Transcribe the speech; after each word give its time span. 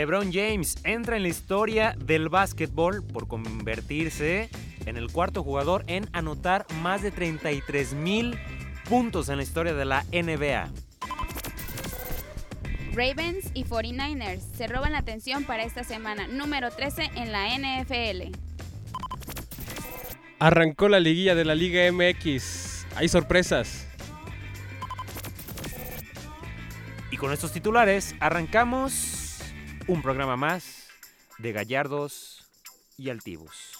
LeBron 0.00 0.32
James 0.32 0.78
entra 0.84 1.18
en 1.18 1.24
la 1.24 1.28
historia 1.28 1.94
del 1.98 2.30
básquetbol 2.30 3.04
por 3.04 3.28
convertirse 3.28 4.48
en 4.86 4.96
el 4.96 5.12
cuarto 5.12 5.42
jugador 5.42 5.84
en 5.88 6.08
anotar 6.14 6.64
más 6.80 7.02
de 7.02 7.10
33 7.10 7.92
mil 7.92 8.38
puntos 8.88 9.28
en 9.28 9.36
la 9.36 9.42
historia 9.42 9.74
de 9.74 9.84
la 9.84 10.04
NBA. 10.04 10.70
Ravens 12.94 13.50
y 13.52 13.64
49ers 13.64 14.40
se 14.56 14.68
roban 14.68 14.92
la 14.92 14.98
atención 15.00 15.44
para 15.44 15.64
esta 15.64 15.84
semana 15.84 16.26
número 16.28 16.70
13 16.70 17.10
en 17.16 17.30
la 17.30 17.48
NFL. 17.58 18.34
Arrancó 20.38 20.88
la 20.88 20.98
liguilla 20.98 21.34
de 21.34 21.44
la 21.44 21.54
Liga 21.54 21.92
MX. 21.92 22.86
Hay 22.96 23.10
sorpresas. 23.10 23.86
Y 27.10 27.18
con 27.18 27.34
estos 27.34 27.52
titulares 27.52 28.14
arrancamos 28.18 29.19
un 29.90 30.02
programa 30.02 30.36
más 30.36 30.86
de 31.38 31.50
Gallardos 31.50 32.48
y 32.96 33.10
Altivos. 33.10 33.79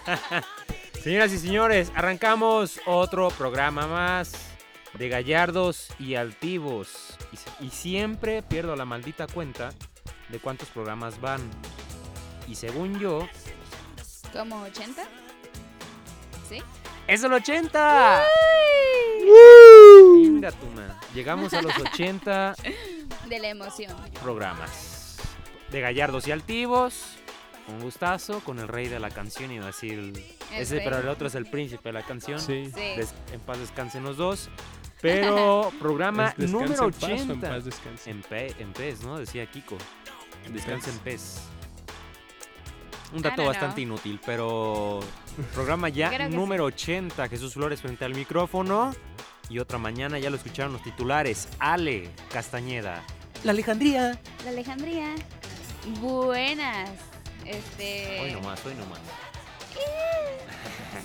Señoras 1.02 1.32
y 1.32 1.38
señores, 1.38 1.92
arrancamos 1.94 2.80
otro 2.86 3.28
programa 3.30 3.86
más 3.86 4.32
de 4.94 5.08
Gallardos 5.08 5.88
y 5.98 6.14
Altivos. 6.14 7.16
Y, 7.60 7.70
siempre 7.70 8.42
pierdo 8.42 8.76
la 8.76 8.84
maldita 8.84 9.26
cuenta 9.26 9.72
de 10.28 10.38
cuántos 10.38 10.68
programas 10.68 11.20
van. 11.20 11.40
Y 12.46 12.54
según 12.54 12.98
yo, 12.98 13.28
¿Como 14.32 14.62
80? 14.62 15.02
¿Sí? 16.48 16.62
¡es 17.06 17.22
el 17.22 17.32
80! 17.32 18.22
Venga, 20.14 20.52
tú, 20.52 20.66
man. 20.74 20.96
Llegamos 21.14 21.52
a 21.52 21.62
los 21.62 21.76
80 21.92 22.54
De 23.28 23.38
la 23.38 23.48
emoción. 23.48 23.94
programas 24.22 25.18
de 25.70 25.80
Gallardos 25.80 26.26
y 26.28 26.32
Altivos. 26.32 27.18
Un 27.68 27.80
gustazo 27.80 28.40
con 28.40 28.58
el 28.58 28.68
rey 28.68 28.88
de 28.88 28.98
la 28.98 29.10
canción, 29.10 29.50
iba 29.52 29.64
a 29.64 29.66
decir. 29.68 29.98
el- 29.98 30.24
ese, 30.54 30.76
rey. 30.76 30.84
pero 30.84 30.98
el 30.98 31.08
otro 31.08 31.28
es 31.28 31.34
el 31.34 31.46
príncipe 31.46 31.88
de 31.88 31.92
la 31.92 32.02
canción. 32.02 32.40
Sí. 32.40 32.66
Sí. 32.66 32.80
Des- 32.96 33.14
en 33.32 33.40
paz 33.40 33.58
descansen 33.58 34.02
los 34.02 34.16
dos. 34.16 34.48
Pero 35.00 35.72
programa 35.80 36.28
¿Es 36.28 36.36
descansa 36.36 36.52
número 36.64 36.84
en 36.84 36.90
paz 36.92 37.02
o 37.02 37.06
en 37.08 37.30
80. 37.30 37.48
paz? 37.48 38.06
En, 38.06 38.22
pe- 38.22 38.54
en 38.58 38.72
pez, 38.72 39.02
¿no? 39.02 39.18
Decía 39.18 39.46
Kiko. 39.46 39.76
En 40.44 40.52
Descansa 40.54 40.90
en 40.90 40.98
pez. 40.98 41.40
Un 43.12 43.18
I 43.18 43.22
dato 43.22 43.44
bastante 43.44 43.82
know. 43.82 43.94
inútil, 43.94 44.18
pero 44.24 45.00
programa 45.54 45.88
ya 45.88 46.10
número 46.28 46.64
80. 46.64 47.28
Jesús 47.28 47.54
Flores 47.54 47.80
frente 47.80 48.04
al 48.04 48.14
micrófono. 48.14 48.92
Y 49.48 49.58
otra 49.58 49.76
mañana 49.78 50.18
ya 50.18 50.30
lo 50.30 50.36
escucharon 50.36 50.72
los 50.72 50.82
titulares. 50.82 51.46
Ale 51.58 52.08
Castañeda. 52.32 53.02
La 53.44 53.52
Alejandría. 53.52 54.18
La 54.44 54.50
Alejandría. 54.50 55.14
Buenas. 56.00 56.90
Este. 57.46 58.20
Hoy 58.20 58.32
nomás, 58.32 58.64
hoy 58.64 58.74
nomás. 58.74 59.00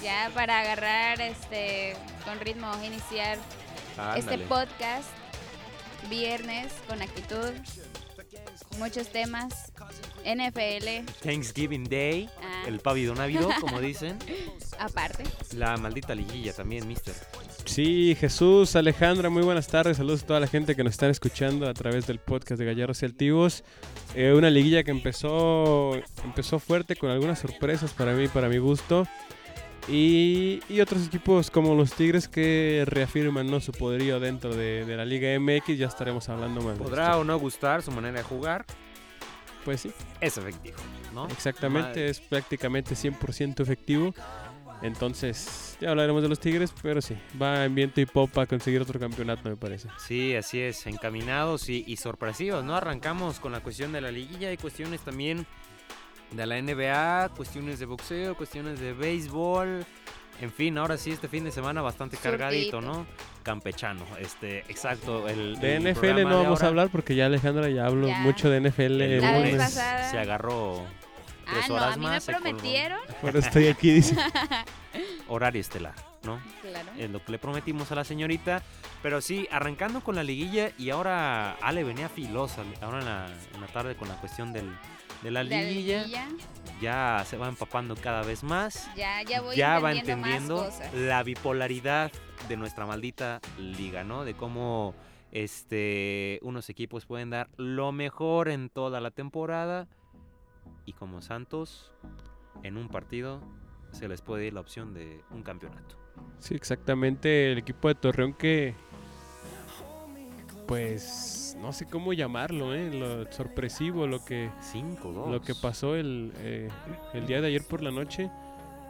Ya 0.04 0.30
para 0.34 0.60
agarrar 0.60 1.22
este 1.22 1.96
con 2.24 2.40
ritmo 2.40 2.72
iniciar 2.84 3.38
este 4.16 4.34
Ándale. 4.36 4.46
podcast 4.46 5.10
viernes 6.10 6.72
con 6.88 7.02
actitud 7.02 7.52
muchos 8.78 9.10
temas 9.10 9.72
NFL 10.24 11.06
Thanksgiving 11.24 11.86
Day. 11.86 12.30
Ah. 12.42 12.64
El 12.68 12.80
pavido 12.80 13.16
návido, 13.16 13.50
como 13.60 13.80
dicen. 13.80 14.20
aparte 14.80 15.24
La 15.54 15.78
maldita 15.78 16.14
liguilla 16.14 16.54
también, 16.54 16.88
mister. 16.88 17.16
Sí, 17.68 18.16
Jesús, 18.20 18.76
Alejandra, 18.76 19.30
muy 19.30 19.44
buenas 19.44 19.68
tardes. 19.68 19.98
Saludos 19.98 20.24
a 20.24 20.26
toda 20.26 20.40
la 20.40 20.48
gente 20.48 20.76
que 20.76 20.84
nos 20.84 20.94
están 20.94 21.12
escuchando 21.12 21.68
a 21.70 21.74
través 21.74 22.08
del 22.08 22.18
podcast 22.18 22.58
de 22.60 22.66
Gallardos 22.66 23.02
y 23.04 23.06
Altivos. 23.06 23.64
Eh, 24.16 24.34
una 24.36 24.50
liguilla 24.50 24.84
que 24.84 24.92
empezó, 24.92 25.94
empezó 26.24 26.60
fuerte 26.60 26.96
con 26.96 27.12
algunas 27.12 27.40
sorpresas 27.40 27.92
para 27.94 28.14
mí, 28.14 28.30
para 28.30 28.48
mi 28.50 28.58
gusto. 28.58 29.06
Y, 29.90 30.62
y 30.70 30.80
otros 30.82 31.06
equipos 31.08 31.52
como 31.52 31.76
los 31.76 31.94
Tigres 31.94 32.28
que 32.28 32.84
reafirman 32.88 33.50
¿no? 33.50 33.60
su 33.60 33.72
poderío 33.74 34.20
dentro 34.20 34.56
de, 34.56 34.84
de 34.86 34.98
la 34.98 35.06
Liga 35.06 35.38
MX. 35.40 35.78
Ya 35.78 35.88
estaremos 35.88 36.28
hablando 36.30 36.62
más. 36.62 36.78
Podrá 36.78 37.18
o 37.18 37.24
no 37.24 37.38
gustar 37.38 37.84
su 37.84 37.92
manera 37.92 38.18
de 38.18 38.24
jugar. 38.24 38.66
Pues 39.66 39.82
sí, 39.82 39.92
Es 40.22 40.38
efectivo, 40.38 40.78
¿no? 41.14 41.28
exactamente. 41.28 41.90
Madre. 41.90 42.10
Es 42.10 42.22
prácticamente 42.22 42.96
100% 42.96 43.60
efectivo. 43.60 44.14
Entonces, 44.82 45.78
ya 45.82 45.90
hablaremos 45.90 46.22
de 46.22 46.30
los 46.30 46.40
Tigres, 46.40 46.74
pero 46.82 47.02
sí, 47.02 47.16
va 47.42 47.66
en 47.66 47.74
viento 47.74 48.00
y 48.00 48.06
popa 48.06 48.44
a 48.44 48.46
conseguir 48.46 48.82
otro 48.82 49.00
campeonato, 49.00 49.50
me 49.50 49.56
parece. 49.56 49.90
Sí, 49.98 50.36
así 50.36 50.60
es, 50.62 50.86
encaminados 50.88 51.68
y, 51.70 51.84
y 51.88 51.98
sorpresivos, 51.98 52.64
¿no? 52.64 52.76
Arrancamos 52.76 53.40
con 53.40 53.52
la 53.52 53.62
cuestión 53.62 53.92
de 53.92 54.02
la 54.02 54.12
liguilla 54.12 54.52
y 54.52 54.58
cuestiones 54.58 55.02
también 55.02 55.46
de 56.32 56.46
la 56.46 56.62
NBA, 56.62 57.30
cuestiones 57.36 57.80
de 57.80 57.86
boxeo, 57.86 58.36
cuestiones 58.36 58.80
de 58.80 58.94
béisbol. 58.94 59.86
En 60.40 60.52
fin, 60.52 60.78
ahora 60.78 60.98
sí, 60.98 61.10
este 61.10 61.28
fin 61.28 61.44
de 61.44 61.52
semana 61.52 61.82
bastante 61.82 62.16
cargadito. 62.18 62.80
¿no? 62.80 63.08
Campechano, 63.42 64.06
este, 64.20 64.60
exacto. 64.70 65.28
El, 65.28 65.60
De 65.60 65.78
el 65.78 65.84
NFL 65.94 66.06
no 66.10 66.16
de 66.18 66.24
vamos 66.26 66.62
a 66.62 66.68
hablar 66.68 66.90
porque 66.92 67.16
ya 67.16 67.26
Alejandra 67.26 67.70
ya 67.70 67.88
habló 67.88 68.08
Ya. 68.08 68.20
mucho 68.20 68.48
de 68.50 68.62
NFL 68.62 69.02
El 69.02 69.22
lunes 69.22 69.72
se 69.74 70.20
agarró 70.20 70.84
ah 71.48 71.66
no 71.70 71.78
a 71.78 71.96
mí 71.96 72.06
me 72.06 72.12
más, 72.12 72.26
colgó. 72.26 72.40
prometieron 72.42 73.00
eso 73.24 73.38
estoy 73.40 73.68
aquí, 73.68 73.92
dice. 73.92 74.16
horario 75.28 75.62
estelar, 75.62 75.94
¿no? 76.24 76.40
claro 76.62 76.90
es 76.98 77.10
lo 77.10 77.24
que 77.24 77.32
le 77.32 77.40
prometimos 77.40 77.92
a 77.92 77.96
la 77.96 78.04
señorita. 78.04 78.62
Pero 79.04 79.22
sí, 79.22 79.48
arrancando 79.52 80.02
con 80.02 80.16
la 80.16 80.24
liguilla 80.24 80.72
y 80.78 80.90
ahora 80.90 81.52
Ale 81.62 81.84
venía 81.84 82.10
filosa 82.10 82.64
ahora 82.82 83.00
en 83.00 83.06
la, 83.06 83.28
en 83.54 83.62
la 83.62 83.68
tarde 83.68 83.96
con 83.96 84.08
la 84.08 84.16
cuestión 84.16 84.52
del, 84.54 84.70
de 85.22 85.32
la 85.32 85.44
liguilla. 85.44 86.02
liguilla, 86.04 86.28
Ya 86.82 87.24
se 87.28 87.38
va 87.38 87.48
empapando 87.48 87.96
cada 87.96 88.24
vez 88.24 88.44
más. 88.44 88.90
ya 88.96 89.22
ya 89.24 89.42
voy 89.42 89.56
ya 89.56 89.80
va 89.80 89.92
entendiendo, 89.94 90.56
entendiendo 90.56 90.56
más 90.64 90.74
cosas 90.74 90.94
la 90.94 91.24
bipolaridad 91.24 92.12
de 92.50 92.58
nuestra 92.58 92.86
maldita 92.86 93.40
liga, 93.60 94.04
¿no? 94.04 94.24
De 94.26 94.34
cómo 94.34 94.96
este 95.32 96.40
unos 96.42 96.70
equipos 96.70 97.06
pueden 97.06 97.30
dar 97.30 97.50
lo 97.58 97.92
mejor 97.92 98.50
en 98.50 98.70
toda 98.70 99.00
la 99.02 99.12
temporada 99.12 99.88
y 100.88 100.94
como 100.94 101.22
Santos 101.22 101.92
en 102.64 102.78
un 102.78 102.88
partido 102.90 103.42
se 103.92 104.08
les 104.08 104.22
puede 104.22 104.48
ir 104.48 104.54
la 104.54 104.62
opción 104.62 104.94
de 104.96 105.22
un 105.30 105.44
campeonato. 105.44 105.96
Sí, 106.40 106.56
exactamente. 106.56 107.52
El 107.52 107.60
equipo 107.60 107.88
de 107.90 107.96
Torreón 107.96 108.34
que 108.34 108.74
pues 110.68 111.56
no 111.62 111.72
sé 111.72 111.86
cómo 111.86 112.12
llamarlo, 112.14 112.74
¿eh? 112.76 112.92
lo 112.94 113.32
sorpresivo, 113.32 114.06
lo 114.08 114.24
que 114.26 114.50
5-2. 114.74 115.30
lo 115.32 115.42
que 115.42 115.56
pasó 115.56 115.96
el, 115.96 116.34
eh, 116.38 116.70
el 117.14 117.26
día 117.26 117.40
de 117.42 117.48
ayer 117.48 117.64
por 117.64 117.82
la 117.82 117.92
noche. 117.92 118.30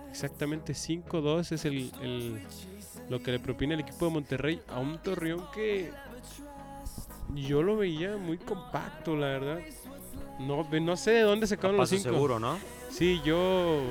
Exactamente 0.10 0.74
5-2 0.74 1.52
es 1.52 1.66
el, 1.66 1.92
el- 2.02 2.42
lo 3.10 3.20
que 3.22 3.32
le 3.32 3.40
propina 3.40 3.74
el 3.76 3.82
equipo 3.82 4.06
de 4.06 4.12
Monterrey 4.12 4.62
a 4.70 4.80
un 4.80 4.98
Torreón 5.00 5.44
que 5.54 5.92
yo 7.36 7.62
lo 7.62 7.78
veía 7.78 8.18
muy 8.18 8.38
compacto, 8.38 9.16
la 9.16 9.28
verdad. 9.28 9.60
No, 10.40 10.68
no 10.70 10.98
sé 10.98 11.12
de 11.12 11.22
dónde 11.22 11.48
sacaron 11.48 11.78
los 11.78 11.90
5. 11.90 12.04
seguro, 12.04 12.40
¿no? 12.40 12.60
Sí, 12.90 13.22
yo 13.26 13.82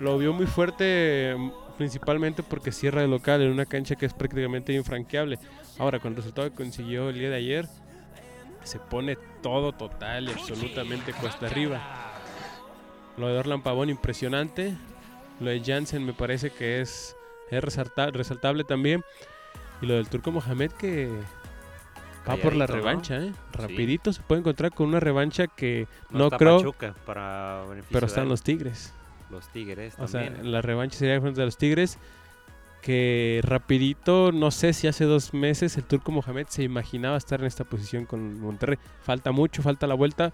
lo 0.00 0.18
vio 0.18 0.32
muy 0.32 0.46
fuerte 0.46 1.34
mm, 1.36 1.50
principalmente 1.76 2.42
porque 2.42 2.72
cierra 2.72 3.00
de 3.02 3.08
local 3.08 3.42
en 3.42 3.50
una 3.50 3.66
cancha 3.66 3.96
que 3.96 4.06
es 4.06 4.14
prácticamente 4.14 4.72
infranqueable. 4.72 5.38
Ahora, 5.78 6.00
con 6.00 6.12
el 6.12 6.16
resultado 6.16 6.48
que 6.50 6.56
consiguió 6.56 7.10
el 7.10 7.18
día 7.18 7.30
de 7.30 7.36
ayer, 7.36 7.68
se 8.64 8.78
pone 8.78 9.16
todo 9.42 9.72
total 9.72 10.28
y 10.28 10.32
absolutamente 10.32 11.12
cuesta 11.12 11.46
arriba. 11.46 11.80
Lo 13.16 13.28
de 13.28 13.38
Orlan 13.38 13.62
Pavón 13.62 13.90
impresionante. 13.90 14.74
Lo 15.40 15.50
de 15.50 15.62
Jansen 15.64 16.04
me 16.04 16.12
parece 16.12 16.50
que 16.50 16.80
es, 16.80 17.14
es 17.50 17.62
resalta- 17.62 18.10
resaltable 18.10 18.64
también. 18.64 19.02
Y 19.80 19.86
lo 19.86 19.94
del 19.94 20.08
Turco 20.08 20.32
Mohamed 20.32 20.72
que 20.72 21.08
va 22.28 22.36
por 22.36 22.54
la 22.54 22.66
revancha, 22.66 23.16
¿eh? 23.22 23.32
Rapidito 23.52 24.12
se 24.12 24.22
puede 24.22 24.40
encontrar 24.40 24.72
con 24.72 24.88
una 24.88 25.00
revancha 25.00 25.46
que 25.46 25.86
No, 26.10 26.18
no, 26.18 26.24
está 26.26 26.38
creo, 26.38 26.58
Pachuca 26.58 26.94
para 27.06 27.64
pero 27.90 28.06
están 28.06 28.28
los 28.28 28.42
Tigres. 28.42 28.92
los 29.30 29.48
Tigres 29.52 29.94
O 29.98 30.06
sea, 30.08 30.24
también. 30.24 30.52
la 30.52 30.62
revancha 30.62 30.98
sería 30.98 31.20
frente 31.20 31.42
a 31.42 31.44
los 31.44 31.56
Tigres. 31.56 31.98
Que 32.82 33.40
rapidito, 33.42 34.30
no 34.30 34.50
sé 34.52 34.72
si 34.72 34.86
hace 34.86 35.04
dos 35.04 35.34
meses 35.34 35.76
el 35.76 35.84
Turco 35.84 36.12
Mohamed 36.12 36.46
se 36.48 36.62
imaginaba 36.62 37.16
estar 37.16 37.40
en 37.40 37.46
esta 37.46 37.64
posición 37.64 38.04
con 38.06 38.40
Monterrey. 38.40 38.78
Falta 39.02 39.32
mucho, 39.32 39.62
falta 39.62 39.86
la 39.88 39.94
vuelta. 39.94 40.32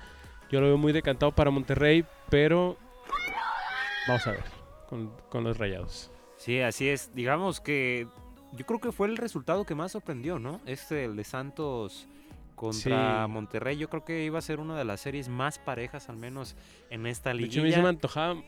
Yo 0.50 0.61
lo 0.61 0.67
veo 0.67 0.76
muy 0.76 0.93
decantado 0.93 1.32
para 1.32 1.50
Monterrey, 1.50 2.05
pero 2.29 2.76
vamos 4.06 4.26
a 4.26 4.32
ver 4.32 4.44
con, 4.88 5.11
con 5.31 5.43
los 5.43 5.56
rayados. 5.56 6.11
Sí, 6.37 6.61
así 6.61 6.88
es. 6.88 7.14
Digamos 7.14 7.61
que 7.62 8.06
yo 8.56 8.64
creo 8.66 8.80
que 8.80 8.92
fue 8.92 9.08
el 9.08 9.16
resultado 9.16 9.64
que 9.64 9.74
más 9.74 9.92
sorprendió, 9.92 10.38
¿no? 10.38 10.60
Este, 10.66 11.04
el 11.04 11.16
de 11.16 11.24
Santos 11.24 12.06
contra 12.54 13.24
Sí. 13.26 13.30
Monterrey. 13.32 13.76
Yo 13.76 13.88
creo 13.88 14.04
que 14.04 14.24
iba 14.24 14.38
a 14.38 14.42
ser 14.42 14.60
una 14.60 14.76
de 14.78 14.84
las 14.84 15.00
series 15.00 15.28
más 15.28 15.58
parejas, 15.58 16.08
al 16.08 16.16
menos 16.16 16.56
en 16.90 17.06
esta 17.06 17.30
De 17.34 17.36
hecho, 17.44 17.60
a 17.60 17.64
liguilla. 17.64 17.64
mí 17.64 17.72
se 17.72 17.82
me 17.82 17.88
antojaba 17.88 18.42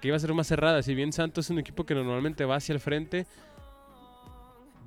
que 0.00 0.08
iba 0.08 0.16
a 0.16 0.20
ser 0.20 0.32
más 0.34 0.46
cerrada. 0.46 0.82
Si 0.82 0.94
bien 0.94 1.12
Santos 1.12 1.46
es 1.46 1.50
un 1.50 1.58
equipo 1.58 1.84
que 1.84 1.94
normalmente 1.94 2.44
va 2.44 2.56
hacia 2.56 2.72
el 2.72 2.80
frente, 2.80 3.26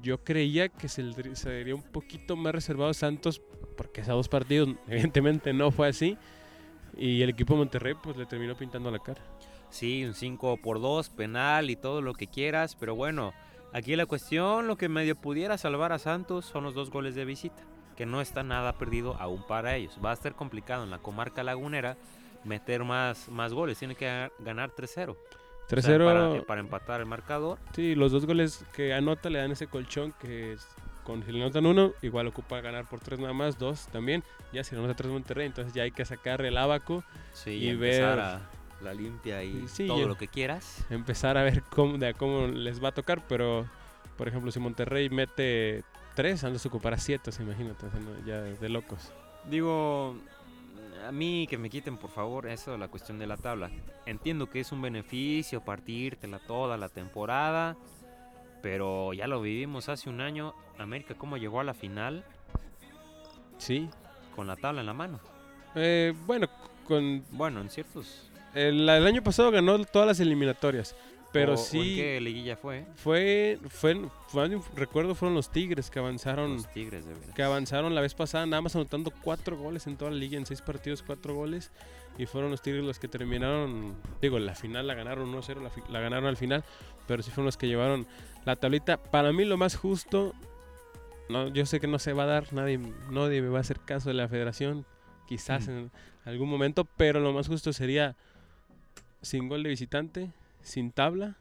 yo 0.02 0.24
creía 0.24 0.70
que 0.70 0.88
se, 0.88 1.04
se 1.36 1.50
vería 1.50 1.76
un 1.76 1.84
poquito 1.84 2.36
más 2.36 2.54
reservado 2.54 2.94
Santos, 2.94 3.42
porque 3.78 4.02
esos 4.02 4.16
dos 4.16 4.30
partidos 4.30 4.70
evidentemente 4.88 5.54
no 5.54 5.72
fue 5.72 5.88
así. 5.90 6.18
Y 6.98 7.22
el 7.22 7.30
equipo 7.30 7.54
de 7.54 7.60
Monterrey 7.60 7.94
pues 8.02 8.18
le 8.18 8.26
terminó 8.26 8.56
pintando 8.56 8.92
la 8.92 9.00
cara. 9.00 9.22
Sí, 9.70 10.04
un 10.04 10.16
5 10.16 10.58
por 10.58 10.82
2, 10.82 11.10
penal 11.10 11.70
y 11.70 11.76
todo 11.76 12.02
lo 12.02 12.14
que 12.14 12.28
quieras. 12.28 12.76
Pero 12.76 12.96
bueno, 12.96 13.34
aquí 13.74 13.96
la 13.96 14.06
cuestión, 14.06 14.68
lo 14.68 14.76
que 14.78 14.90
medio 14.90 15.16
pudiera 15.16 15.58
salvar 15.58 15.92
a 15.92 16.00
Santos 16.00 16.46
son 16.46 16.64
los 16.64 16.74
dos 16.74 16.90
goles 16.90 17.16
de 17.16 17.26
visita. 17.26 17.64
Que 17.96 18.06
no 18.06 18.22
está 18.22 18.44
nada 18.44 18.74
perdido 18.78 19.16
aún 19.20 19.44
para 19.46 19.76
ellos. 19.76 19.98
Va 20.04 20.12
a 20.12 20.14
estar 20.14 20.34
complicado 20.34 20.84
en 20.86 20.90
la 20.90 21.00
comarca 21.00 21.44
lagunera 21.44 21.98
meter 22.46 22.84
más, 22.86 23.28
más 23.30 23.54
goles. 23.54 23.78
Tiene 23.78 23.96
que 23.96 24.06
ga- 24.06 24.32
ganar 24.40 24.72
3-0. 24.72 25.12
O 25.12 25.16
sea, 25.82 25.98
3-0, 25.98 26.06
para, 26.06 26.44
para 26.46 26.62
empatar 26.62 27.00
el 27.02 27.06
marcador. 27.06 27.60
sí, 27.76 27.96
los 27.96 28.12
dos 28.14 28.26
goles 28.26 28.64
que 28.74 28.94
anota 28.94 29.30
le 29.30 29.40
dan 29.40 29.52
ese 29.52 29.68
colchón 29.68 30.14
que 30.20 30.54
es- 30.54 30.68
con 31.04 31.24
si 31.24 31.32
le 31.32 31.42
anotan 31.42 31.66
uno, 31.66 31.92
igual 32.02 32.28
ocupa 32.28 32.62
ganar 32.62 32.88
por 32.88 33.00
tres 33.00 33.20
nada 33.20 33.34
más, 33.34 33.58
dos 33.58 33.88
también. 33.88 34.24
Ya 34.54 34.64
si 34.64 34.76
le 34.76 34.80
anota 34.82 34.96
tres 34.96 35.12
Monterrey, 35.12 35.46
entonces 35.48 35.74
ya 35.74 35.84
hay 35.84 35.92
que 35.92 36.06
sacar 36.06 36.42
el 36.44 36.56
abaco. 36.58 37.04
Sí, 37.34 37.52
Y 37.52 37.76
ver- 37.76 38.04
a 38.20 38.42
la 38.82 38.94
limpia 38.94 39.44
y 39.44 39.68
Sí, 39.68 39.88
todo 39.88 40.08
lo 40.08 40.16
que 40.18 40.28
quieras. 40.28 40.86
empezar 40.90 41.38
a 41.38 41.44
ver 41.44 41.64
cómo, 41.64 41.98
de 41.98 42.08
a 42.10 42.14
cómo 42.14 42.48
les 42.48 42.84
va 42.84 42.90
a 42.90 42.92
tocar, 42.94 43.26
pero 43.28 43.66
por 44.18 44.28
ejemplo, 44.28 44.52
si 44.52 44.60
Monterrey 44.60 45.10
mete 45.10 45.84
3, 46.16 46.40
Santos 46.40 46.66
ocupará 46.66 46.98
7, 46.98 47.32
imagínate, 47.40 47.86
o 47.86 47.92
sea, 47.92 48.00
no, 48.00 48.26
ya 48.26 48.42
de 48.42 48.70
locos. 48.70 49.12
Digo, 49.50 50.16
a 51.08 51.12
mí 51.12 51.48
que 51.50 51.58
me 51.58 51.70
quiten 51.70 51.98
por 51.98 52.10
favor 52.10 52.48
eso 52.48 52.72
de 52.74 52.78
la 52.78 52.90
cuestión 52.90 53.18
de 53.20 53.28
la 53.28 53.38
tabla. 53.38 53.70
Entiendo 54.06 54.50
que 54.50 54.60
es 54.60 54.72
un 54.74 54.82
beneficio 54.82 55.62
partírtela 55.64 56.40
toda 56.40 56.76
la 56.78 56.90
temporada, 56.90 57.78
pero 58.62 59.14
ya 59.14 59.28
lo 59.28 59.42
vivimos 59.42 59.88
hace 59.88 60.10
un 60.10 60.20
año. 60.20 60.54
América 60.78 61.14
cómo 61.16 61.38
llegó 61.38 61.60
a 61.62 61.64
la 61.64 61.74
final 61.74 62.26
Sí. 63.58 63.90
con 64.36 64.48
la 64.48 64.56
tabla 64.58 64.82
en 64.82 64.88
la 64.88 64.94
mano. 64.94 65.20
Eh, 65.76 66.14
bueno, 66.26 66.48
con 66.86 67.24
Bueno, 67.32 67.62
en 67.62 67.70
ciertos. 67.70 68.29
El, 68.56 68.88
el 68.90 69.08
año 69.08 69.24
pasado 69.24 69.52
ganó 69.52 69.84
todas 69.86 70.08
las 70.08 70.20
eliminatorias, 70.20 70.96
pero 71.32 71.54
o- 71.54 71.56
o 71.56 71.60
¿En 71.60 71.64
sí 71.66 71.96
qué 71.96 72.20
liguilla 72.22 72.56
fue? 72.58 72.86
fue, 72.96 73.60
fue, 73.70 74.00
fue- 74.30 74.60
recuerdo 74.76 75.16
fueron 75.16 75.36
los 75.36 75.52
Tigres 75.52 75.90
que 75.90 76.00
avanzaron, 76.00 76.56
Los 76.56 76.72
Tigres 76.72 77.06
de 77.06 77.14
veras. 77.14 77.36
que 77.36 77.44
avanzaron 77.44 77.94
la 77.96 78.02
vez 78.02 78.14
pasada, 78.16 78.46
nada 78.46 78.62
más 78.62 78.76
anotando 78.76 79.12
cuatro 79.24 79.58
goles 79.58 79.86
en 79.88 79.98
toda 79.98 80.12
la 80.12 80.18
liga, 80.18 80.38
en 80.38 80.46
seis 80.46 80.62
partidos, 80.62 81.04
cuatro 81.04 81.36
goles. 81.36 81.72
Y 82.18 82.26
fueron 82.26 82.52
los 82.52 82.62
Tigres 82.62 82.84
los 82.84 83.00
que 83.00 83.08
terminaron, 83.08 83.96
digo, 84.22 84.40
la 84.40 84.54
final 84.54 84.88
la 84.88 84.94
ganaron 84.94 85.32
1-0, 85.34 85.62
la, 85.62 85.72
la 85.90 86.00
ganaron 86.02 86.26
al 86.26 86.36
final, 86.36 86.66
pero 87.08 87.24
sí 87.24 87.30
fueron 87.32 87.46
los 87.46 87.56
que 87.56 87.68
llevaron 87.68 88.06
la 88.46 88.58
tablita. 88.58 88.98
Para 88.98 89.32
mí 89.32 89.46
lo 89.46 89.56
más 89.56 89.78
justo, 89.78 90.34
no, 91.30 91.48
yo 91.50 91.66
sé 91.66 91.80
que 91.80 91.88
no 91.88 91.98
se 92.00 92.12
va 92.12 92.24
a 92.24 92.26
dar, 92.26 92.52
nadie, 92.52 92.78
nadie 93.10 93.42
me 93.42 93.48
va 93.50 93.60
a 93.60 93.62
hacer 93.62 93.80
caso 93.80 94.10
de 94.10 94.16
la 94.16 94.28
federación, 94.28 94.86
quizás 95.28 95.68
Mm. 95.68 95.72
en 95.72 95.92
algún 96.26 96.50
momento, 96.50 96.84
pero 96.98 97.20
lo 97.22 97.32
más 97.32 97.48
justo 97.48 97.72
sería 97.72 98.18
sin 99.22 99.48
gol 99.50 99.64
de 99.64 99.70
visitante, 99.70 100.32
sin 100.62 100.92
tabla 100.92 101.38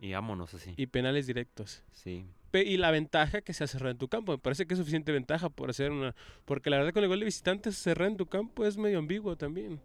Y 0.00 0.12
vámonos 0.12 0.54
así. 0.54 0.74
y 0.76 0.86
penales 0.86 1.26
directos. 1.26 1.82
Sí. 1.92 2.24
Pe- 2.50 2.64
Y 2.64 2.76
la 2.76 2.90
ventaja 2.90 3.40
que 3.42 3.52
sea 3.52 3.66
cerrar 3.66 3.90
en 3.90 3.98
tu 3.98 4.08
campo. 4.08 4.32
Me 4.32 4.38
parece 4.38 4.66
que 4.66 4.74
es 4.74 4.78
suficiente 4.78 5.12
ventaja 5.12 5.48
por 5.48 5.70
hacer 5.70 5.90
una. 5.90 6.14
Porque 6.44 6.70
la 6.70 6.78
verdad, 6.78 6.92
con 6.92 7.02
el 7.02 7.08
gol 7.08 7.18
de 7.20 7.24
visitante, 7.26 7.72
cerrar 7.72 8.08
en 8.08 8.16
tu 8.16 8.26
campo 8.26 8.64
es 8.64 8.76
medio 8.76 8.98
ambiguo 8.98 9.36
también. 9.36 9.80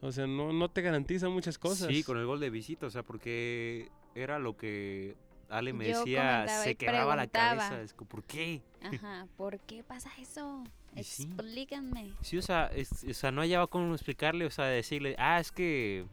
O 0.00 0.10
sea, 0.12 0.26
no, 0.26 0.52
no 0.52 0.70
te 0.70 0.80
garantiza 0.82 1.28
muchas 1.28 1.58
cosas. 1.58 1.88
Sí, 1.88 2.02
con 2.02 2.16
el 2.18 2.24
gol 2.26 2.40
de 2.40 2.48
visita, 2.50 2.86
o 2.86 2.90
sea, 2.90 3.02
porque 3.02 3.88
era 4.14 4.38
lo 4.38 4.56
que 4.56 5.14
Ale 5.50 5.72
me 5.74 5.88
Yo 5.90 5.98
decía, 5.98 6.46
se 6.48 6.74
quebraba 6.74 7.16
la 7.16 7.26
cabeza. 7.26 7.82
Es 7.82 7.92
como, 7.92 8.08
¿por 8.08 8.24
qué? 8.24 8.62
Ajá, 8.82 9.26
¿por 9.36 9.58
qué 9.60 9.82
pasa 9.84 10.10
eso? 10.18 10.64
Y 10.96 11.02
sí. 11.04 11.24
Explíquenme. 11.24 12.12
Sí, 12.22 12.38
o 12.38 12.42
sea, 12.42 12.66
es- 12.68 13.04
o 13.04 13.12
sea, 13.14 13.30
no 13.30 13.42
hallaba 13.42 13.66
cómo 13.66 13.92
explicarle, 13.94 14.46
o 14.46 14.50
sea, 14.50 14.64
decirle, 14.64 15.14
ah, 15.18 15.38
es 15.38 15.52
que 15.52 16.06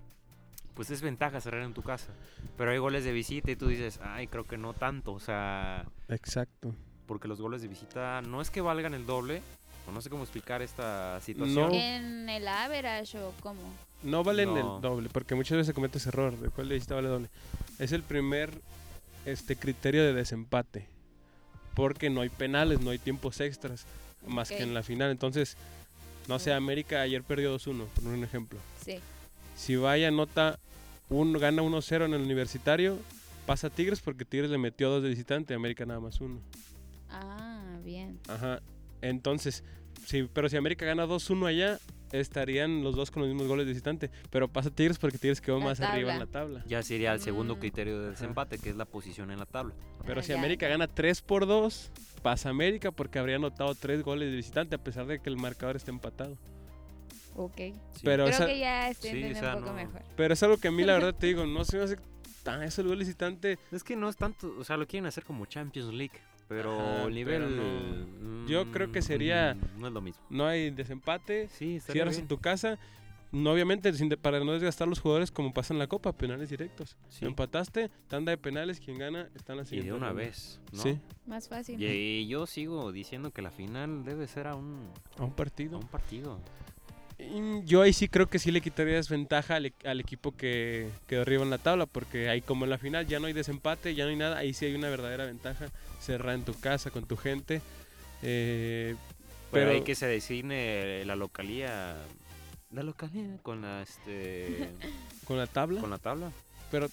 pues 0.77 0.91
es 0.91 1.01
ventaja 1.01 1.41
cerrar 1.41 1.63
en 1.63 1.73
tu 1.73 1.81
casa. 1.81 2.07
Pero 2.55 2.71
hay 2.71 2.77
goles 2.77 3.03
de 3.03 3.11
visita 3.11 3.51
y 3.51 3.55
tú 3.57 3.67
dices, 3.67 3.99
ay, 4.01 4.27
creo 4.27 4.45
que 4.45 4.57
no 4.57 4.73
tanto, 4.73 5.11
o 5.11 5.19
sea, 5.19 5.83
Exacto. 6.07 6.73
porque 7.07 7.27
los 7.27 7.41
goles 7.41 7.61
de 7.63 7.67
visita 7.67 8.21
no 8.21 8.39
es 8.41 8.49
que 8.51 8.61
valgan 8.61 8.93
el 8.93 9.05
doble, 9.07 9.41
o 9.87 9.91
no 9.91 10.01
sé 10.01 10.09
cómo 10.09 10.21
explicar 10.23 10.61
esta 10.61 11.19
situación. 11.21 11.69
No. 11.71 11.75
¿En 11.75 12.29
el 12.29 12.47
average 12.47 13.17
o 13.19 13.33
cómo? 13.41 13.61
No 14.03 14.23
valen 14.23 14.53
No. 14.53 14.75
el 14.77 14.81
doble, 14.81 15.09
porque 15.11 15.33
muchas 15.33 15.57
veces 15.57 15.67
se 15.67 15.73
comete 15.73 15.97
ese 15.97 16.09
error. 16.09 16.37
¿De 16.37 16.49
cuál 16.49 16.69
de 16.69 16.75
visita 16.75 16.93
vale 16.95 17.07
doble? 17.07 17.29
Es 17.79 17.91
el 17.91 18.03
primer 18.03 18.51
este 19.25 19.55
criterio 19.55 20.03
de 20.03 20.13
desempate. 20.13 20.87
Porque 21.73 22.09
no 22.11 22.21
hay 22.21 22.29
penales, 22.29 22.81
no 22.81 22.91
hay 22.91 22.99
tiempos 22.99 23.39
extras, 23.41 23.85
más 24.27 24.49
que 24.49 24.61
en 24.61 24.73
la 24.73 24.83
final. 24.83 25.09
Entonces, 25.11 25.57
no 26.27 26.37
sé, 26.39 26.53
América 26.53 27.01
ayer 27.01 27.23
perdió 27.23 27.55
2-1, 27.57 27.85
por 27.87 28.03
un 28.05 28.23
ejemplo. 28.23 28.59
Sí. 28.85 28.99
Si 29.55 29.75
vaya 29.75 30.11
nota 30.11 30.59
un, 31.09 31.33
gana 31.33 31.61
1-0 31.61 32.05
en 32.05 32.13
el 32.13 32.21
universitario, 32.21 32.97
pasa 33.45 33.67
a 33.67 33.69
Tigres 33.69 34.01
porque 34.01 34.25
Tigres 34.25 34.49
le 34.51 34.57
metió 34.57 34.89
dos 34.89 35.03
de 35.03 35.09
visitante, 35.09 35.53
América 35.53 35.85
nada 35.85 35.99
más 35.99 36.19
uno. 36.21 36.41
Ah, 37.09 37.77
bien. 37.83 38.19
Ajá. 38.27 38.61
Entonces, 39.01 39.63
sí, 40.05 40.27
pero 40.33 40.49
si 40.49 40.57
América 40.57 40.85
gana 40.85 41.05
2-1 41.05 41.45
allá, 41.47 41.79
estarían 42.11 42.83
los 42.83 42.95
dos 42.95 43.11
con 43.11 43.21
los 43.21 43.29
mismos 43.31 43.47
goles 43.47 43.65
de 43.65 43.71
visitante. 43.73 44.09
Pero 44.29 44.47
pasa 44.47 44.69
Tigres 44.69 44.97
porque 44.97 45.17
Tigres 45.17 45.39
quedó 45.41 45.59
La 45.59 45.65
más 45.65 45.79
arriba 45.81 46.11
en 46.13 46.19
la 46.19 46.25
tabla. 46.25 46.63
Ya 46.67 46.81
sería 46.83 47.13
el 47.13 47.19
segundo 47.21 47.55
Mm. 47.55 47.59
criterio 47.59 47.99
de 47.99 48.05
Ajá. 48.07 48.11
desempate, 48.11 48.57
que 48.57 48.69
es 48.69 48.75
la 48.75 48.85
posición 48.85 49.31
en 49.31 49.39
la 49.39 49.45
tabla. 49.45 49.73
Pero 50.05 50.19
Ah, 50.19 50.23
si 50.23 50.29
ya, 50.29 50.37
América 50.39 50.65
ya. 50.65 50.71
gana 50.71 50.87
3 50.87 51.21
por 51.21 51.45
2, 51.45 51.91
pasa 52.21 52.49
América 52.49 52.91
porque 52.91 53.19
habría 53.19 53.35
anotado 53.37 53.73
3 53.75 54.03
goles 54.03 54.29
de 54.29 54.35
visitante 54.35 54.75
a 54.75 54.83
pesar 54.83 55.05
de 55.05 55.19
que 55.19 55.29
el 55.29 55.37
marcador 55.37 55.75
esté 55.77 55.91
empatado. 55.91 56.37
Ok. 57.37 57.55
Sí. 57.57 57.73
Pero 58.03 58.25
Creo 58.25 58.35
esa- 58.35 58.45
que 58.47 58.59
ya 58.59 58.89
estoy 58.89 59.11
Sí, 59.11 59.15
o 59.15 59.19
entendiendo 59.19 59.39
sea, 59.47 59.55
un 59.55 59.61
poco 59.63 59.71
no- 59.73 59.77
mejor. 59.77 60.01
Pero 60.17 60.33
es 60.33 60.43
algo 60.43 60.57
que 60.57 60.67
a 60.67 60.71
mí 60.71 60.83
la 60.83 60.93
verdad 60.93 61.15
te 61.15 61.27
digo, 61.27 61.45
no 61.47 61.63
se 61.63 61.77
me 61.77 61.83
hace 61.83 61.97
tan 62.43 62.63
eso 62.63 62.81
el 62.81 62.87
gol 62.87 62.97
de 62.99 63.05
visitante. 63.05 63.59
Es 63.71 63.83
que 63.83 63.95
no 63.95 64.09
es 64.09 64.17
tanto, 64.17 64.53
o 64.59 64.63
sea, 64.63 64.75
lo 64.77 64.85
quieren 64.87 65.05
hacer 65.05 65.23
como 65.23 65.45
Champions 65.45 65.93
League, 65.93 66.19
pero 66.47 66.79
Ajá, 66.79 67.03
el 67.03 67.13
nivel... 67.13 67.43
pero 67.43 67.49
no. 67.49 68.47
Yo 68.47 68.71
creo 68.71 68.91
que 68.91 68.99
mm, 68.99 69.03
sería- 69.03 69.53
No 69.77 69.87
es 69.87 69.93
lo 69.93 70.01
mismo. 70.01 70.21
No 70.29 70.45
hay 70.47 70.71
desempate, 70.71 71.47
Sí, 71.49 71.79
cierras 71.79 72.15
bien. 72.15 72.23
en 72.23 72.27
tu 72.27 72.37
casa 72.39 72.77
no 73.33 73.51
obviamente 73.51 73.91
sin 73.91 74.07
de- 74.07 74.15
para 74.15 74.39
no 74.39 74.53
desgastar 74.53 74.87
los 74.87 75.01
jugadores 75.01 75.31
como 75.31 75.53
pasa 75.53 75.73
en 75.73 75.79
la 75.79 75.87
Copa, 75.87 76.13
penales 76.13 76.49
directos. 76.49 76.95
Sí. 77.09 77.25
Empataste, 77.25 77.91
tanda 78.07 78.29
de 78.29 78.37
penales, 78.37 78.79
quien 78.79 78.97
gana 78.97 79.27
está 79.35 79.51
en 79.51 79.57
la 79.57 79.63
Y 79.63 79.67
siguiente. 79.67 79.91
de 79.91 79.97
una 79.97 80.07
ronda. 80.07 80.23
vez, 80.23 80.61
¿no? 80.71 80.81
Sí, 80.81 80.97
Más 81.25 81.49
fácil. 81.49 81.75
Y 81.83 82.25
yo 82.29 82.47
sigo 82.47 82.93
diciendo 82.93 83.31
que 83.31 83.41
la 83.41 83.51
final 83.51 84.05
debe 84.05 84.27
ser 84.27 84.47
a 84.47 84.55
un, 84.55 84.89
a 85.17 85.23
un 85.25 85.31
a 85.31 85.35
partido. 85.35 85.77
un 85.77 85.87
partido. 85.87 86.39
Y 87.19 87.63
Yo 87.65 87.81
ahí 87.81 87.93
sí 87.93 88.07
creo 88.07 88.27
que 88.29 88.37
sí 88.39 88.51
le 88.51 88.61
quitaría 88.61 88.95
desventaja 88.95 89.55
al, 89.55 89.67
e- 89.67 89.73
al 89.85 89.99
equipo 89.99 90.35
que 90.35 90.89
quedó 91.07 91.21
arriba 91.23 91.43
en 91.43 91.49
la 91.49 91.57
tabla, 91.57 91.85
porque 91.87 92.29
ahí 92.29 92.41
como 92.41 92.65
en 92.65 92.69
la 92.69 92.77
final 92.77 93.07
ya 93.07 93.19
no 93.19 93.25
hay 93.27 93.33
desempate, 93.33 93.95
ya 93.95 94.03
no 94.05 94.11
hay 94.11 94.15
nada, 94.17 94.37
ahí 94.37 94.53
sí 94.53 94.65
hay 94.65 94.75
una 94.75 94.89
verdadera 94.89 95.25
ventaja, 95.25 95.67
cerrar 95.99 96.35
en 96.35 96.43
tu 96.43 96.53
casa, 96.59 96.91
con 96.91 97.05
tu 97.05 97.17
gente. 97.17 97.61
eh, 98.21 98.95
Pero, 99.51 99.65
pero 99.65 99.71
hay 99.71 99.81
que 99.81 99.95
se 99.95 100.05
designe 100.05 101.03
la 101.05 101.15
localía. 101.15 101.95
La 102.71 102.83
localía 102.83 103.37
con 103.43 103.61
la 103.61 103.81
este 103.81 104.69
con 105.25 105.37
la 105.37 105.47
tabla, 105.47 105.81
con 105.81 105.89
la 105.89 105.97
tabla. 105.97 106.31
pero 106.69 106.89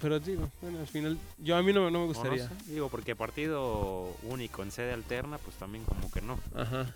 pero 0.00 0.18
digo, 0.18 0.48
bueno, 0.62 0.80
al 0.80 0.86
final 0.88 1.16
yo 1.38 1.56
a 1.56 1.62
mí 1.62 1.72
no, 1.72 1.82
no 1.90 1.90
me 1.90 1.98
no 1.98 2.04
gustaría. 2.06 2.48
sé, 2.48 2.54
Digo, 2.68 2.88
porque 2.88 3.14
partido 3.14 4.16
único 4.24 4.62
en 4.62 4.70
sede 4.72 4.92
alterna, 4.92 5.38
pues 5.38 5.56
también 5.56 5.84
como 5.84 6.10
que 6.10 6.20
no. 6.22 6.38
Ajá. 6.56 6.92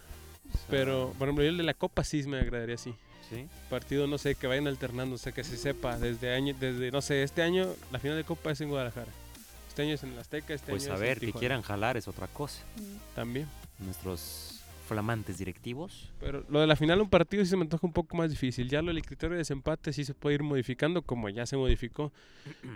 Pero 0.71 1.15
por 1.19 1.29
ejemplo, 1.29 1.45
yo 1.45 1.51
el 1.51 1.57
de 1.59 1.63
la 1.65 1.75
Copa 1.75 2.03
sí 2.05 2.23
me 2.25 2.39
agradaría 2.39 2.75
así. 2.75 2.95
sí. 3.31 3.47
Partido 3.71 4.07
no 4.07 4.19
sé, 4.19 4.35
que 4.35 4.47
vayan 4.47 4.67
alternando, 4.67 5.15
o 5.15 5.19
sea, 5.19 5.33
que 5.33 5.45
se 5.45 5.57
sepa 5.57 5.99
desde 5.99 6.33
año 6.35 6.55
desde 6.59 6.91
no 6.91 7.01
sé, 7.03 7.23
este 7.23 7.43
año 7.43 7.69
la 7.93 7.99
final 7.99 8.17
de 8.17 8.25
Copa 8.25 8.51
es 8.53 8.61
en 8.61 8.69
Guadalajara. 8.71 9.11
Este 9.69 9.83
año 9.83 9.95
es 9.95 10.03
en 10.05 10.13
el 10.13 10.19
Azteca, 10.19 10.55
este 10.55 10.71
Pues 10.71 10.85
año 10.85 10.93
a 10.93 10.97
es 10.97 11.01
en 11.03 11.07
ver, 11.09 11.19
que 11.21 11.27
Tijuana. 11.27 11.41
quieran 11.41 11.63
jalar 11.63 11.97
es 11.97 12.09
otra 12.09 12.27
cosa. 12.29 12.63
Mm. 12.77 13.15
también. 13.15 13.47
Nuestros 13.79 14.53
flamantes 14.89 15.37
directivos. 15.39 16.09
Pero 16.21 16.45
lo 16.49 16.61
de 16.61 16.67
la 16.67 16.77
final, 16.77 17.01
un 17.03 17.11
partido 17.11 17.45
sí 17.45 17.51
se 17.51 17.57
me 17.57 17.63
antoja 17.63 17.87
un 17.87 17.93
poco 17.93 18.17
más 18.17 18.31
difícil. 18.31 18.69
Ya 18.71 18.81
lo 18.83 18.93
del 18.95 19.03
criterio 19.05 19.33
de 19.33 19.39
desempate 19.39 19.93
sí 19.93 20.05
se 20.05 20.15
puede 20.15 20.37
ir 20.37 20.43
modificando, 20.45 21.03
como 21.03 21.29
ya 21.29 21.45
se 21.45 21.57
modificó. 21.57 22.13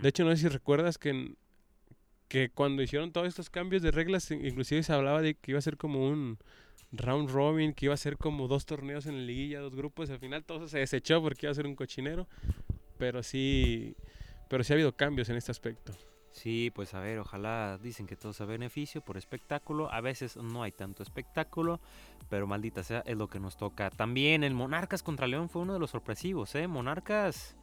De 0.01 0.09
hecho, 0.09 0.23
no 0.25 0.31
sé 0.31 0.41
si 0.43 0.47
recuerdas 0.49 0.97
que, 0.97 1.09
en- 1.09 1.37
que 2.27 2.49
cuando 2.49 2.81
hicieron 2.83 3.11
todos 3.11 3.27
estos 3.27 3.49
cambios 3.49 3.81
de 3.81 3.91
reglas, 3.91 4.29
in- 4.29 4.45
inclusive 4.45 4.83
se 4.83 4.93
hablaba 4.93 5.21
de 5.21 5.35
que 5.35 5.51
iba 5.51 5.57
a 5.59 5.61
ser 5.61 5.77
como 5.77 6.05
un 6.07 6.37
round 6.91 7.29
robin, 7.29 7.73
que 7.73 7.85
iba 7.85 7.93
a 7.93 7.97
ser 7.97 8.17
como 8.17 8.47
dos 8.47 8.65
torneos 8.65 9.05
en 9.05 9.15
la 9.17 9.23
liguilla, 9.23 9.59
dos 9.59 9.75
grupos. 9.75 10.09
Al 10.09 10.19
final 10.19 10.43
todo 10.43 10.67
se 10.67 10.79
desechó 10.79 11.21
porque 11.21 11.45
iba 11.45 11.51
a 11.51 11.55
ser 11.55 11.67
un 11.67 11.75
cochinero. 11.75 12.27
Pero 12.97 13.23
sí, 13.23 13.95
pero 14.47 14.63
sí 14.63 14.73
ha 14.73 14.75
habido 14.75 14.95
cambios 14.95 15.29
en 15.29 15.37
este 15.37 15.51
aspecto. 15.51 15.93
Sí, 16.31 16.71
pues 16.73 16.93
a 16.93 16.99
ver, 16.99 17.19
ojalá 17.19 17.77
dicen 17.81 18.07
que 18.07 18.15
todo 18.15 18.31
sea 18.31 18.45
beneficio 18.45 19.01
por 19.01 19.17
espectáculo. 19.17 19.91
A 19.91 20.01
veces 20.01 20.37
no 20.37 20.63
hay 20.63 20.71
tanto 20.71 21.03
espectáculo, 21.03 21.81
pero 22.29 22.47
maldita 22.47 22.83
sea, 22.83 23.03
es 23.05 23.17
lo 23.17 23.27
que 23.27 23.39
nos 23.39 23.57
toca. 23.57 23.89
También 23.89 24.43
el 24.43 24.53
Monarcas 24.53 25.03
contra 25.03 25.27
León 25.27 25.49
fue 25.49 25.61
uno 25.61 25.73
de 25.73 25.79
los 25.79 25.89
sorpresivos, 25.89 26.55
¿eh? 26.55 26.67
Monarcas 26.67 27.55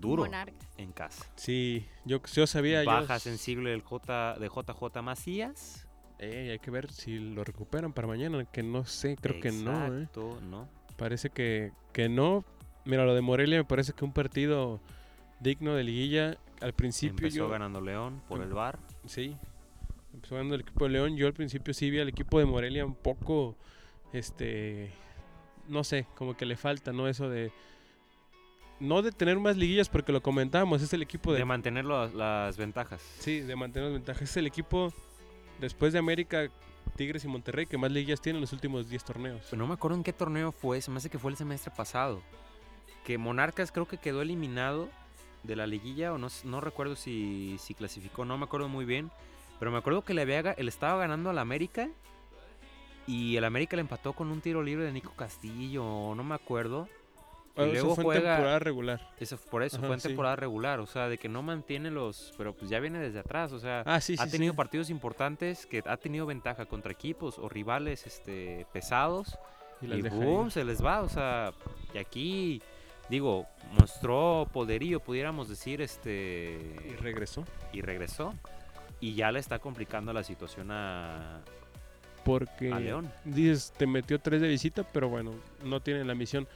duro 0.00 0.24
Monarcas. 0.24 0.68
en 0.78 0.92
casa. 0.92 1.26
Sí, 1.36 1.86
yo, 2.04 2.22
yo 2.32 2.46
sabía. 2.46 2.82
Baja 2.84 3.18
sensible 3.18 3.70
del 3.70 3.82
J, 3.82 4.38
de 4.38 4.48
JJ 4.48 5.02
Macías. 5.02 5.87
Ey, 6.18 6.50
hay 6.50 6.58
que 6.58 6.70
ver 6.70 6.90
si 6.90 7.18
lo 7.18 7.44
recuperan 7.44 7.92
para 7.92 8.08
mañana, 8.08 8.44
que 8.44 8.62
no 8.62 8.84
sé, 8.84 9.16
creo 9.20 9.40
que 9.40 9.52
no, 9.52 9.98
¿eh? 9.98 10.08
No. 10.50 10.68
Parece 10.96 11.30
que, 11.30 11.72
que 11.92 12.08
no. 12.08 12.44
Mira, 12.84 13.04
lo 13.04 13.14
de 13.14 13.20
Morelia 13.20 13.58
me 13.58 13.64
parece 13.64 13.92
que 13.92 14.04
un 14.04 14.12
partido 14.12 14.80
digno 15.40 15.74
de 15.74 15.84
liguilla. 15.84 16.36
Al 16.60 16.72
principio 16.72 17.26
Empezó 17.28 17.36
yo... 17.36 17.48
ganando 17.48 17.80
León 17.80 18.20
por 18.28 18.38
Em- 18.40 18.48
el 18.48 18.54
bar. 18.54 18.78
Sí. 19.06 19.36
Empezó 20.12 20.34
ganando 20.34 20.56
el 20.56 20.62
equipo 20.62 20.84
de 20.86 20.90
León. 20.90 21.16
Yo 21.16 21.28
al 21.28 21.34
principio 21.34 21.72
sí 21.72 21.88
vi 21.90 22.00
al 22.00 22.08
equipo 22.08 22.40
de 22.40 22.46
Morelia 22.46 22.84
un 22.84 22.96
poco, 22.96 23.56
este, 24.12 24.90
no 25.68 25.84
sé, 25.84 26.06
como 26.16 26.36
que 26.36 26.46
le 26.46 26.56
falta, 26.56 26.92
¿no? 26.92 27.06
Eso 27.06 27.28
de... 27.28 27.52
No 28.80 29.02
de 29.02 29.12
tener 29.12 29.38
más 29.38 29.56
liguillas 29.56 29.88
porque 29.88 30.12
lo 30.12 30.20
comentábamos, 30.20 30.82
es 30.82 30.92
el 30.92 31.02
equipo 31.02 31.32
de... 31.32 31.38
De 31.40 31.44
mantener 31.44 31.84
las 31.84 32.56
ventajas. 32.56 33.02
Sí, 33.20 33.40
de 33.40 33.54
mantener 33.54 33.88
las 33.90 33.94
ventajas. 33.98 34.22
Es 34.22 34.36
el 34.36 34.46
equipo, 34.46 34.92
después 35.58 35.92
de 35.92 35.98
América, 35.98 36.48
Tigres 36.96 37.24
y 37.24 37.28
Monterrey, 37.28 37.66
que 37.66 37.78
más 37.78 37.92
liguillas 37.92 38.20
tienen 38.20 38.38
en 38.38 38.42
los 38.42 38.52
últimos 38.52 38.88
10 38.88 39.04
torneos. 39.04 39.46
Pero 39.50 39.58
no 39.58 39.66
me 39.66 39.74
acuerdo 39.74 39.96
en 39.96 40.04
qué 40.04 40.12
torneo 40.12 40.52
fue, 40.52 40.80
se 40.80 40.90
me 40.90 40.98
hace 40.98 41.10
que 41.10 41.18
fue 41.18 41.30
el 41.30 41.36
semestre 41.36 41.72
pasado. 41.76 42.22
Que 43.04 43.18
Monarcas 43.18 43.72
creo 43.72 43.86
que 43.86 43.98
quedó 43.98 44.22
eliminado 44.22 44.88
de 45.42 45.56
la 45.56 45.66
liguilla, 45.66 46.12
o 46.12 46.18
no, 46.18 46.28
no 46.44 46.60
recuerdo 46.60 46.96
si, 46.96 47.56
si 47.58 47.74
clasificó, 47.74 48.24
no 48.24 48.38
me 48.38 48.44
acuerdo 48.44 48.68
muy 48.68 48.84
bien. 48.84 49.10
Pero 49.58 49.70
me 49.70 49.78
acuerdo 49.78 50.04
que 50.04 50.14
le 50.14 50.22
había, 50.22 50.52
él 50.52 50.68
estaba 50.68 50.98
ganando 50.98 51.30
al 51.30 51.38
América 51.38 51.88
y 53.08 53.36
el 53.36 53.44
América 53.44 53.74
le 53.74 53.80
empató 53.80 54.12
con 54.12 54.30
un 54.30 54.40
tiro 54.40 54.62
libre 54.62 54.84
de 54.84 54.92
Nico 54.92 55.14
Castillo, 55.16 56.14
no 56.14 56.22
me 56.22 56.34
acuerdo. 56.34 56.88
Y 57.58 57.62
Eso 57.62 57.72
luego 57.72 57.94
fue 57.96 58.04
juega- 58.04 58.20
en 58.20 58.26
temporada 58.36 58.58
regular. 58.60 59.00
Eso, 59.18 59.36
por 59.50 59.62
eso, 59.62 59.76
Ajá, 59.78 59.86
fue 59.86 59.94
en 59.96 60.00
sí. 60.00 60.08
temporada 60.08 60.36
regular, 60.36 60.80
o 60.80 60.86
sea, 60.86 61.08
de 61.08 61.18
que 61.18 61.28
no 61.28 61.42
mantiene 61.42 61.90
los... 61.90 62.32
Pero 62.38 62.54
pues 62.54 62.70
ya 62.70 62.78
viene 62.80 62.98
desde 63.00 63.18
atrás, 63.18 63.52
o 63.52 63.58
sea... 63.58 63.82
Ah, 63.84 64.00
sí, 64.00 64.16
sí. 64.16 64.22
ha 64.22 64.26
tenido 64.30 64.54
partidos 64.54 64.90
importantes 64.90 65.66
que 65.66 65.82
ha 65.86 65.96
tenido 65.96 66.24
ventaja 66.26 66.66
contra 66.66 66.92
equipos 66.92 67.38
o 67.38 67.48
rivales 67.48 68.06
este, 68.06 68.66
pesados 68.72 69.36
Y 69.80 69.92
y, 69.92 70.02
boom, 70.02 70.50
se 70.50 70.64
les 70.64 70.84
va, 70.84 71.02
o 71.02 71.08
sea, 71.08 71.52
y 71.94 71.98
aquí, 71.98 72.62
digo, 73.08 73.46
mostró 73.78 74.46
poderío, 74.52 75.00
pudiéramos 75.00 75.48
decir, 75.48 75.80
Y 75.80 75.84
este, 75.84 76.96
regresó. 77.00 77.44
y 77.72 77.80
regresó. 77.80 78.34
Y 79.00 79.14
ya 79.14 79.30
le 79.32 79.38
está 79.40 79.58
complicando 79.60 80.12
la 80.12 80.22
situación 80.24 80.70
a, 80.72 81.40
Porque 82.24 82.72
a 82.72 82.80
León. 82.80 83.10
dices, 83.24 83.72
te 83.76 83.86
metió 83.86 84.18
tres 84.18 84.40
de 84.40 84.48
visita, 84.48 84.84
pero 84.92 85.08
bueno, 85.08 85.32
no 85.64 85.80
tiene 85.80 86.04
la 86.04 86.14
misión, 86.14 86.46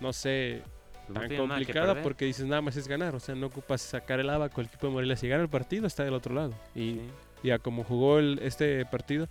no 0.00 0.12
sé, 0.12 0.62
Pues 1.06 1.08
no 1.30 1.36
tan 1.36 1.36
complicada 1.48 2.02
porque 2.02 2.24
dices 2.24 2.46
nada 2.46 2.62
más 2.62 2.76
es 2.76 2.86
ganar. 2.88 3.14
O 3.14 3.20
sea, 3.20 3.34
no 3.34 3.46
ocupas 3.46 3.80
sacar 3.82 4.20
el 4.20 4.30
abaco 4.30 4.60
el 4.60 4.66
equipo 4.68 4.86
de 4.86 4.92
Morelia. 4.92 5.16
Si 5.16 5.28
gana 5.28 5.42
el 5.42 5.48
partido, 5.48 5.86
está 5.86 6.04
del 6.04 6.14
otro 6.14 6.34
lado. 6.34 6.52
Y 6.74 6.92
Sí. 6.94 7.00
ya 7.44 7.58
como 7.58 7.84
jugó 7.84 8.18
el- 8.18 8.38
este 8.42 8.84
partido, 8.86 9.28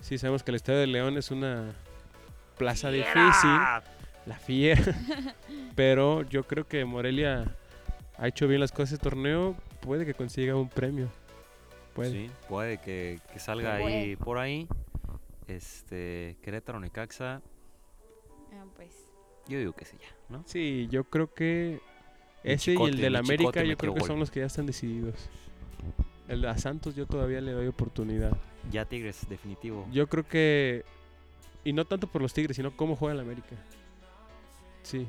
sí 0.00 0.18
sabemos 0.18 0.42
que 0.42 0.50
el 0.50 0.56
Estadio 0.56 0.80
de 0.80 0.86
León 0.86 1.16
es 1.18 1.30
una 1.30 1.72
plaza 2.58 2.90
difícil, 2.90 3.50
la 4.26 4.38
fiera. 4.44 4.82
pero 5.76 6.22
yo 6.28 6.44
creo 6.44 6.66
que 6.66 6.84
Morelia 6.84 7.44
ha 8.18 8.28
hecho 8.28 8.46
bien 8.48 8.60
las 8.60 8.72
cosas 8.72 8.92
este 8.94 9.02
torneo. 9.04 9.54
Puede 9.80 10.04
que 10.04 10.12
consiga 10.14 10.54
un 10.56 10.68
premio. 10.68 11.08
Puede. 11.94 12.10
Sí, 12.12 12.30
puede 12.48 12.78
que, 12.78 13.18
que 13.32 13.38
salga 13.38 13.74
ahí 13.76 14.14
por 14.16 14.38
ahí. 14.38 14.66
Este, 15.48 16.36
Querétaro, 16.42 16.78
Necaxa, 16.80 17.40
Ah, 18.52 18.64
pues. 18.76 19.09
Yo 19.50 19.58
digo 19.58 19.72
que 19.72 19.84
sí 19.84 19.96
ya, 20.00 20.08
¿no? 20.28 20.42
Sí, 20.46 20.88
yo 20.90 21.04
creo 21.04 21.32
que 21.34 21.80
ese 22.42 22.72
y 22.74 22.82
el 22.82 22.96
del 22.96 23.16
América 23.16 23.62
yo 23.64 23.76
creo 23.76 23.92
que 23.94 24.00
gol. 24.00 24.08
son 24.08 24.18
los 24.20 24.30
que 24.30 24.40
ya 24.40 24.46
están 24.46 24.66
decididos. 24.66 25.14
El 26.28 26.42
de 26.42 26.48
a 26.48 26.56
Santos 26.58 26.94
yo 26.94 27.06
todavía 27.06 27.40
le 27.40 27.52
doy 27.52 27.66
oportunidad. 27.66 28.36
Ya 28.70 28.84
Tigres, 28.84 29.26
definitivo. 29.28 29.86
Yo 29.92 30.06
creo 30.08 30.26
que 30.26 30.84
y 31.64 31.72
no 31.72 31.84
tanto 31.84 32.06
por 32.06 32.22
los 32.22 32.32
Tigres, 32.32 32.56
sino 32.56 32.74
cómo 32.76 32.96
juega 32.96 33.14
el 33.14 33.20
América. 33.20 33.56
Sí, 34.82 35.06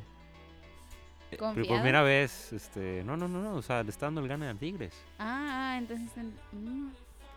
Eh, 1.31 1.37
Por 1.37 1.53
primera 1.53 2.01
vez, 2.01 2.51
este, 2.51 3.03
no, 3.05 3.15
no, 3.15 3.27
no, 3.29 3.41
no, 3.41 3.53
o 3.55 3.61
sea, 3.61 3.83
le 3.83 3.89
está 3.89 4.07
dando 4.07 4.19
el 4.19 4.27
gane 4.27 4.49
a 4.49 4.53
Tigres. 4.53 4.93
Ah, 5.17 5.73
ah, 5.73 5.77
entonces. 5.77 6.09
mm, 6.51 6.89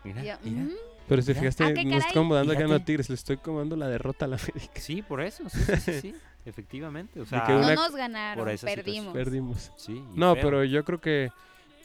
Mira, 0.03 0.39
mira. 0.43 0.61
mm. 0.63 0.71
pero 1.07 1.21
si 1.21 1.27
te 1.33 1.39
fijaste, 1.39 1.63
no 1.63 1.95
es 1.95 2.03
caray. 2.03 2.13
como 2.13 2.35
dando 2.35 2.51
Fíjate. 2.51 2.67
gana 2.69 2.75
a 2.81 2.85
Tigres, 2.85 3.07
le 3.09 3.15
estoy 3.15 3.37
comando 3.37 3.75
la 3.77 3.87
derrota 3.87 4.25
a 4.25 4.27
la 4.27 4.35
América. 4.35 4.81
Sí, 4.81 5.01
por 5.01 5.21
eso, 5.21 5.47
sí, 5.49 5.59
sí, 5.63 5.77
sí, 5.77 5.93
sí, 6.01 6.15
efectivamente, 6.45 7.19
o 7.21 7.25
sea, 7.25 7.43
que 7.45 7.53
No 7.53 7.59
una- 7.59 7.75
nos 7.75 7.95
ganaron, 7.95 8.43
por 8.43 8.51
esa 8.53 8.67
situación. 8.67 8.85
perdimos. 8.85 9.13
Perdimos. 9.13 9.71
sí, 9.77 10.03
No, 10.13 10.33
feo. 10.35 10.43
pero 10.43 10.63
yo 10.63 10.83
creo 10.85 10.99
que 11.01 11.31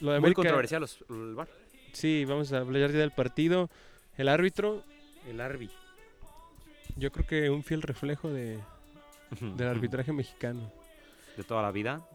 lo 0.00 0.12
de 0.12 0.18
muy 0.20 0.26
América 0.26 0.36
controversial 0.36 0.80
los- 0.82 0.98
el 1.08 1.34
VAR. 1.34 1.48
Sí, 1.92 2.24
vamos 2.24 2.52
a 2.52 2.58
hablar 2.58 2.90
ya 2.92 2.98
del 2.98 3.10
partido. 3.10 3.68
El 4.16 4.28
árbitro, 4.28 4.84
El 5.28 5.40
Arbi. 5.40 5.70
yo 6.96 7.10
creo 7.12 7.26
que 7.26 7.50
un 7.50 7.62
fiel 7.62 7.82
reflejo 7.82 8.28
de, 8.30 8.58
del 9.40 9.68
arbitraje 9.68 10.12
mexicano. 10.12 10.70
de 11.36 11.44
toda 11.44 11.62
la 11.62 11.70
vida. 11.70 12.06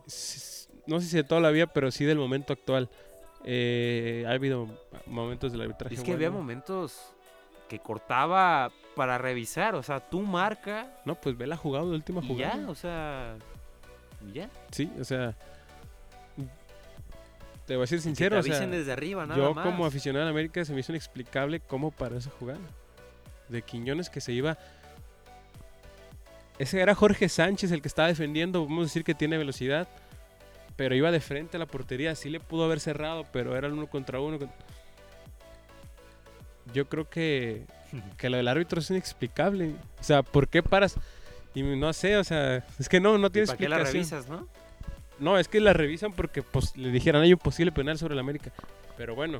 no 0.87 0.99
sé 0.99 1.07
si 1.07 1.15
de 1.17 1.23
toda 1.23 1.41
la 1.41 1.49
vida, 1.49 1.65
pero 1.67 1.89
sí 1.91 2.05
del 2.05 2.17
momento 2.17 2.53
actual. 2.53 2.89
Eh, 3.43 4.23
ha 4.27 4.31
habido 4.31 4.67
momentos 5.07 5.51
del 5.51 5.61
arbitraje. 5.61 5.95
Es 5.95 6.03
que 6.03 6.13
había 6.13 6.29
momentos 6.31 7.14
que 7.67 7.79
cortaba 7.79 8.71
para 8.95 9.17
revisar, 9.17 9.75
o 9.75 9.83
sea, 9.83 9.99
tú 9.99 10.21
marca 10.21 10.87
No, 11.05 11.15
pues 11.15 11.37
ve 11.37 11.47
la 11.47 11.57
jugada, 11.57 11.85
la 11.85 11.91
última 11.95 12.21
y 12.23 12.27
jugada. 12.27 12.55
ya, 12.55 12.69
o 12.69 12.75
sea, 12.75 13.35
ya. 14.33 14.49
Sí, 14.71 14.91
o 14.99 15.03
sea. 15.03 15.35
Te 17.65 17.75
voy 17.75 17.85
a 17.85 17.87
ser 17.87 17.99
sincero, 17.99 18.39
o 18.39 18.43
sea, 18.43 18.59
desde 18.67 18.91
arriba, 18.91 19.25
nada 19.25 19.41
yo 19.41 19.53
más. 19.55 19.65
como 19.65 19.85
aficionado 19.87 20.27
a 20.27 20.29
América 20.29 20.63
se 20.63 20.71
me 20.71 20.81
hizo 20.81 20.91
inexplicable 20.91 21.59
cómo 21.59 21.89
paró 21.89 22.17
esa 22.17 22.29
jugada. 22.29 22.59
De 23.49 23.61
Quiñones 23.63 24.09
que 24.09 24.21
se 24.21 24.33
iba. 24.33 24.57
Ese 26.59 26.79
era 26.79 26.93
Jorge 26.93 27.27
Sánchez 27.27 27.71
el 27.71 27.81
que 27.81 27.87
estaba 27.87 28.07
defendiendo, 28.07 28.63
vamos 28.63 28.81
a 28.81 28.83
decir 28.83 29.03
que 29.03 29.15
tiene 29.15 29.37
velocidad, 29.37 29.87
pero 30.75 30.95
iba 30.95 31.11
de 31.11 31.19
frente 31.19 31.57
a 31.57 31.59
la 31.59 31.65
portería, 31.65 32.15
sí 32.15 32.29
le 32.29 32.39
pudo 32.39 32.65
haber 32.65 32.79
cerrado, 32.79 33.25
pero 33.33 33.57
era 33.57 33.67
el 33.67 33.73
uno 33.73 33.87
contra 33.87 34.19
uno. 34.19 34.37
Yo 36.73 36.87
creo 36.87 37.09
que, 37.09 37.65
que 38.17 38.29
lo 38.29 38.37
del 38.37 38.47
árbitro 38.47 38.79
es 38.79 38.89
inexplicable. 38.89 39.75
O 39.99 40.03
sea, 40.03 40.23
¿por 40.23 40.47
qué 40.47 40.63
paras? 40.63 40.95
Y 41.53 41.63
no 41.63 41.93
sé, 41.93 42.17
o 42.17 42.23
sea, 42.23 42.65
es 42.79 42.89
que 42.89 42.99
no, 42.99 43.17
no 43.17 43.27
¿Y 43.27 43.29
tiene 43.29 43.47
¿Para 43.47 43.57
qué 43.57 43.69
la 43.69 43.79
explicación. 43.81 44.21
revisas, 44.21 44.29
no? 44.29 44.47
No, 45.19 45.39
es 45.39 45.47
que 45.47 45.61
la 45.61 45.71
revisan 45.71 46.11
porque 46.11 46.41
pues 46.41 46.75
le 46.75 46.91
dijeran 46.91 47.21
hay 47.21 47.31
un 47.31 47.39
posible 47.39 47.71
penal 47.71 47.97
sobre 47.97 48.13
el 48.13 48.19
América. 48.19 48.51
Pero 48.97 49.15
bueno, 49.15 49.39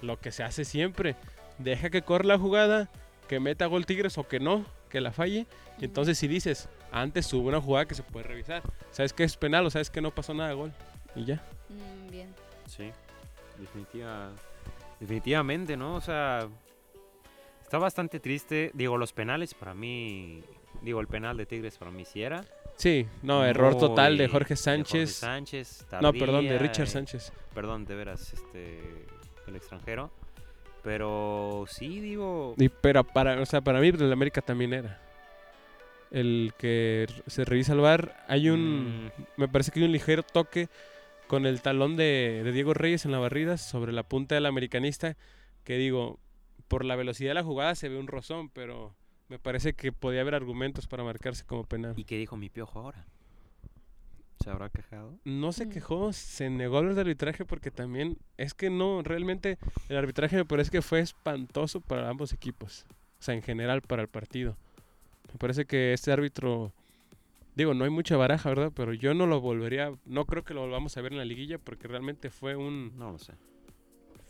lo 0.00 0.18
que 0.18 0.32
se 0.32 0.42
hace 0.42 0.64
siempre, 0.64 1.16
deja 1.58 1.90
que 1.90 2.02
corra 2.02 2.24
la 2.24 2.38
jugada, 2.38 2.88
que 3.28 3.38
meta 3.38 3.66
gol 3.66 3.84
Tigres 3.84 4.16
o 4.16 4.26
que 4.26 4.40
no, 4.40 4.64
que 4.88 5.02
la 5.02 5.12
falle. 5.12 5.46
Y 5.78 5.84
entonces 5.84 6.16
si 6.18 6.28
dices, 6.28 6.68
antes 6.90 7.30
hubo 7.34 7.48
una 7.48 7.60
jugada 7.60 7.86
que 7.86 7.94
se 7.94 8.02
puede 8.02 8.26
revisar. 8.26 8.62
Sabes 8.90 9.12
que 9.12 9.24
es 9.24 9.36
penal 9.36 9.66
o 9.66 9.70
sabes 9.70 9.90
que 9.90 10.00
no 10.00 10.10
pasó 10.10 10.32
nada 10.32 10.48
de 10.50 10.54
gol. 10.54 10.72
Y 11.14 11.26
ya. 11.26 11.42
Mm, 11.68 12.10
bien. 12.10 12.34
Sí, 12.66 12.90
definitiva, 13.58 14.30
definitivamente, 15.02 15.76
¿no? 15.76 15.96
O 15.96 16.00
sea, 16.00 16.48
está 17.60 17.78
bastante 17.78 18.20
triste. 18.20 18.70
Digo, 18.72 18.96
los 18.96 19.12
penales 19.12 19.52
para 19.52 19.74
mí, 19.74 20.42
digo, 20.80 21.00
el 21.00 21.08
penal 21.08 21.36
de 21.36 21.44
Tigres 21.44 21.76
para 21.76 21.90
mí 21.90 22.04
sí 22.04 22.22
era. 22.22 22.44
Sí, 22.76 23.06
no, 23.22 23.44
error 23.44 23.76
total 23.76 24.16
de 24.16 24.28
Jorge 24.28 24.56
Sánchez. 24.56 25.12
Sánchez, 25.16 25.86
no, 26.00 26.12
perdón, 26.12 26.46
de 26.46 26.58
Richard 26.58 26.86
eh, 26.86 26.90
Sánchez. 26.90 27.32
Perdón, 27.54 27.84
de 27.84 27.94
veras, 27.94 28.32
este, 28.32 28.80
el 29.46 29.56
extranjero. 29.56 30.10
Pero 30.82 31.64
sí, 31.68 32.00
digo, 32.00 32.54
Y, 32.56 32.68
pero 32.68 33.04
para, 33.04 33.40
o 33.40 33.46
sea, 33.46 33.60
para 33.60 33.80
mí 33.80 33.88
el 33.88 34.12
América 34.12 34.40
también 34.40 34.72
era. 34.72 35.00
El 36.10 36.52
que 36.58 37.06
se 37.26 37.44
revisa 37.44 37.72
el 37.72 37.80
bar, 37.80 38.24
hay 38.28 38.50
un, 38.50 39.06
Mm. 39.16 39.22
me 39.36 39.48
parece 39.48 39.70
que 39.70 39.80
hay 39.80 39.86
un 39.86 39.92
ligero 39.92 40.22
toque 40.22 40.68
con 41.32 41.46
el 41.46 41.62
talón 41.62 41.96
de, 41.96 42.42
de 42.44 42.52
Diego 42.52 42.74
Reyes 42.74 43.06
en 43.06 43.10
la 43.10 43.18
barrida 43.18 43.56
sobre 43.56 43.90
la 43.90 44.02
punta 44.02 44.34
del 44.34 44.44
americanista, 44.44 45.16
que 45.64 45.78
digo, 45.78 46.18
por 46.68 46.84
la 46.84 46.94
velocidad 46.94 47.30
de 47.30 47.34
la 47.36 47.42
jugada 47.42 47.74
se 47.74 47.88
ve 47.88 47.96
un 47.96 48.06
rozón, 48.06 48.50
pero 48.50 48.94
me 49.30 49.38
parece 49.38 49.72
que 49.72 49.92
podía 49.92 50.20
haber 50.20 50.34
argumentos 50.34 50.86
para 50.86 51.04
marcarse 51.04 51.46
como 51.46 51.64
penal. 51.64 51.94
¿y 51.96 52.04
qué 52.04 52.18
dijo 52.18 52.36
mi 52.36 52.50
piojo 52.50 52.80
ahora? 52.80 53.06
¿Se 54.44 54.50
habrá 54.50 54.68
quejado? 54.68 55.14
No 55.24 55.52
se 55.52 55.64
Mm. 55.64 55.70
quejó, 55.70 56.12
se 56.12 56.50
negó 56.50 56.76
a 56.76 56.78
hablar 56.80 56.96
de 56.96 57.00
arbitraje 57.00 57.46
porque 57.46 57.70
también 57.70 58.18
es 58.36 58.52
que 58.52 58.68
no, 58.68 59.00
realmente 59.02 59.56
el 59.88 59.96
arbitraje 59.96 60.36
me 60.36 60.44
parece 60.44 60.70
que 60.70 60.82
fue 60.82 61.00
espantoso 61.00 61.80
para 61.80 62.10
ambos 62.10 62.34
equipos, 62.34 62.84
o 63.20 63.22
sea, 63.22 63.32
en 63.34 63.40
general 63.40 63.80
para 63.80 64.02
el 64.02 64.08
partido. 64.08 64.54
Me 65.32 65.38
parece 65.38 65.64
que 65.64 65.94
este 65.94 66.12
árbitro, 66.12 66.74
digo, 67.54 67.74
no 67.74 67.84
hay 67.84 67.90
mucha 67.90 68.16
baraja, 68.16 68.48
¿verdad? 68.48 68.72
Pero 68.74 68.92
yo 68.94 69.14
no 69.14 69.26
lo 69.26 69.40
volvería, 69.40 69.92
no 70.04 70.24
creo 70.24 70.44
que 70.44 70.54
lo 70.54 70.62
volvamos 70.62 70.96
a 70.96 71.02
ver 71.02 71.12
en 71.12 71.18
la 71.18 71.24
liguilla 71.24 71.58
porque 71.58 71.88
realmente 71.88 72.30
fue 72.30 72.56
un, 72.56 72.96
No 72.96 73.12
lo 73.12 73.18
sé. 73.18 73.34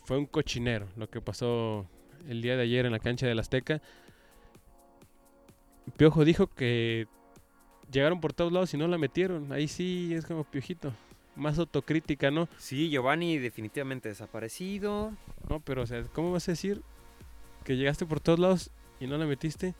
fue 0.05 0.17
un 0.17 0.25
cochinero 0.25 0.87
lo 0.95 1.09
que 1.09 1.21
pasó 1.21 1.87
el 2.27 2.41
día 2.41 2.55
de 2.55 2.63
ayer 2.63 2.85
en 2.85 2.91
la 2.91 2.99
cancha 2.99 3.27
del 3.27 3.39
Azteca. 3.39 3.81
Piojo 5.97 6.23
dijo 6.25 6.47
que 6.47 7.07
llegaron 7.91 8.21
por 8.21 8.33
todos 8.33 8.51
lados 8.51 8.73
y 8.73 8.77
no 8.77 8.87
la 8.87 8.97
metieron. 8.97 9.51
Ahí 9.51 9.67
sí 9.67 10.13
es 10.13 10.25
como 10.25 10.43
Piojito. 10.43 10.93
Más 11.35 11.57
autocrítica, 11.57 12.29
¿no? 12.31 12.47
Sí, 12.57 12.89
Giovanni 12.89 13.37
definitivamente 13.39 14.09
desaparecido. 14.09 15.11
No, 15.49 15.59
pero 15.59 15.81
o 15.81 15.85
sea, 15.85 16.03
¿cómo 16.13 16.31
vas 16.31 16.47
a 16.47 16.51
decir 16.51 16.81
que 17.63 17.75
llegaste 17.75 18.05
por 18.05 18.19
todos 18.19 18.39
lados 18.39 18.71
y 18.99 19.07
no 19.07 19.17
la 19.17 19.25
metiste? 19.25 19.73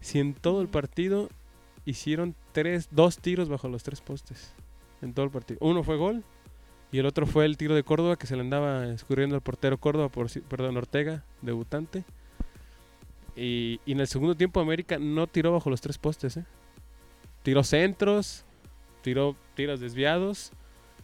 Si 0.00 0.18
en 0.18 0.34
todo 0.34 0.60
el 0.60 0.68
partido 0.68 1.28
hicieron 1.84 2.34
tres, 2.52 2.88
dos 2.90 3.18
tiros 3.18 3.48
bajo 3.48 3.68
los 3.68 3.82
tres 3.82 4.00
postes. 4.00 4.54
En 5.02 5.12
todo 5.12 5.26
el 5.26 5.30
partido. 5.30 5.58
Uno 5.60 5.82
fue 5.82 5.96
gol 5.96 6.24
y 6.90 6.98
el 6.98 7.06
otro 7.06 7.26
fue 7.26 7.44
el 7.44 7.56
tiro 7.56 7.74
de 7.74 7.82
Córdoba 7.82 8.16
que 8.16 8.26
se 8.26 8.36
le 8.36 8.42
andaba 8.42 8.86
escurriendo 8.86 9.34
al 9.34 9.42
portero 9.42 9.78
Córdoba, 9.78 10.08
por, 10.08 10.28
perdón, 10.42 10.76
Ortega, 10.76 11.24
debutante. 11.42 12.04
Y, 13.36 13.80
y 13.84 13.92
en 13.92 14.00
el 14.00 14.06
segundo 14.06 14.34
tiempo 14.34 14.60
América 14.60 14.98
no 14.98 15.26
tiró 15.26 15.52
bajo 15.52 15.68
los 15.68 15.80
tres 15.80 15.98
postes, 15.98 16.36
¿eh? 16.36 16.44
Tiró 17.42 17.64
centros, 17.64 18.44
tiró 19.02 19.36
tiros 19.54 19.80
desviados, 19.80 20.52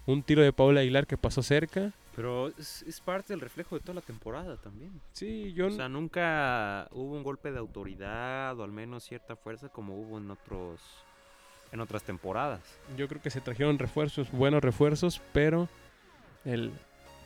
un 0.06 0.22
tiro 0.22 0.42
de 0.42 0.52
Paula 0.52 0.80
Aguilar 0.80 1.06
que 1.06 1.18
pasó 1.18 1.42
cerca. 1.42 1.92
Pero 2.20 2.48
es, 2.48 2.82
es 2.82 3.00
parte 3.00 3.32
del 3.32 3.40
reflejo 3.40 3.76
de 3.76 3.80
toda 3.80 3.94
la 3.94 4.00
temporada 4.02 4.58
también. 4.58 5.00
Sí, 5.12 5.54
yo 5.54 5.68
O 5.68 5.70
sea, 5.70 5.88
nunca 5.88 6.86
hubo 6.90 7.14
un 7.14 7.22
golpe 7.22 7.50
de 7.50 7.58
autoridad 7.58 8.60
o 8.60 8.62
al 8.62 8.72
menos 8.72 9.04
cierta 9.04 9.36
fuerza 9.36 9.70
como 9.70 9.94
hubo 9.98 10.18
en 10.18 10.30
otros 10.30 10.82
en 11.72 11.80
otras 11.80 12.02
temporadas. 12.02 12.60
Yo 12.98 13.08
creo 13.08 13.22
que 13.22 13.30
se 13.30 13.40
trajeron 13.40 13.78
refuerzos, 13.78 14.30
buenos 14.32 14.62
refuerzos, 14.62 15.22
pero 15.32 15.66
el 16.44 16.72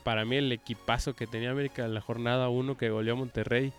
para 0.04 0.24
mí 0.24 0.37
el 0.37 0.52
equipazo 0.52 1.16
que 1.16 1.26
tenía 1.26 1.50
América 1.50 1.85
en 1.85 1.92
la 1.92 2.00
jornada 2.00 2.48
1 2.48 2.78
que 2.78 2.90
goleó 2.90 3.14
a 3.14 3.16
Monterrey 3.16 3.72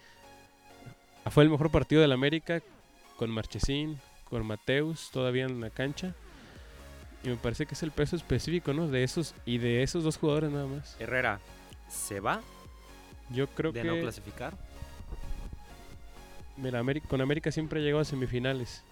fue 1.30 1.44
el 1.46 1.50
mejor 1.50 1.72
partido 1.72 2.02
del 2.02 2.12
América 2.12 2.62
con 3.16 3.32
Marchesín, 3.32 4.02
con 4.26 4.46
Mateus 4.46 5.12
todavía 5.12 5.46
en 5.46 5.62
la 5.62 5.70
cancha. 5.70 6.14
Y 7.26 7.30
me 7.30 7.36
parece 7.38 7.66
que 7.66 7.74
es 7.74 7.82
el 7.82 7.92
peso 7.92 8.16
específico, 8.16 8.72
¿no? 8.72 8.88
De 8.88 9.04
esos 9.04 9.34
y 9.46 9.58
de 9.58 9.82
esos 9.82 10.04
dos 10.04 10.18
jugadores 10.18 10.52
nada 10.52 10.68
más. 10.68 10.96
Herrera 11.00 11.40
se 11.90 12.20
va 12.20 12.42
Yo 13.32 13.48
creo 13.48 13.72
de 13.72 13.82
que 13.82 13.88
no 13.88 14.00
clasificar. 14.00 14.56
mira, 16.58 16.80
América, 16.80 17.08
con 17.08 17.22
América 17.22 17.52
siempre 17.52 17.82
llegó 17.82 18.00
a 18.00 18.06
semifinales. 18.06 18.84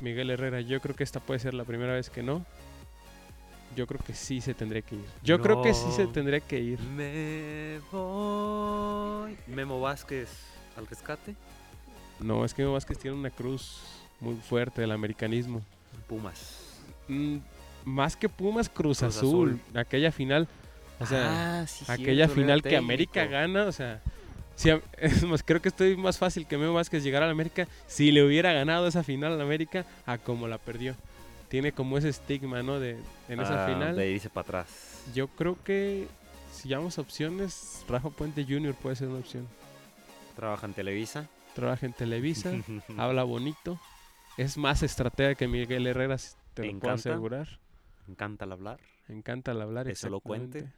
Miguel 0.00 0.30
Herrera, 0.30 0.60
yo 0.60 0.80
creo 0.80 0.94
que 0.94 1.02
esta 1.02 1.18
puede 1.18 1.40
ser 1.40 1.54
la 1.54 1.64
primera 1.64 1.94
vez 1.94 2.10
que 2.10 2.22
no. 2.22 2.46
Yo 3.76 3.86
creo 3.88 4.00
que 4.04 4.14
sí 4.14 4.40
se 4.40 4.54
tendría 4.54 4.82
que 4.82 4.94
ir. 4.94 5.04
Yo 5.24 5.40
creo 5.40 5.60
que 5.60 5.74
sí 5.74 5.90
se 5.96 6.06
tendría 6.06 6.40
que 6.40 6.60
ir. 6.60 6.80
Me 6.80 7.80
voy. 7.90 9.36
Memo 9.48 9.80
Vázquez 9.80 10.28
al 10.76 10.86
rescate. 10.86 11.34
No, 12.20 12.44
es 12.44 12.54
que 12.54 12.62
Memo 12.62 12.74
Vázquez 12.74 12.98
tiene 12.98 13.16
una 13.16 13.30
cruz 13.30 13.80
muy 14.20 14.36
fuerte 14.36 14.80
del 14.80 14.92
americanismo. 14.92 15.60
Pumas. 16.08 16.67
Mm, 17.08 17.38
más 17.84 18.16
que 18.16 18.28
Pumas, 18.28 18.68
Cruz, 18.68 18.98
Cruz 19.00 19.16
Azul. 19.16 19.60
Aquella 19.74 20.12
final. 20.12 20.46
O 21.00 21.06
sea, 21.06 21.60
Ah, 21.62 21.66
sí, 21.66 21.84
aquella 21.88 22.26
cierto, 22.26 22.34
final 22.34 22.62
que 22.62 22.76
América 22.76 23.24
gana. 23.26 23.64
O 23.66 23.72
sea, 23.72 24.00
si 24.56 24.70
es 24.98 25.22
más, 25.24 25.42
creo 25.42 25.62
que 25.62 25.68
estoy 25.68 25.96
más 25.96 26.18
fácil 26.18 26.46
que 26.46 26.58
Memo 26.58 26.74
Vázquez 26.74 27.02
llegar 27.02 27.22
a 27.22 27.26
la 27.26 27.32
América 27.32 27.66
si 27.86 28.10
le 28.10 28.24
hubiera 28.24 28.52
ganado 28.52 28.86
esa 28.86 29.02
final 29.02 29.32
a 29.32 29.36
la 29.36 29.44
América 29.44 29.84
a 30.06 30.18
como 30.18 30.48
la 30.48 30.58
perdió. 30.58 30.94
Tiene 31.48 31.72
como 31.72 31.96
ese 31.96 32.10
estigma, 32.10 32.62
¿no? 32.62 32.78
De, 32.78 32.98
en 33.28 33.40
esa 33.40 33.64
Ah, 33.64 33.68
final. 33.68 33.96
De 33.96 34.10
irse 34.10 34.28
para 34.28 34.42
atrás. 34.42 35.02
Yo 35.14 35.28
creo 35.28 35.56
que 35.64 36.06
si 36.52 36.68
llamamos 36.68 36.98
opciones, 36.98 37.84
Rafa 37.88 38.10
Puente 38.10 38.44
Jr. 38.44 38.74
puede 38.74 38.96
ser 38.96 39.08
una 39.08 39.18
opción. 39.20 39.46
Trabaja 40.36 40.66
en 40.66 40.74
Televisa. 40.74 41.26
Trabaja 41.54 41.86
en 41.86 41.92
Televisa, 41.92 42.52
habla 42.98 43.24
bonito, 43.24 43.80
es 44.36 44.56
más 44.56 44.82
estratega 44.84 45.34
que 45.34 45.48
Miguel 45.48 45.86
Herrera, 45.88 46.16
te 46.62 46.68
¿Te 46.68 46.72
lo 46.74 46.78
puedo 46.80 46.92
encanta? 46.94 47.10
asegurar. 47.10 47.48
Me 48.06 48.12
encanta 48.12 48.44
el 48.44 48.52
hablar. 48.52 48.80
Encanta 49.08 49.52
el 49.52 49.60
hablar. 49.62 49.88
¿Es 49.88 50.02
elocuente? 50.04 50.72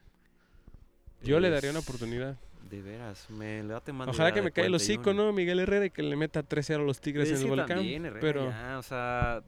Yo 1.23 1.40
le 1.40 1.51
daría 1.51 1.71
una 1.71 1.81
oportunidad. 1.81 2.38
De 2.71 2.83
veras, 2.83 3.29
me 3.31 3.62
Ojalá 4.07 4.33
que 4.33 4.43
me 4.43 4.53
caiga 4.53 4.69
el 4.69 4.75
hocico. 4.75 5.12
¿no? 5.12 5.33
Miguel 5.33 5.59
Herrera 5.61 5.87
y 5.87 5.90
que 5.90 6.03
le 6.03 6.14
meta 6.16 6.43
3-0 6.43 6.75
a 6.77 6.79
los 6.85 7.01
Tigres 7.01 7.31
Es 7.31 7.38
en 7.40 7.45
el 7.45 7.49
volcán. 7.51 7.69
también, 7.79 8.05
Herrera, 8.05 8.21
pero 8.21 8.51
ya, 8.51 8.79
o 8.79 8.83
sea, 8.83 9.43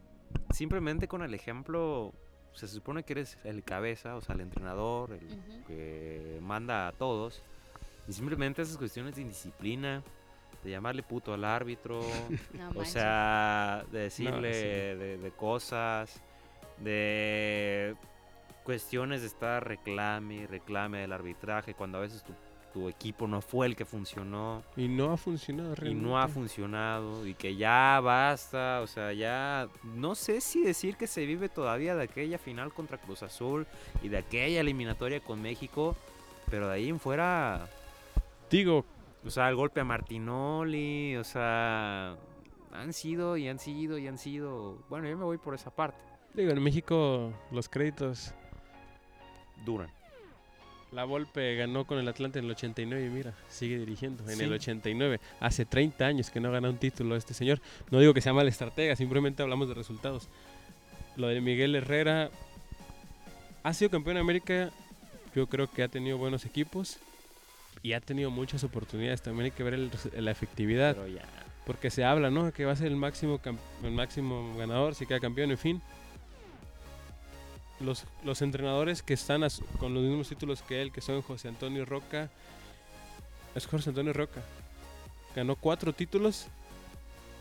simplemente 0.50 1.06
con 1.08 1.22
el 1.22 1.32
ejemplo, 1.34 2.12
se 2.52 2.66
supone 2.68 3.04
que 3.04 3.12
eres 3.12 3.38
el 3.44 3.62
cabeza, 3.62 4.16
o 4.16 4.20
sea, 4.22 4.34
el 4.34 4.40
entrenador, 4.40 5.12
el 5.12 5.64
que 5.66 6.38
manda 6.42 6.88
a 6.88 6.92
todos, 6.92 7.42
y 8.08 8.12
simplemente 8.12 8.62
esas 8.62 8.76
cuestiones 8.78 9.14
de 9.14 9.22
indisciplina, 9.22 10.02
de 10.64 10.70
llamarle 10.70 11.02
puto 11.02 11.34
al 11.34 11.44
árbitro, 11.44 12.00
No 12.54 12.70
o 12.70 12.74
manches. 12.74 12.92
sea, 12.92 13.84
de 13.90 13.98
decirle 14.00 14.52
sí. 14.54 14.60
de, 14.98 15.18
de 15.18 15.30
cosas, 15.32 16.20
de 16.78 17.94
cuestiones 18.64 19.22
de 19.22 19.26
estar 19.26 19.66
reclame 19.66 20.34
y 20.36 20.46
reclame 20.46 20.98
del 21.00 21.12
arbitraje, 21.12 21.74
cuando 21.74 21.98
a 21.98 22.02
veces 22.02 22.22
tu, 22.22 22.32
tu 22.72 22.88
equipo 22.88 23.26
no 23.26 23.40
fue 23.40 23.66
el 23.66 23.74
que 23.76 23.84
funcionó 23.84 24.62
y 24.76 24.86
no 24.88 25.12
ha 25.12 25.16
funcionado 25.16 25.72
y 25.72 25.74
realmente. 25.74 26.06
no 26.08 26.18
ha 26.18 26.28
funcionado 26.28 27.26
y 27.26 27.34
que 27.34 27.56
ya 27.56 28.00
basta, 28.00 28.80
o 28.82 28.86
sea, 28.86 29.12
ya 29.12 29.68
no 29.82 30.14
sé 30.14 30.40
si 30.40 30.62
decir 30.62 30.96
que 30.96 31.06
se 31.08 31.26
vive 31.26 31.48
todavía 31.48 31.94
de 31.96 32.04
aquella 32.04 32.38
final 32.38 32.72
contra 32.72 32.98
Cruz 32.98 33.22
Azul 33.24 33.66
y 34.02 34.08
de 34.08 34.18
aquella 34.18 34.60
eliminatoria 34.60 35.20
con 35.20 35.42
México, 35.42 35.96
pero 36.50 36.68
de 36.68 36.74
ahí 36.74 36.88
en 36.88 37.00
fuera, 37.00 37.68
Digo, 38.50 38.84
o 39.24 39.30
sea, 39.30 39.48
el 39.48 39.56
golpe 39.56 39.80
a 39.80 39.84
Martinoli, 39.84 41.16
o 41.16 41.24
sea, 41.24 42.16
han 42.72 42.92
sido 42.92 43.36
y 43.36 43.48
han 43.48 43.58
sido 43.58 43.98
y 43.98 44.06
han 44.08 44.18
sido, 44.18 44.78
bueno, 44.88 45.08
yo 45.08 45.16
me 45.16 45.24
voy 45.24 45.38
por 45.38 45.54
esa 45.54 45.70
parte, 45.70 45.98
digo, 46.34 46.50
en 46.52 46.62
México 46.62 47.32
los 47.50 47.68
créditos. 47.68 48.34
duran. 49.64 49.88
La 50.90 51.04
Volpe 51.04 51.54
ganó 51.56 51.86
con 51.86 51.98
el 51.98 52.06
Atlante 52.08 52.38
en 52.40 52.44
el 52.46 52.50
89 52.50 53.06
y 53.06 53.08
mira, 53.10 53.32
sigue 53.48 53.78
dirigiendo 53.78 54.24
en 54.28 54.36
Sí. 54.36 54.42
el 54.42 54.52
89. 54.52 55.20
Hace 55.40 55.64
30 55.64 56.04
años 56.04 56.28
que 56.30 56.40
no 56.40 56.50
gana 56.52 56.68
un 56.68 56.76
título 56.76 57.14
este 57.16 57.32
señor. 57.32 57.60
No 57.90 57.98
digo 58.00 58.12
que 58.12 58.20
sea 58.20 58.34
mal 58.34 58.46
estratega, 58.48 58.94
simplemente 58.96 59.42
hablamos 59.42 59.68
de 59.68 59.74
resultados. 59.74 60.28
Lo 61.16 61.28
de 61.28 61.40
Miguel 61.40 61.74
Herrera 61.76 62.28
ha 63.62 63.72
sido 63.72 63.90
campeón 63.90 64.14
de 64.16 64.20
América. 64.20 64.70
Yo 65.34 65.46
creo 65.46 65.70
que 65.70 65.82
ha 65.82 65.88
tenido 65.88 66.18
buenos 66.18 66.44
equipos 66.44 66.98
y 67.82 67.92
ha 67.92 68.00
tenido 68.00 68.30
muchas 68.30 68.64
oportunidades. 68.64 69.22
También 69.22 69.46
hay 69.46 69.50
que 69.50 69.62
ver 69.62 69.74
el 69.74 69.90
la 70.16 70.30
efectividad. 70.30 70.96
Pero 70.96 71.08
ya, 71.08 71.24
porque 71.66 71.90
se 71.90 72.04
habla, 72.04 72.30
¿no? 72.30 72.52
Que 72.52 72.64
va 72.64 72.72
a 72.72 72.76
ser 72.76 72.88
el 72.88 72.96
máximo, 72.96 73.40
el 73.82 73.92
máximo 73.92 74.56
ganador, 74.56 74.94
si 74.94 75.06
queda 75.06 75.20
campeón, 75.20 75.50
en 75.50 75.58
fin. 75.58 75.82
Los, 77.80 78.04
los 78.24 78.42
entrenadores 78.42 79.02
que 79.02 79.14
están 79.14 79.42
con 79.78 79.94
los 79.94 80.02
mismos 80.02 80.28
títulos 80.28 80.62
que 80.62 80.82
él, 80.82 80.92
que 80.92 81.00
son 81.00 81.22
José 81.22 81.48
Antonio 81.48 81.84
Roca, 81.84 82.30
es 83.54 83.66
José 83.66 83.90
Antonio 83.90 84.12
Roca, 84.12 84.42
ganó 85.34 85.56
cuatro 85.56 85.92
títulos 85.92 86.46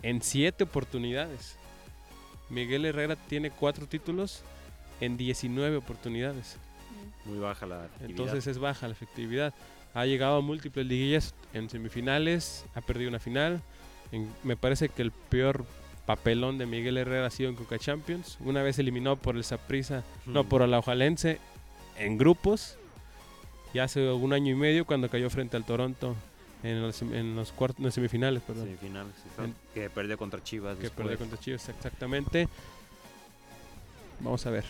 en 0.01 0.21
siete 0.21 0.63
oportunidades. 0.63 1.57
Miguel 2.49 2.85
Herrera 2.85 3.15
tiene 3.15 3.49
cuatro 3.51 3.87
títulos 3.87 4.43
en 4.99 5.15
19 5.17 5.77
oportunidades. 5.77 6.57
Muy 7.25 7.39
baja 7.39 7.65
la 7.65 7.83
actividad. 7.83 8.09
Entonces 8.09 8.47
es 8.47 8.57
baja 8.57 8.87
la 8.87 8.93
efectividad. 8.93 9.53
Ha 9.93 10.05
llegado 10.05 10.37
a 10.37 10.41
múltiples 10.41 10.85
liguillas 10.85 11.33
en 11.53 11.69
semifinales, 11.69 12.65
ha 12.75 12.81
perdido 12.81 13.09
una 13.09 13.19
final. 13.19 13.61
En- 14.11 14.31
me 14.43 14.55
parece 14.55 14.89
que 14.89 15.01
el 15.01 15.11
peor 15.11 15.65
papelón 16.05 16.57
de 16.57 16.65
Miguel 16.65 16.97
Herrera 16.97 17.27
ha 17.27 17.29
sido 17.29 17.49
en 17.49 17.55
Coca 17.55 17.77
Champions. 17.77 18.37
Una 18.41 18.63
vez 18.63 18.79
eliminado 18.79 19.15
por 19.17 19.35
el 19.35 19.43
Saprissa, 19.43 20.03
no 20.25 20.43
por 20.45 20.61
el 20.61 20.69
Alajualense, 20.73 21.39
en 21.97 22.17
grupos. 22.17 22.77
Y 23.73 23.79
hace 23.79 24.09
un 24.11 24.33
año 24.33 24.51
y 24.51 24.55
medio 24.55 24.85
cuando 24.85 25.09
cayó 25.09 25.29
frente 25.29 25.55
al 25.55 25.63
Toronto 25.63 26.15
en 26.63 26.81
los, 26.81 27.01
en 27.01 27.35
los 27.35 27.51
cuartos, 27.53 27.83
en 27.85 27.91
semifinales, 27.91 28.41
perdón. 28.43 28.65
Semifinales. 28.65 29.13
En- 29.39 29.55
que 29.73 29.89
perdió 29.89 30.17
contra 30.17 30.43
Chivas. 30.43 30.75
que 30.77 30.83
después. 30.83 31.05
perdió 31.07 31.19
contra 31.19 31.39
Chivas, 31.39 31.69
exactamente. 31.69 32.47
Vamos 34.19 34.45
a 34.45 34.49
ver. 34.51 34.65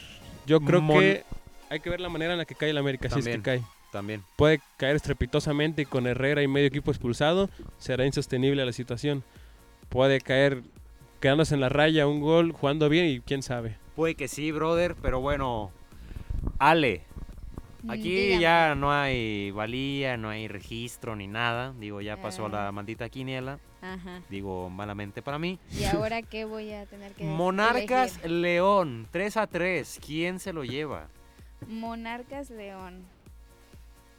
Yo 0.45 0.61
creo 0.61 0.81
Mon- 0.81 0.99
que 0.99 1.23
hay 1.69 1.79
que 1.79 1.89
ver 1.89 1.99
la 1.99 2.09
manera 2.09 2.33
en 2.33 2.37
la 2.39 2.45
que 2.45 2.55
cae 2.55 2.69
el 2.69 2.77
América, 2.77 3.09
si 3.09 3.19
es 3.19 3.25
que 3.27 3.41
cae. 3.41 3.61
También. 3.91 4.23
puede 4.37 4.61
caer 4.77 4.95
estrepitosamente 4.95 5.81
y 5.81 5.85
con 5.85 6.07
Herrera 6.07 6.41
y 6.41 6.47
medio 6.47 6.67
equipo 6.67 6.91
expulsado, 6.91 7.49
será 7.77 8.05
insostenible 8.05 8.65
la 8.65 8.71
situación. 8.73 9.23
Puede 9.89 10.21
caer 10.21 10.63
quedándose 11.19 11.53
en 11.55 11.61
la 11.61 11.69
raya 11.69 12.07
un 12.07 12.21
gol, 12.21 12.51
jugando 12.53 12.87
bien 12.89 13.05
y 13.05 13.19
quién 13.19 13.43
sabe. 13.43 13.77
Puede 13.95 14.15
que 14.15 14.27
sí, 14.27 14.51
brother, 14.51 14.95
pero 15.01 15.19
bueno. 15.19 15.71
Ale, 16.57 17.03
aquí 17.89 18.09
Dígame. 18.15 18.41
ya 18.41 18.75
no 18.75 18.91
hay 18.91 19.51
valía, 19.51 20.15
no 20.17 20.29
hay 20.29 20.47
registro 20.47 21.15
ni 21.15 21.27
nada. 21.27 21.73
Digo, 21.79 21.99
ya 22.01 22.17
pasó 22.21 22.47
la 22.49 22.67
Ah. 22.69 22.71
maldita 22.71 23.09
quiniela. 23.09 23.59
Ajá. 23.81 24.21
Digo, 24.29 24.69
malamente 24.69 25.21
para 25.21 25.37
mí. 25.39 25.59
¿Y 25.77 25.83
ahora 25.83 26.21
qué 26.21 26.45
voy 26.45 26.71
a 26.71 26.85
tener 26.85 27.11
que 27.13 27.23
Monarcas 27.23 28.17
elegir? 28.17 28.31
León, 28.31 29.07
3 29.11 29.37
a 29.37 29.47
3. 29.47 29.99
¿Quién 30.05 30.39
se 30.39 30.53
lo 30.53 30.63
lleva? 30.63 31.07
Monarcas 31.67 32.49
León. 32.49 33.03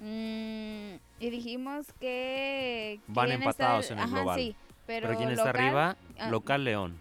Mm, 0.03 0.97
y 1.21 1.31
dijimos 1.31 1.87
que... 2.01 2.99
Van 3.07 3.31
empatados 3.31 3.85
está- 3.85 3.95
en 3.95 4.01
el 4.01 4.05
Ajá, 4.07 4.15
global. 4.17 4.41
sí, 4.41 4.57
pero, 4.85 5.07
Pero, 5.07 5.19
¿quién 5.19 5.31
está 5.31 5.45
local, 5.47 5.61
arriba? 5.65 5.97
ah, 6.19 6.31
Local 6.31 6.65
León. 6.65 6.99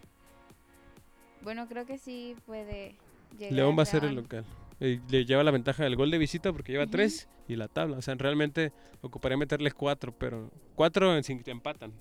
Bueno, 1.41 1.67
creo 1.67 1.87
que 1.87 1.97
sí 1.97 2.35
puede 2.45 2.95
llegar. 3.39 3.53
León 3.53 3.75
va 3.77 3.83
a 3.83 3.85
ser 3.87 4.03
el 4.05 4.13
local. 4.13 4.45
Eh, 4.79 4.99
le 5.09 5.25
lleva 5.25 5.43
la 5.43 5.49
ventaja 5.49 5.83
del 5.83 5.95
gol 5.95 6.11
de 6.11 6.19
visita 6.19 6.51
porque 6.53 6.71
lleva 6.73 6.83
Ujú. 6.83 6.91
tres 6.91 7.27
y 7.47 7.55
la 7.55 7.67
tabla. 7.67 7.97
O 7.97 8.01
sea, 8.03 8.13
realmente 8.13 8.71
ocuparía 9.01 9.37
meterle 9.37 9.71
cuatro, 9.71 10.13
pero 10.15 10.51
cuatro 10.75 11.17
en 11.17 11.23
empatan. 11.47 11.91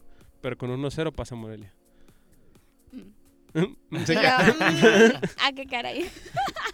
Pero 0.42 0.58
con 0.58 0.70
1-0 0.70 1.12
pasa 1.12 1.34
Morelia. 1.34 1.72
Se 4.06 4.14
Pero, 4.14 4.54
mm, 4.54 5.20
ah, 5.40 5.50
qué 5.54 5.66
caray. 5.66 6.08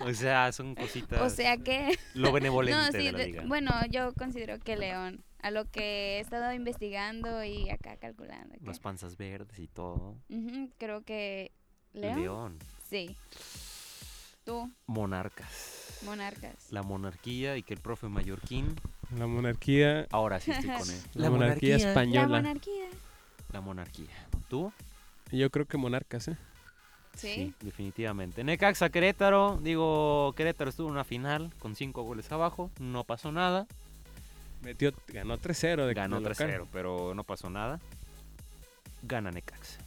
O 0.00 0.12
sea, 0.12 0.52
son 0.52 0.74
cositas. 0.74 1.20
O 1.22 1.30
sea 1.30 1.56
que... 1.56 1.98
lo 2.14 2.32
benevolente 2.32 2.78
No, 2.78 2.86
sí, 2.92 3.06
de 3.06 3.12
la 3.12 3.18
de- 3.18 3.26
liga. 3.26 3.42
bueno, 3.46 3.70
yo 3.90 4.12
considero 4.14 4.58
que 4.58 4.76
León. 4.76 5.24
A 5.42 5.50
lo 5.50 5.64
que 5.64 6.16
he 6.16 6.20
estado 6.20 6.52
investigando 6.52 7.44
y 7.44 7.70
acá 7.70 7.96
calculando. 7.98 8.56
Las 8.62 8.80
panzas 8.80 9.16
verdes 9.16 9.58
y 9.60 9.68
todo. 9.68 10.16
Ujú, 10.28 10.70
creo 10.78 11.02
que 11.02 11.52
León. 11.92 12.20
León. 12.20 12.58
Sí. 12.88 13.16
Tú, 14.44 14.70
Monarcas. 14.86 16.00
Monarcas. 16.04 16.70
La 16.72 16.82
monarquía 16.82 17.56
y 17.56 17.62
que 17.62 17.74
el 17.74 17.80
profe 17.80 18.08
mallorquín. 18.08 18.74
la 19.16 19.26
monarquía, 19.26 20.06
Ahora 20.10 20.40
sí 20.40 20.50
estoy 20.50 20.68
con 20.70 20.90
él. 20.90 21.00
la 21.14 21.30
monarquía 21.30 21.78
La 21.78 21.88
española. 21.88 22.28
monarquía. 22.28 22.88
La 23.52 23.60
monarquía. 23.60 24.28
¿Tú? 24.48 24.72
Yo 25.32 25.50
creo 25.50 25.66
que 25.66 25.76
monarcas, 25.78 26.28
¿eh? 26.28 26.36
Sí. 27.20 27.54
definitivamente. 27.60 28.44
Necaxa 28.44 28.88
Querétaro. 28.90 29.58
Digo, 29.62 30.32
Querétaro 30.36 30.70
estuvo 30.70 30.88
en 30.88 30.92
una 30.94 31.04
final 31.04 31.52
con 31.58 31.74
cinco 31.76 32.02
goles 32.02 32.30
abajo. 32.32 32.70
No 32.78 33.04
pasó 33.04 33.32
nada. 33.32 33.66
Metió, 34.62 34.92
ganó 35.08 35.38
3-0 35.38 35.86
de 35.86 35.94
Ganó 35.94 36.20
de 36.20 36.28
local. 36.30 36.48
3-0, 36.50 36.66
pero 36.72 37.14
no 37.14 37.24
pasó 37.24 37.50
nada. 37.50 37.78
Gana 39.02 39.30
Necaxa. 39.30 39.80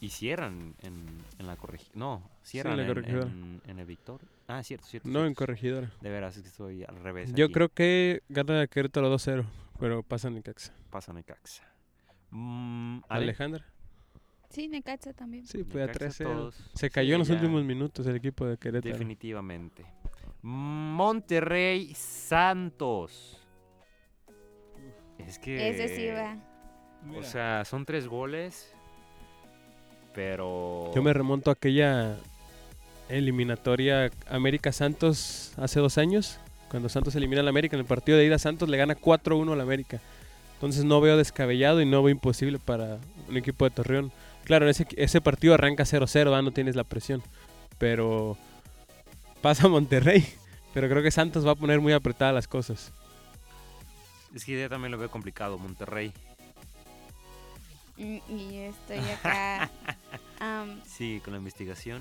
Y 0.00 0.10
cierran 0.10 0.74
en, 0.82 1.04
en 1.38 1.46
la 1.46 1.56
corregidora. 1.56 1.98
No, 1.98 2.22
cierran 2.42 2.76
la 2.76 2.82
en, 2.84 2.88
corregidora. 2.88 3.26
en- 3.26 3.60
en 3.66 3.78
el 3.78 3.86
Victoria. 3.86 4.26
Ah, 4.48 4.62
cierto, 4.62 4.86
cierto. 4.86 5.08
No, 5.08 5.20
en 5.20 5.26
cierto. 5.26 5.38
corregidora. 5.38 5.90
De 6.00 6.10
veras, 6.10 6.36
es 6.36 6.42
que 6.42 6.48
estoy 6.48 6.84
al 6.84 6.96
revés. 7.02 7.32
Yo 7.34 7.46
aquí. 7.46 7.54
creo 7.54 7.68
que 7.68 8.22
gana 8.28 8.66
Querétaro 8.66 9.12
2-0, 9.14 9.44
pero 9.78 10.02
pasa 10.02 10.30
Necaxa. 10.30 10.72
Pasa 10.90 11.12
Necaxa. 11.12 11.64
Mm, 12.30 13.00
Ale, 13.08 13.24
Alejandra. 13.24 13.64
Sí, 14.50 14.68
Necaxa 14.68 15.12
también. 15.12 15.46
Sí, 15.46 15.64
fue 15.64 15.82
a 15.84 15.86
Necaxa 15.86 16.24
3-0. 16.24 16.32
todos. 16.32 16.70
Se 16.74 16.90
cayó 16.90 17.14
en 17.14 17.20
los 17.20 17.28
ya. 17.28 17.34
últimos 17.34 17.64
minutos 17.64 18.06
el 18.06 18.16
equipo 18.16 18.46
de 18.46 18.56
Querétaro. 18.56 18.92
Definitivamente. 18.92 19.84
Monterrey 20.42 21.94
Santos. 21.94 23.38
Es 25.18 25.38
que. 25.38 25.68
Ese 25.68 25.88
sí 25.94 26.08
va. 26.08 26.36
O 27.16 27.22
sea, 27.22 27.64
son 27.64 27.84
tres 27.84 28.08
goles. 28.08 28.72
Pero. 30.14 30.90
Yo 30.94 31.02
me 31.02 31.12
remonto 31.12 31.50
a 31.50 31.52
aquella 31.52 32.16
eliminatoria 33.08 34.10
América 34.28 34.72
Santos 34.72 35.52
hace 35.56 35.80
dos 35.80 35.98
años, 35.98 36.38
cuando 36.70 36.88
Santos 36.88 37.14
elimina 37.16 37.40
al 37.40 37.48
América 37.48 37.76
en 37.76 37.80
el 37.80 37.86
partido 37.86 38.18
de 38.18 38.24
ida, 38.24 38.38
Santos 38.38 38.68
le 38.68 38.76
gana 38.76 38.96
4-1 38.96 39.52
al 39.52 39.60
América. 39.60 40.00
Entonces 40.54 40.84
no 40.84 41.00
veo 41.00 41.16
descabellado 41.16 41.80
y 41.80 41.86
no 41.86 42.02
veo 42.02 42.10
imposible 42.10 42.58
para 42.58 42.98
un 43.28 43.36
equipo 43.36 43.64
de 43.64 43.70
Torreón. 43.70 44.12
Claro, 44.44 44.68
ese, 44.68 44.86
ese 44.96 45.20
partido 45.20 45.54
arranca 45.54 45.84
0-0, 45.84 46.12
¿verdad? 46.12 46.42
no 46.42 46.52
tienes 46.52 46.76
la 46.76 46.84
presión. 46.84 47.22
Pero 47.78 48.36
pasa 49.42 49.68
Monterrey. 49.68 50.26
Pero 50.74 50.88
creo 50.88 51.02
que 51.02 51.10
Santos 51.10 51.46
va 51.46 51.52
a 51.52 51.56
poner 51.56 51.80
muy 51.80 51.92
apretadas 51.92 52.34
las 52.34 52.46
cosas. 52.48 52.92
Es 54.34 54.44
que 54.44 54.60
yo 54.60 54.68
también 54.68 54.92
lo 54.92 54.98
veo 54.98 55.10
complicado, 55.10 55.58
Monterrey. 55.58 56.12
Y 57.96 58.56
estoy 58.56 58.98
acá. 58.98 59.70
Sí, 60.86 61.20
con 61.22 61.34
la 61.34 61.38
investigación. 61.38 62.00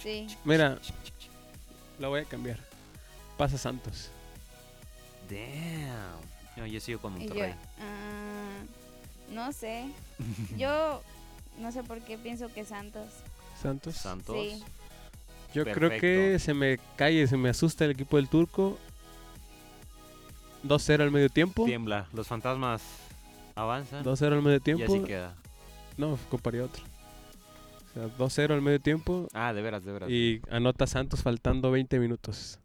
sí. 0.00 0.28
Mira, 0.44 0.78
la 1.98 2.06
voy 2.06 2.20
a 2.20 2.24
cambiar. 2.24 2.60
Pasa 3.36 3.58
Santos. 3.58 4.12
Damn. 5.28 6.20
No, 6.56 6.66
yo 6.66 6.78
sigo 6.78 7.00
con 7.00 7.14
yo, 7.14 7.20
Monterrey. 7.26 7.54
ah, 7.80 8.62
no 9.30 9.52
sé. 9.52 9.86
Yo 10.56 11.02
no 11.58 11.72
sé 11.72 11.82
por 11.82 12.00
qué 12.00 12.18
pienso 12.18 12.48
que 12.52 12.64
Santos. 12.64 13.08
Santos. 13.60 13.94
Santos. 13.94 14.36
Sí. 14.36 14.62
Yo 15.54 15.64
creo 15.64 15.90
que 15.90 15.98
Perfecto. 15.98 16.38
se 16.44 16.54
me 16.54 16.78
cae, 16.96 17.26
se 17.26 17.36
me 17.36 17.50
asusta 17.50 17.84
el 17.84 17.90
equipo 17.90 18.16
del 18.16 18.28
turco. 18.28 18.78
2-0 20.64 21.00
al 21.02 21.10
medio 21.10 21.28
tiempo. 21.28 21.64
Tiembla. 21.64 22.06
Los 22.12 22.26
fantasmas 22.26 22.82
avanzan. 23.54 24.04
2-0 24.04 24.32
al 24.32 24.42
medio 24.42 24.56
y 24.56 24.60
tiempo. 24.60 24.84
así 24.84 25.04
queda. 25.04 25.34
No, 25.96 26.18
comparía 26.30 26.64
otro. 26.64 26.82
O 27.90 27.94
sea, 27.94 28.06
2-0 28.46 28.54
al 28.54 28.62
medio 28.62 28.80
tiempo. 28.80 29.28
Ah, 29.34 29.52
de 29.52 29.60
veras, 29.60 29.84
de 29.84 29.92
veras. 29.92 30.10
Y 30.10 30.40
anota 30.50 30.86
Santos 30.86 31.22
faltando 31.22 31.70
20 31.70 31.98
minutos. 31.98 32.58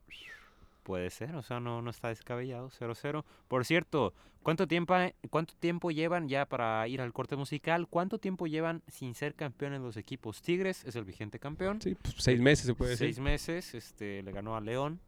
Puede 0.88 1.10
ser, 1.10 1.36
o 1.36 1.44
sea, 1.44 1.60
no, 1.60 1.82
no 1.82 1.90
está 1.90 2.08
descabellado, 2.08 2.70
0-0. 2.70 3.26
Por 3.50 3.66
cierto, 3.66 4.14
¿cuánto 4.42 4.70
tiempo, 4.70 4.96
¿cuánto 5.30 5.54
tiempo 5.56 5.92
llevan 5.92 6.30
ya 6.30 6.46
para 6.46 6.88
ir 6.88 7.02
al 7.02 7.12
corte 7.12 7.36
musical? 7.36 7.88
¿Cuánto 7.90 8.20
tiempo 8.20 8.48
llevan 8.48 8.82
sin 8.88 9.14
ser 9.14 9.36
campeones 9.36 9.82
los 9.82 9.98
equipos? 9.98 10.42
Tigres 10.42 10.86
es 10.86 10.96
el 10.96 11.04
vigente 11.04 11.40
campeón. 11.40 11.82
Sí, 11.82 11.96
pues, 12.02 12.16
seis 12.20 12.40
meses 12.40 12.66
se 12.68 12.74
puede 12.74 12.96
Seis 12.96 13.18
decir. 13.18 13.22
meses, 13.24 13.74
este, 13.76 14.24
le 14.24 14.32
ganó 14.32 14.56
a 14.56 14.62
León 14.62 15.02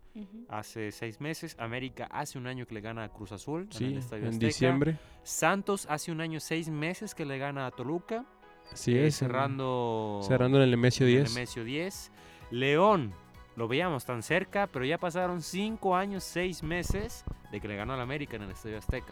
hace 0.49 0.91
seis 0.91 1.21
meses. 1.21 1.55
América 1.57 2.09
hace 2.11 2.37
un 2.37 2.45
año 2.47 2.65
que 2.65 2.73
le 2.73 2.81
gana 2.81 3.05
a 3.05 3.09
Cruz 3.13 3.31
Azul 3.31 3.61
en 3.61 3.71
Sí, 3.71 3.85
el 3.85 3.97
Estadio 3.99 4.23
en 4.23 4.29
Azteca. 4.31 4.47
diciembre. 4.47 4.97
Santos 5.23 5.85
hace 5.89 6.11
un 6.11 6.19
año, 6.19 6.41
seis 6.41 6.67
meses 6.67 7.15
que 7.15 7.23
le 7.23 7.37
gana 7.37 7.67
a 7.67 7.71
Toluca. 7.71 8.25
Así 8.73 8.95
eh, 8.97 9.07
es. 9.07 9.21
en- 9.21 9.29
cerrando, 9.29 10.19
cerrando 10.27 10.57
en 10.57 10.63
el 10.65 10.71
Nemesio 10.71 11.07
en 11.07 11.13
el 11.13 11.23
10. 11.23 11.33
Nemesio 11.35 11.63
10. 11.63 12.11
León, 12.51 13.13
lo 13.59 13.67
veíamos 13.67 14.05
tan 14.05 14.23
cerca, 14.23 14.67
pero 14.67 14.85
ya 14.85 14.97
pasaron 14.97 15.41
cinco 15.41 15.93
años, 15.95 16.23
seis 16.23 16.63
meses 16.63 17.25
de 17.51 17.59
que 17.59 17.67
le 17.67 17.75
ganó 17.75 17.93
al 17.93 17.99
América 17.99 18.37
en 18.37 18.43
el 18.43 18.51
Estadio 18.51 18.77
Azteca. 18.77 19.11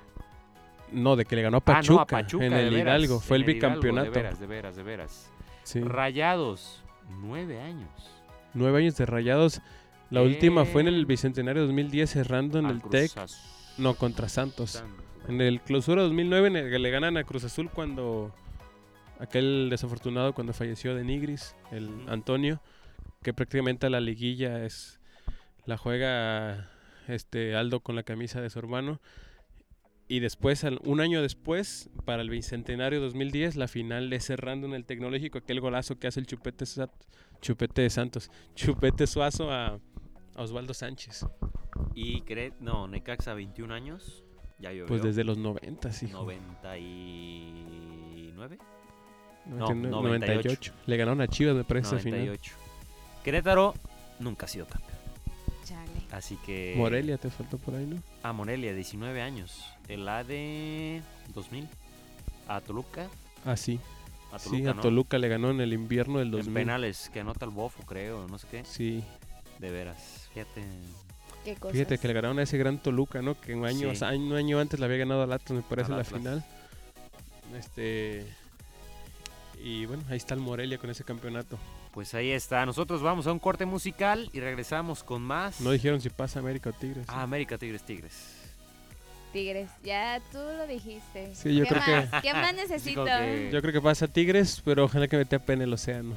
No, 0.93 1.17
de 1.17 1.25
que 1.25 1.35
le 1.35 1.41
ganó 1.41 1.57
a 1.57 1.59
Ah, 1.59 1.63
no, 1.67 1.73
Pachuca, 1.75 2.01
a 2.01 2.05
Pachuca, 2.05 2.45
en 2.45 2.53
el 2.53 2.73
veras, 2.73 2.81
Hidalgo. 3.01 3.19
Fue 3.19 3.35
el 3.35 3.43
bicampeonato. 3.43 4.09
de 4.09 4.15
veras, 4.21 4.39
de 4.39 4.47
veras, 4.47 4.75
de 4.77 4.83
veras. 4.83 5.31
Sí. 5.63 5.81
Rayados, 5.81 6.81
nueve 7.21 7.59
años. 7.61 7.89
Nueve 8.53 8.79
años 8.79 8.95
de 8.95 9.05
rayados. 9.05 9.61
La 10.09 10.21
última 10.21 10.63
fue 10.63 10.79
en 10.79 10.87
el 10.87 11.01
Eh. 11.01 11.05
Bicentenario 11.05 11.63
2010 11.63 12.09
cerrando 12.09 12.59
en 12.59 12.67
el 12.67 12.81
TEC. 12.81 13.11
No, 13.77 13.95
contra 13.95 14.29
Santos. 14.29 14.81
En 15.27 15.41
el 15.41 15.59
clausura 15.59 16.03
2009 16.03 16.47
en 16.47 16.55
el 16.55 16.69
que 16.71 16.79
le 16.79 16.89
ganan 16.89 17.17
a 17.17 17.25
Cruz 17.25 17.43
Azul 17.43 17.69
cuando 17.69 18.33
aquel 19.19 19.67
desafortunado 19.69 20.31
cuando 20.33 20.53
falleció 20.53 20.95
de 20.95 21.03
Nigris, 21.03 21.53
el. 21.71 21.89
Antonio, 22.07 22.61
que 23.23 23.33
prácticamente 23.33 23.89
la 23.89 23.99
liguilla 23.99 24.63
es 24.65 24.99
la 25.65 25.77
juega 25.77 26.69
este 27.07 27.55
Aldo 27.55 27.79
con 27.81 27.95
la 27.95 28.03
camisa 28.03 28.39
de 28.41 28.49
su 28.49 28.59
hermano. 28.59 28.99
Y 30.09 30.21
después, 30.21 30.63
al- 30.63 30.79
un 30.85 31.01
año 31.01 31.21
después, 31.21 31.89
para 32.05 32.21
el 32.21 32.29
Bicentenario 32.29 33.01
2010, 33.01 33.57
la 33.57 33.67
final 33.67 34.13
es 34.13 34.23
cerrando 34.25 34.65
en 34.67 34.73
el 34.73 34.85
Tecnológico, 34.85 35.39
aquel 35.39 35.59
golazo 35.59 35.99
que 35.99 36.07
hace 36.07 36.21
el 36.21 36.27
Chupete, 36.27 36.63
Chupete 37.41 37.81
de 37.81 37.89
Santos, 37.89 38.31
Chupete 38.55 39.05
Suazo 39.05 39.51
a, 39.51 39.79
a 40.35 40.41
Osvaldo 40.41 40.73
Sánchez. 40.73 41.25
Y 41.93 42.21
cree, 42.21 42.53
no, 42.61 42.87
Necaxa 42.87 43.33
21 43.33 43.73
años. 43.73 44.23
Ya 44.59 44.69
llovió. 44.71 44.85
Pues 44.85 45.03
desde 45.03 45.25
los 45.25 45.37
90, 45.37 45.91
sí. 45.91 46.07
99. 46.07 48.57
99, 49.45 49.91
98. 49.91 49.93
98. 49.93 50.73
Le 50.85 50.97
ganaron 50.97 51.21
a 51.21 51.27
Chivas 51.27 51.55
de 51.55 51.63
presa 51.63 51.97
final. 51.99 52.39
98. 53.27 53.43
Querétaro 53.43 53.73
nunca 54.19 54.45
ha 54.45 54.49
sido 54.49 54.65
campeón. 54.67 54.97
Chale. 55.65 55.91
Así 56.11 56.37
que. 56.45 56.73
Morelia 56.77 57.17
te 57.17 57.29
faltó 57.29 57.57
por 57.57 57.75
ahí, 57.75 57.85
¿no? 57.85 58.01
A 58.23 58.31
Morelia, 58.33 58.73
19 58.73 59.21
años. 59.21 59.63
El 59.87 60.07
A 60.07 60.23
de 60.23 61.01
2000. 61.33 61.67
A 62.47 62.61
Toluca. 62.61 63.07
Ah, 63.45 63.57
sí. 63.57 63.79
A 64.31 64.39
Toluca, 64.39 64.57
sí, 64.57 64.67
a 64.67 64.73
¿no? 64.73 64.81
Toluca 64.81 65.17
le 65.17 65.27
ganó 65.27 65.51
en 65.51 65.59
el 65.61 65.73
invierno 65.73 66.19
del 66.19 66.27
En 66.29 66.31
2000. 66.31 66.53
penales 66.53 67.09
que 67.13 67.19
anota 67.19 67.45
el 67.45 67.51
bofo, 67.51 67.83
creo, 67.83 68.27
no 68.27 68.37
sé 68.37 68.47
qué. 68.49 68.65
Sí. 68.65 69.03
De 69.59 69.71
veras. 69.71 70.29
Fíjate. 70.33 70.63
¿Qué 71.43 71.55
cosas? 71.55 71.73
Fíjate 71.73 71.97
que 71.97 72.07
le 72.07 72.13
ganaron 72.13 72.39
a 72.39 72.43
ese 72.43 72.57
gran 72.57 72.77
Toluca, 72.81 73.21
¿no? 73.21 73.39
Que 73.39 73.53
un 73.55 73.65
año, 73.65 73.93
Sí. 73.95 74.03
año, 74.05 74.25
un 74.27 74.33
año 74.35 74.59
antes 74.59 74.79
le 74.79 74.85
había 74.85 74.97
ganado 74.97 75.23
al 75.23 75.31
Atlas, 75.33 75.51
me 75.57 75.61
parece, 75.63 75.87
Al 75.87 75.91
en 75.93 75.97
la 75.97 76.01
Atlas. 76.03 76.19
final. 76.21 76.45
Este. 77.57 78.25
Y 79.63 79.85
bueno, 79.85 80.03
ahí 80.09 80.17
está 80.17 80.33
el 80.33 80.39
Morelia 80.41 80.77
con 80.77 80.89
ese 80.89 81.03
campeonato. 81.03 81.57
Pues 81.97 82.13
ahí 82.13 82.29
está. 82.29 82.63
Nosotros 82.63 83.01
vamos 83.01 83.25
a 83.25 83.31
un 83.31 83.39
corte 83.39 83.65
musical 83.65 84.29
y 84.31 84.39
regresamos 84.39 85.01
con 85.03 85.23
más. 85.23 85.59
No 85.61 85.71
dijeron 85.71 85.99
si 85.99 86.11
pasa 86.11 86.37
América 86.37 86.69
o 86.69 86.73
Tigres. 86.73 87.07
Ah, 87.09 87.23
América 87.23 87.57
Tigres 87.57 87.81
Tigres. 87.81 88.35
Tigres, 89.33 89.67
ya 89.83 90.21
tú 90.31 90.37
lo 90.37 90.67
dijiste. 90.67 91.33
Sí, 91.33 91.55
yo 91.55 91.63
¿Qué 91.63 91.69
creo 91.69 91.83
que- 91.83 92.07
más? 92.11 92.21
¿Qué 92.21 92.33
más 92.33 92.53
necesito? 92.53 93.03
que 93.03 93.49
Yo 93.51 93.61
creo 93.61 93.73
que 93.73 93.81
pasa 93.81 94.07
Tigres, 94.07 94.61
pero 94.63 94.83
ojalá 94.83 95.07
que 95.07 95.17
me 95.17 95.25
tape 95.25 95.53
en 95.53 95.63
el 95.63 95.73
océano. 95.73 96.15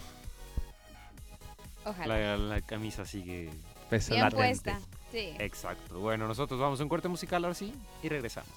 Ojalá. 1.86 2.18
la, 2.18 2.36
la 2.36 2.60
camisa 2.60 3.06
sigue. 3.06 3.48
Pesa 3.88 4.12
Bien 4.16 4.28
puesta. 4.28 4.78
Sí. 5.10 5.32
Exacto. 5.38 5.98
Bueno, 5.98 6.28
nosotros 6.28 6.60
vamos 6.60 6.78
a 6.80 6.82
un 6.82 6.90
corte 6.90 7.08
musical 7.08 7.42
ahora 7.42 7.54
sí 7.54 7.72
y 8.02 8.08
regresamos. 8.10 8.50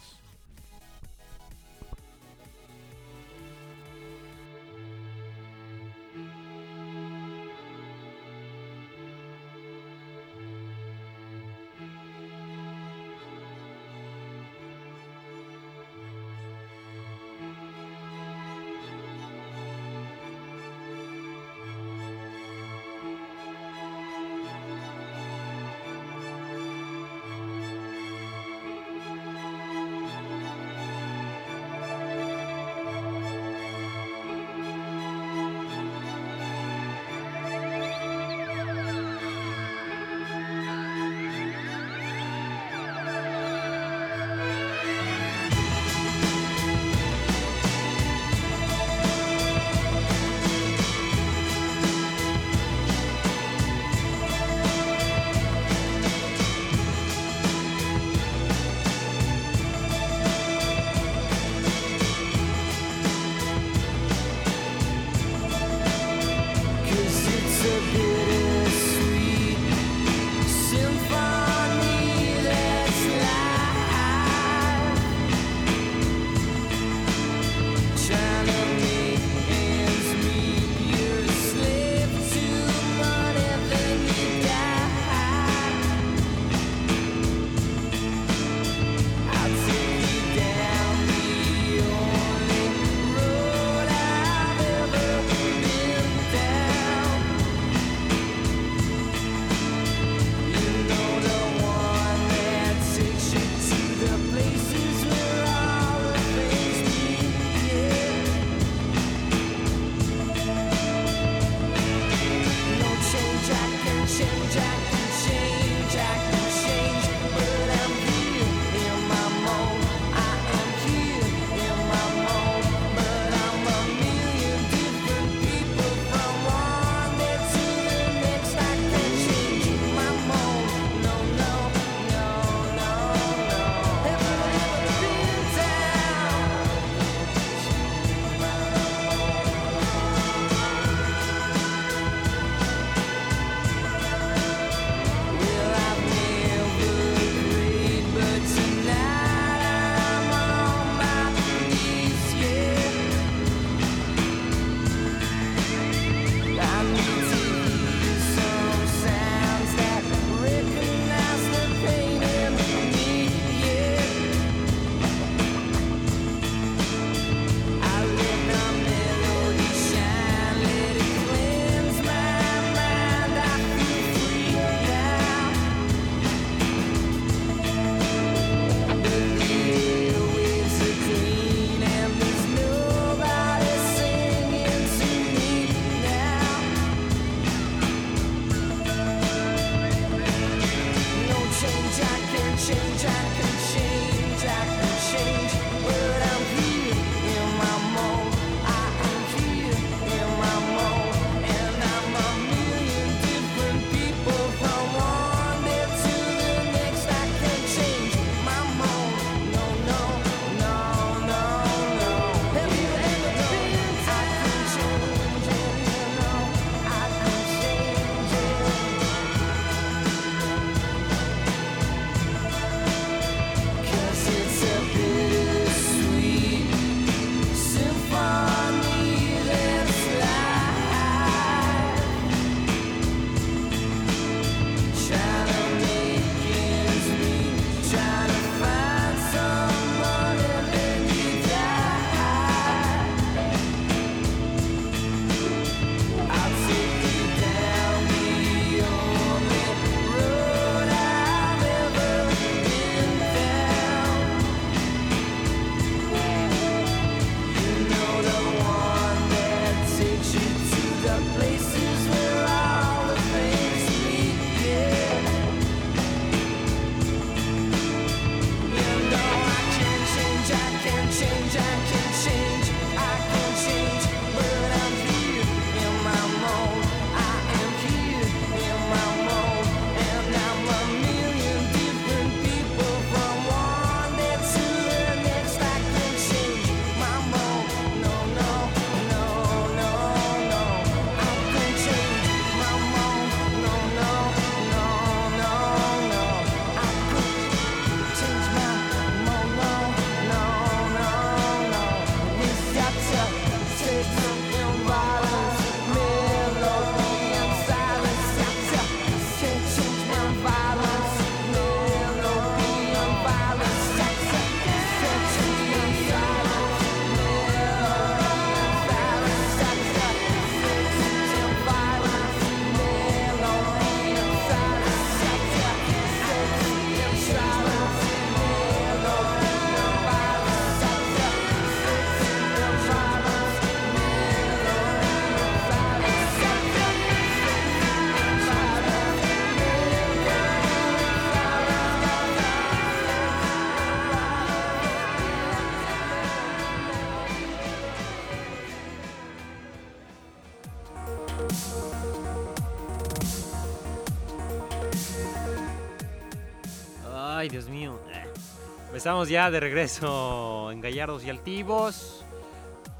Estamos 359.04 359.28
ya 359.28 359.52
de 359.52 359.60
regreso 359.60 360.72
en 360.72 360.80
Gallardos 360.80 361.26
y 361.26 361.30
Altivos. 361.30 362.24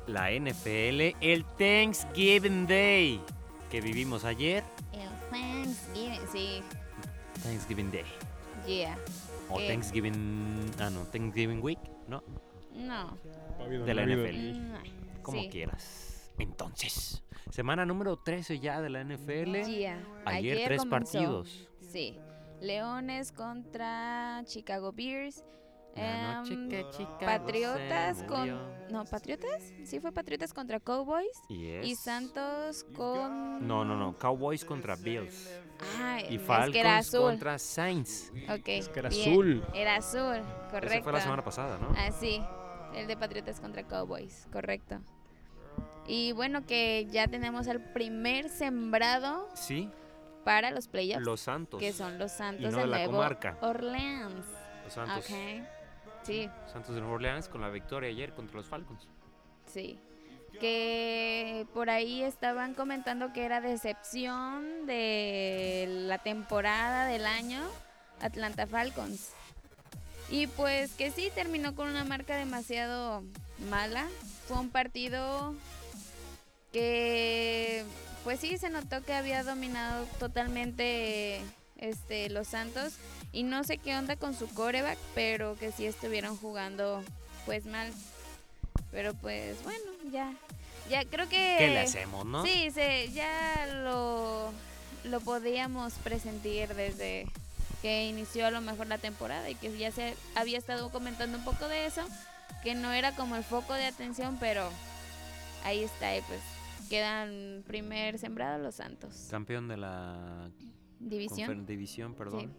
La 0.06 0.32
NFL, 0.32 1.16
el 1.22 1.46
Thanksgiving 1.58 2.68
Day 2.68 3.22
que 3.72 3.80
vivimos 3.80 4.26
ayer. 4.26 4.66
El 4.92 5.08
Thanksgiving, 5.32 6.20
sí, 6.30 6.62
Thanksgiving 7.42 7.90
Day. 7.90 8.04
yeah. 8.68 8.98
O 9.50 9.62
Eh. 9.62 9.68
Thanksgiving. 9.70 10.72
Ah, 10.78 10.90
no, 10.90 11.06
Thanksgiving 11.06 11.62
Week. 11.64 11.80
No, 12.10 12.22
No. 12.74 13.18
De 13.86 13.94
la. 13.94 14.04
NFL. 14.04 14.60
mm, 14.60 15.22
como 15.22 15.40
sí. 15.44 15.48
quieras. 15.50 16.34
Entonces, 16.38 17.24
semana 17.50 17.86
número 17.86 18.18
13 18.18 18.60
ya 18.60 18.82
de 18.82 18.90
la 18.90 19.00
NFL. 19.06 19.64
Yeah. 19.72 20.04
Ayer, 20.26 20.66
tres 20.66 20.80
comenzó. 20.80 20.90
partidos. 21.14 21.70
Sí. 21.80 22.20
Leones 22.60 23.32
contra 23.32 24.44
Chicago 24.46 24.92
Bears. 24.92 25.46
La 25.96 26.40
noche 26.42 26.54
Em, 26.54 26.70
que 26.70 26.86
Patriotas 27.26 28.24
con. 28.24 28.50
No, 28.92 29.06
Patriotas. 29.06 29.72
Sí, 29.86 30.00
fue 30.00 30.12
Patriotas 30.12 30.54
contra 30.54 30.80
Cowboys. 30.80 31.42
Yes. 31.50 31.86
Y 31.86 31.96
Santos 31.96 32.86
con. 32.96 33.66
No, 33.68 33.86
no, 33.86 33.96
no. 33.96 34.18
Cowboys 34.18 34.66
contra 34.66 34.96
Bills. 34.96 35.52
Ah, 36.00 36.20
Y 36.30 36.36
es 36.38 36.42
Falcons 36.42 36.74
que 36.74 36.80
era 36.80 36.98
azul. 36.98 37.22
contra 37.22 37.60
Saints. 37.60 38.32
Ok. 38.50 38.62
Es 38.70 38.90
que 38.90 39.00
era 39.00 39.10
bien. 39.10 39.30
azul. 39.32 39.64
Era 39.74 39.96
azul, 39.98 40.42
correcto. 40.72 40.94
Esa 40.96 41.04
fue 41.04 41.14
la 41.14 41.22
semana 41.22 41.44
pasada, 41.44 41.78
¿no? 41.78 41.90
Ah, 41.98 42.12
sí. 42.12 42.42
El 42.96 43.08
de 43.08 43.18
Patriotas 43.18 43.60
contra 43.60 43.84
Cowboys, 43.84 44.48
correcto. 44.52 45.00
Y 46.08 46.32
bueno, 46.34 46.66
que 46.66 47.08
ya 47.12 47.28
tenemos 47.28 47.68
al 47.68 47.82
primer 47.94 48.50
sembrado 48.50 49.48
Sí, 49.56 49.90
para 50.44 50.70
los 50.72 50.88
playoffs. 50.88 51.26
los 51.26 51.42
Santos. 51.42 51.80
que 51.80 51.92
son 51.94 52.20
los 52.20 52.32
Santos 52.32 52.72
no 52.72 52.78
de 52.78 52.84
de 52.84 52.88
la 52.90 52.98
Nuevo 52.98 53.14
comarca. 53.14 53.58
Orleans. 53.62 54.46
Los 54.84 54.94
Santos. 54.94 55.26
Ok. 55.30 55.36
Sí, 56.24 56.50
Santos 56.72 56.96
de 56.96 57.02
Nueva 57.02 57.16
Orleans 57.16 57.50
con 57.50 57.62
la 57.62 57.70
victoria 57.70 58.10
ayer 58.10 58.34
contra 58.34 58.58
los 58.58 58.68
Falcons. 58.68 59.08
sí. 59.68 60.00
Que 60.60 61.66
por 61.74 61.90
ahí 61.90 62.22
estaban 62.22 62.76
comentando 62.76 63.34
que 63.34 63.44
era 63.44 63.60
decepción 63.60 64.86
de 64.86 65.88
la 66.08 66.20
temporada 66.20 67.08
del 67.08 67.26
año 67.26 67.60
Atlanta 68.22 68.68
Falcons. 68.68 69.32
Y 70.30 70.46
pues 70.48 70.94
que 70.94 71.10
sí, 71.10 71.32
terminó 71.34 71.74
con 71.76 71.90
una 71.90 72.06
marca 72.06 72.38
demasiado 72.38 73.24
mala. 73.70 74.08
Fue 74.48 74.60
un 74.60 74.70
partido 74.70 75.56
que 76.72 77.84
pues 78.24 78.40
sí 78.40 78.58
se 78.58 78.70
notó 78.70 79.04
que 79.04 79.14
había 79.14 79.44
dominado 79.44 80.06
totalmente 80.20 81.42
este 81.78 82.30
los 82.30 82.48
Santos 82.48 82.98
y 83.34 83.44
no 83.44 83.64
sé 83.64 83.80
qué 83.80 83.98
onda 83.98 84.16
con 84.16 84.36
su 84.36 84.48
coreback, 84.48 84.98
pero 85.16 85.56
que 85.56 85.72
sí 85.72 85.86
estuvieron 85.86 86.38
jugando 86.38 87.04
pues 87.46 87.66
mal. 87.66 87.92
Pero 88.92 89.14
pues 89.16 89.62
bueno, 89.64 89.92
ya 90.12 90.34
ya 90.90 91.04
creo 91.06 91.28
que 91.28 91.56
¿Qué 91.58 91.68
le 91.70 91.80
hacemos, 91.80 92.26
no? 92.26 92.46
Sí, 92.46 92.70
se, 92.72 93.12
ya 93.12 93.68
lo, 93.84 94.52
lo 95.04 95.20
podíamos 95.22 95.94
presentir 95.96 96.74
desde 96.76 97.26
que 97.82 98.08
inició 98.08 98.46
a 98.48 98.52
lo 98.52 98.62
mejor 98.62 98.88
la 98.88 98.98
temporada 98.98 99.50
y 99.50 99.56
que 99.56 99.76
ya 99.78 99.92
se 99.92 100.16
había 100.36 100.58
estado 100.58 100.90
comentando 100.90 101.38
un 101.38 101.44
poco 101.44 101.68
de 101.68 101.86
eso, 101.86 102.02
que 102.64 102.76
no 102.76 102.92
era 102.92 103.16
como 103.16 103.36
el 103.36 103.44
foco 103.44 103.74
de 103.74 103.86
atención, 103.86 104.38
pero 104.40 104.70
ahí 105.64 105.84
está 105.84 106.16
y 106.16 106.22
pues 106.22 106.40
quedan 106.90 107.64
primer 107.66 108.20
sembrado 108.20 108.62
los 108.62 108.76
Santos. 108.76 109.28
Campeón 109.30 109.68
de 109.68 109.78
la 109.78 110.50
División. 111.00 111.66
división, 111.66 112.14
perdón. 112.14 112.54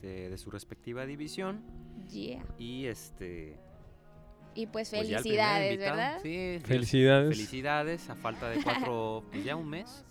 Este, 0.00 0.30
de 0.30 0.38
su 0.38 0.50
respectiva 0.50 1.04
división. 1.04 1.60
Yeah. 2.10 2.42
Y 2.58 2.86
este. 2.86 3.58
Y 4.54 4.66
pues 4.66 4.88
pues 4.90 5.06
felicidades, 5.06 5.72
invitado. 5.74 5.96
¿verdad? 5.96 6.18
Sí, 6.22 6.58
Felicidades. 6.64 7.28
Felicidades, 7.36 8.08
a 8.10 8.14
falta 8.16 8.48
de 8.48 8.62
cuatro, 8.62 9.24
pues 9.30 9.44
ya 9.44 9.56
un 9.56 9.68
mes. 9.68 10.06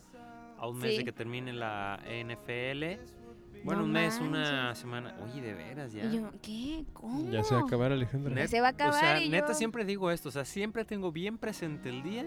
A 0.59 0.67
un 0.67 0.77
mes 0.77 0.91
Sí. 0.91 0.97
de 0.99 1.05
que 1.05 1.11
termine 1.11 1.53
la 1.53 1.99
NFL. 2.05 2.99
Bueno, 3.63 3.79
No 3.81 3.85
un 3.85 3.91
mes, 3.93 4.19
una 4.21 4.75
semana. 4.75 5.17
Oye, 5.23 5.41
de 5.41 5.53
veras, 5.55 5.91
ya. 5.91 6.07
Yo, 6.09 6.29
¿qué? 6.41 6.85
¿Cómo? 6.93 7.27
Ya 7.31 7.43
se 7.43 7.55
va 7.55 7.61
a 7.61 7.63
acabar, 7.63 7.91
Alejandra. 7.91 8.35
Net- 8.35 8.47
se 8.47 8.61
va 8.61 8.67
a 8.69 8.71
o 8.71 8.75
sea, 8.77 8.87
acabar 8.91 9.21
y 9.23 9.29
neta 9.29 9.47
yo- 9.49 9.53
siempre 9.55 9.85
digo 9.85 10.11
esto, 10.11 10.29
o 10.29 10.31
sea, 10.31 10.45
siempre 10.45 10.85
tengo 10.85 11.11
bien 11.11 11.37
presente 11.39 11.89
el 11.89 12.03
día 12.03 12.25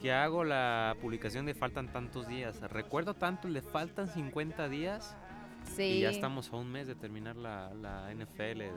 que 0.00 0.10
hago 0.12 0.42
la 0.42 0.96
publicación 1.02 1.44
de 1.44 1.52
faltan 1.54 1.92
tantos 1.92 2.26
días. 2.28 2.60
Recuerdo 2.62 3.12
tanto 3.14 3.46
el 3.46 3.52
de 3.54 3.62
faltan 3.62 4.08
50 4.08 4.68
días 4.70 5.16
Sí. 5.74 5.82
y 5.82 6.00
ya 6.00 6.10
estamos 6.10 6.52
a 6.52 6.56
un 6.56 6.70
mes 6.70 6.86
de 6.86 6.94
terminar 6.94 7.36
la, 7.36 7.72
la 7.74 8.12
NFL 8.14 8.58
de 8.58 8.70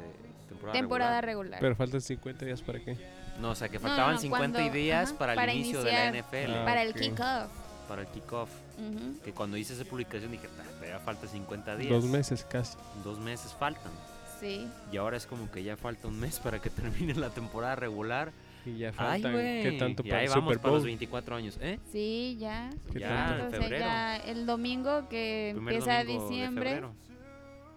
temporada, 0.48 0.78
Temporada 0.80 1.22
regular. 1.22 1.26
regular. 1.26 1.60
Pero 1.60 1.76
faltan 1.76 2.02
50 2.02 2.46
días 2.46 2.62
para 2.62 2.80
qué. 2.80 2.98
No, 3.39 3.52
o 3.52 3.56
sea, 3.56 3.70
que 3.70 3.78
No, 3.78 3.84
no, 3.84 3.88
faltaban 3.89 4.16
no, 4.16 4.22
50 4.22 4.58
cuando- 4.60 4.74
días 4.74 5.10
ajá, 5.10 5.18
para 5.20 5.32
el 5.34 5.36
para 5.38 5.54
inicio 5.54 5.80
de 5.84 5.92
la 5.92 6.06
iniciar. 6.10 6.16
NFL, 6.26 6.54
Ah, 6.58 6.66
Para 6.66 6.82
el 6.84 6.94
kickoff. 6.94 7.52
para 7.88 8.02
el 8.02 8.08
kickoff. 8.10 8.50
Ujú. 8.78 9.22
Que 9.24 9.32
cuando 9.34 9.58
hice 9.58 9.74
esa 9.74 9.86
publicación 9.86 10.32
dije, 10.32 10.48
"Ah, 10.60 10.64
todavía 10.78 11.00
falta 11.00 11.28
50 11.28 11.76
días. 11.76 11.89
Dos 11.92 12.06
meses 12.06 12.46
casi. 12.50 12.78
Dos 13.04 13.20
meses 13.20 13.54
faltan. 13.58 13.92
Sí. 14.39 14.68
Y 14.92 14.98
ahora 14.98 15.18
es 15.18 15.28
como 15.28 15.52
que 15.52 15.62
ya 15.64 15.78
falta 15.78 16.08
un 16.08 16.20
mes 16.20 16.39
para 16.39 16.60
que 16.60 16.70
termine 17.10 17.14
la 17.16 17.30
temporada 17.30 17.76
regular. 17.76 18.32
Y 18.66 18.78
ya 18.78 18.89
Ay, 18.89 18.93
faltan. 19.22 19.32
güey. 19.34 19.64
¿Qué 19.64 19.72
tanto 19.80 20.03
para 20.03 20.18
ahí 20.20 20.26
el 20.26 20.30
vamos 20.30 20.43
Super 20.53 20.62
para 20.62 20.74
los 20.74 20.82
Bowl? 20.84 20.88
24 20.88 21.36
años, 21.36 21.57
¿eh? 21.62 21.80
Sí, 21.91 22.38
ya. 22.39 22.70
¿Qué 22.93 22.99
Ya, 22.99 23.07
tanto? 23.09 23.34
en 23.41 23.47
O 23.47 23.49
sea, 23.49 23.59
febrero. 23.62 23.86
ya 23.86 24.18
el 24.18 24.45
domingo 24.45 25.09
que 25.09 25.51
Primer 25.55 25.74
empieza 25.74 25.99
domingo 26.03 26.30
diciembre. 26.30 26.66
febrero. 26.70 26.93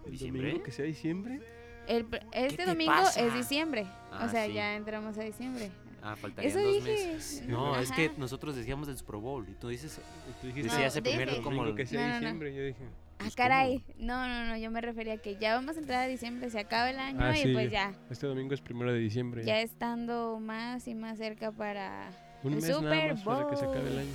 ¿El 0.05 0.11
¿Diciembre? 0.11 0.41
domingo 0.43 0.63
que 0.63 0.71
sea 0.71 0.85
diciembre? 0.85 1.41
el 1.87 2.05
este 2.31 2.57
te 2.57 2.65
domingo 2.65 2.91
pasa? 2.93 3.19
es 3.21 3.33
diciembre. 3.33 3.85
Ah, 4.11 4.25
o 4.25 4.29
sea, 4.29 4.45
sí. 4.47 4.53
ya 4.53 4.75
entramos 4.75 5.17
a 5.17 5.23
diciembre. 5.23 5.71
Ah, 6.01 6.15
faltarían 6.15 6.51
Eso 6.55 6.63
dos 6.63 6.83
dije. 6.83 6.91
meses. 7.15 7.43
No, 7.47 7.75
es 7.79 7.91
que 7.91 8.05
Ajá. 8.05 8.13
nosotros 8.17 8.55
decíamos 8.55 8.87
del 8.87 8.97
Super 8.97 9.15
Bowl 9.17 9.47
y 9.49 9.53
tú 9.53 9.69
dices, 9.69 9.99
tú 10.41 10.47
dijiste, 10.47 10.69
decías 10.71 10.93
No, 10.93 10.97
el 10.97 11.03
primer 11.03 11.29
dije. 11.29 11.41
como 11.41 11.57
domingo 11.57 11.75
que 11.75 11.85
sea 11.87 11.99
No, 12.01 12.07
no, 12.07 12.13
no. 12.13 12.19
diciembre. 12.19 12.55
Yo 12.55 12.63
dije, 12.63 12.83
Ah, 13.19 13.29
caray. 13.35 13.83
No, 13.97 14.27
no, 14.27 14.45
no. 14.45 14.57
Yo 14.57 14.69
me 14.71 14.81
refería 14.81 15.13
a 15.13 15.17
que 15.17 15.37
ya 15.37 15.55
vamos 15.55 15.77
a 15.77 15.79
entrar 15.79 16.03
a 16.03 16.07
diciembre, 16.07 16.49
se 16.49 16.59
acaba 16.59 16.89
el 16.89 16.99
año 16.99 17.19
Ah, 17.21 17.37
y 17.37 17.41
sí, 17.43 17.53
pues 17.53 17.71
ya. 17.71 17.93
este 18.09 18.27
domingo 18.27 18.53
es 18.53 18.61
primero 18.61 18.91
de 18.91 18.99
diciembre. 18.99 19.43
Ya 19.45 19.61
estando 19.61 20.39
más 20.39 20.87
y 20.87 20.95
más 20.95 21.17
cerca 21.17 21.51
para. 21.51 22.09
Un 22.43 22.53
el 22.53 22.61
mes 22.61 22.69
nada 22.81 23.13
más 23.13 23.23
para 23.23 23.49
que 23.49 23.55
se 23.57 23.65
acabe 23.65 23.87
el 23.89 23.99
año. 23.99 24.11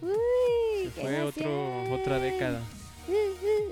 Uy, 0.00 0.84
Se 0.84 0.92
qué 0.94 1.00
fue 1.00 1.22
otro, 1.22 1.92
otra 1.92 2.18
década. 2.18 2.60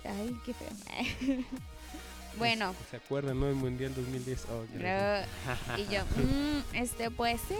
Ay, 0.05 0.37
qué 0.45 0.53
feo. 0.55 1.39
bueno, 2.39 2.75
¿Se 2.91 2.97
acuerdan, 2.97 3.39
no? 3.41 3.49
El 3.49 3.55
Mundial 3.55 3.95
2010. 3.95 4.47
Oh, 4.51 4.65
qué 4.73 4.79
rico. 4.79 4.89
Ro- 4.89 5.79
y 5.79 5.95
yo, 5.95 6.03
mm, 6.17 6.75
este, 6.77 7.11
pues 7.11 7.41
sí. 7.49 7.55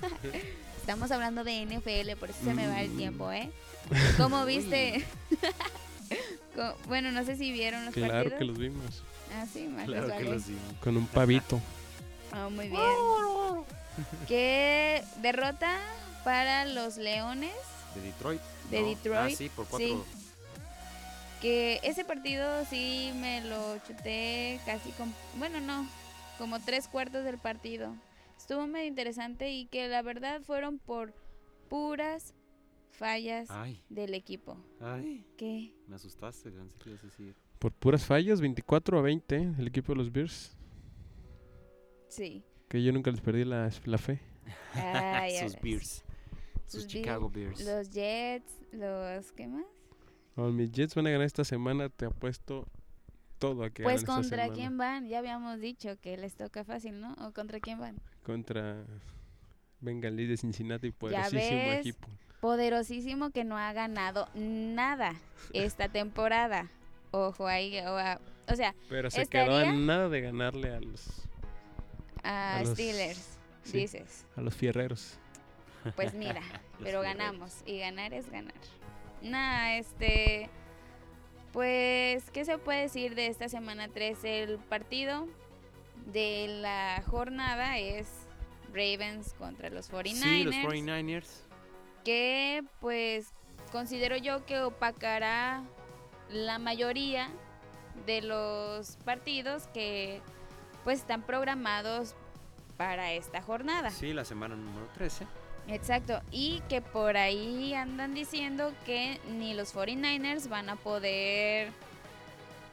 Estamos 0.80 1.10
hablando 1.12 1.44
de 1.44 1.64
NFL, 1.66 2.16
por 2.18 2.30
eso 2.30 2.38
se 2.44 2.54
me 2.54 2.66
va 2.66 2.80
el 2.82 2.96
tiempo, 2.96 3.30
¿eh? 3.30 3.50
¿Cómo 4.16 4.44
viste? 4.44 5.04
Bueno, 6.86 7.10
no 7.12 7.24
sé 7.24 7.36
si 7.36 7.50
vieron 7.50 7.86
los 7.86 7.94
Claro 7.94 8.12
partidos. 8.12 8.38
que 8.38 8.44
los 8.44 8.58
vimos. 8.58 9.02
Ah, 9.34 9.46
sí, 9.50 9.62
más 9.68 9.86
claro 9.86 10.08
que 10.18 10.24
los 10.24 10.46
dimos. 10.46 10.74
Con 10.82 10.98
un 10.98 11.06
pavito. 11.06 11.58
Ah, 12.30 12.50
muy 12.50 12.68
bien. 12.68 12.82
¿Qué 14.28 15.02
derrota 15.22 15.78
para 16.24 16.66
los 16.66 16.98
Leones? 16.98 17.54
De 17.94 18.02
Detroit. 18.02 18.40
De 18.70 18.80
¿no? 18.82 18.86
Detroit, 18.88 19.32
Ah, 19.32 19.36
sí, 19.36 19.48
por 19.48 19.66
cuatro. 19.66 19.86
sí. 19.88 19.96
Que 21.40 21.80
ese 21.82 22.04
partido 22.04 22.64
sí 22.66 23.12
me 23.16 23.40
lo 23.40 23.78
chuté 23.86 24.60
casi 24.66 24.90
con... 24.90 25.12
Bueno, 25.36 25.58
no, 25.60 25.88
como 26.36 26.60
tres 26.60 26.86
cuartos 26.86 27.24
del 27.24 27.38
partido. 27.38 27.94
Estuvo 28.36 28.66
medio 28.66 28.86
interesante 28.88 29.50
y 29.50 29.64
que 29.66 29.88
la 29.88 30.02
verdad 30.02 30.42
fueron 30.42 30.78
por 30.78 31.14
puras 31.70 32.34
fallas 32.92 33.50
Ay, 33.50 33.82
del 33.88 34.14
equipo. 34.14 34.56
ay. 34.80 35.26
¿Qué? 35.36 35.74
Me 35.88 35.96
asustaste, 35.96 36.50
pensé 36.50 36.78
que 36.78 36.90
ibas 36.90 37.02
a 37.02 37.06
decir. 37.06 37.34
Por 37.58 37.72
puras 37.72 38.04
fallas, 38.04 38.40
24 38.40 38.98
a 38.98 39.02
20, 39.02 39.54
el 39.58 39.66
equipo 39.66 39.92
de 39.92 39.96
los 39.98 40.12
Bears. 40.12 40.56
Sí. 42.08 42.44
Que 42.68 42.82
yo 42.82 42.92
nunca 42.92 43.10
les 43.10 43.20
perdí 43.20 43.44
la, 43.44 43.70
la 43.84 43.98
fe. 43.98 44.20
Ay, 44.74 45.36
sus 45.42 45.60
Bears. 45.60 46.04
Sus 46.66 46.82
Sus 46.82 46.86
Chicago 46.86 47.30
Bears. 47.30 47.64
Los 47.64 47.90
Jets, 47.90 48.52
los... 48.72 49.32
¿Qué 49.32 49.46
más? 49.46 49.64
Oh, 50.36 50.48
mis 50.50 50.70
Jets 50.72 50.94
van 50.94 51.06
a 51.06 51.10
ganar 51.10 51.26
esta 51.26 51.44
semana, 51.44 51.88
te 51.90 52.06
apuesto 52.06 52.66
todo 53.38 53.64
a 53.64 53.70
que 53.70 53.82
Pues 53.82 53.96
esta 53.96 54.14
contra 54.14 54.44
semana. 54.44 54.54
quién 54.54 54.78
van, 54.78 55.06
ya 55.08 55.18
habíamos 55.18 55.60
dicho 55.60 55.98
que 56.00 56.16
les 56.16 56.34
toca 56.36 56.64
fácil, 56.64 57.00
¿no? 57.00 57.12
¿O 57.14 57.32
contra 57.32 57.60
quién 57.60 57.78
van? 57.78 57.96
Contra 58.22 58.84
Bengalí 59.80 60.26
de 60.26 60.36
Cincinnati, 60.36 60.90
poderosísimo 60.92 61.40
ves. 61.40 61.80
equipo. 61.80 62.08
Poderosísimo 62.42 63.30
que 63.30 63.44
no 63.44 63.56
ha 63.56 63.72
ganado 63.72 64.28
nada 64.34 65.14
esta 65.52 65.88
temporada. 65.88 66.68
Ojo 67.12 67.46
ahí, 67.46 67.78
o, 67.86 68.56
sea, 68.56 68.74
Pero 68.88 69.12
se 69.12 69.26
quedó 69.26 69.52
a 69.54 69.60
¿Estaría? 69.60 69.72
nada 69.80 70.08
de 70.08 70.20
ganarle 70.22 70.74
a 70.74 70.80
los, 70.80 71.22
a, 72.24 72.56
A 72.56 72.62
los- 72.64 72.70
Steelers, 72.72 73.38
sí. 73.62 73.78
dices. 73.78 74.26
a 74.36 74.40
los 74.40 74.56
fierreros. 74.56 75.18
Pues 75.94 76.14
mira, 76.14 76.40
pero 76.82 77.00
fierreros. 77.00 77.04
ganamos 77.04 77.62
y 77.64 77.78
ganar 77.78 78.12
es 78.12 78.28
ganar. 78.28 78.54
Nada, 79.22 79.76
este 79.76 80.50
Pues, 81.52 82.28
¿qué 82.32 82.44
se 82.44 82.58
puede 82.58 82.80
decir 82.82 83.14
de 83.14 83.28
esta 83.28 83.48
semana 83.48 83.86
3? 83.86 84.18
El 84.24 84.58
partido 84.58 85.28
de 86.12 86.48
la 86.60 87.04
jornada 87.06 87.78
es 87.78 88.08
Ravens 88.72 89.32
contra 89.34 89.70
los 89.70 89.92
49ers. 89.92 90.22
Sí, 90.24 90.42
los 90.42 90.54
49ers. 90.56 91.28
Que 92.04 92.64
pues 92.80 93.32
considero 93.70 94.16
yo 94.16 94.44
que 94.44 94.60
opacará 94.60 95.62
la 96.30 96.58
mayoría 96.58 97.28
de 98.06 98.22
los 98.22 98.96
partidos 99.04 99.66
que 99.68 100.20
pues 100.84 101.00
están 101.00 101.22
programados 101.22 102.14
para 102.76 103.12
esta 103.12 103.42
jornada. 103.42 103.90
Sí, 103.90 104.12
la 104.12 104.24
semana 104.24 104.56
número 104.56 104.86
13. 104.94 105.26
Exacto, 105.68 106.20
y 106.32 106.60
que 106.68 106.80
por 106.80 107.16
ahí 107.16 107.72
andan 107.74 108.14
diciendo 108.14 108.72
que 108.84 109.20
ni 109.30 109.54
los 109.54 109.74
49ers 109.74 110.48
van 110.48 110.68
a 110.68 110.76
poder 110.76 111.70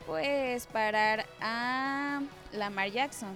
pues 0.07 0.65
parar 0.67 1.27
a 1.39 2.21
Lamar 2.51 2.89
Jackson. 2.89 3.34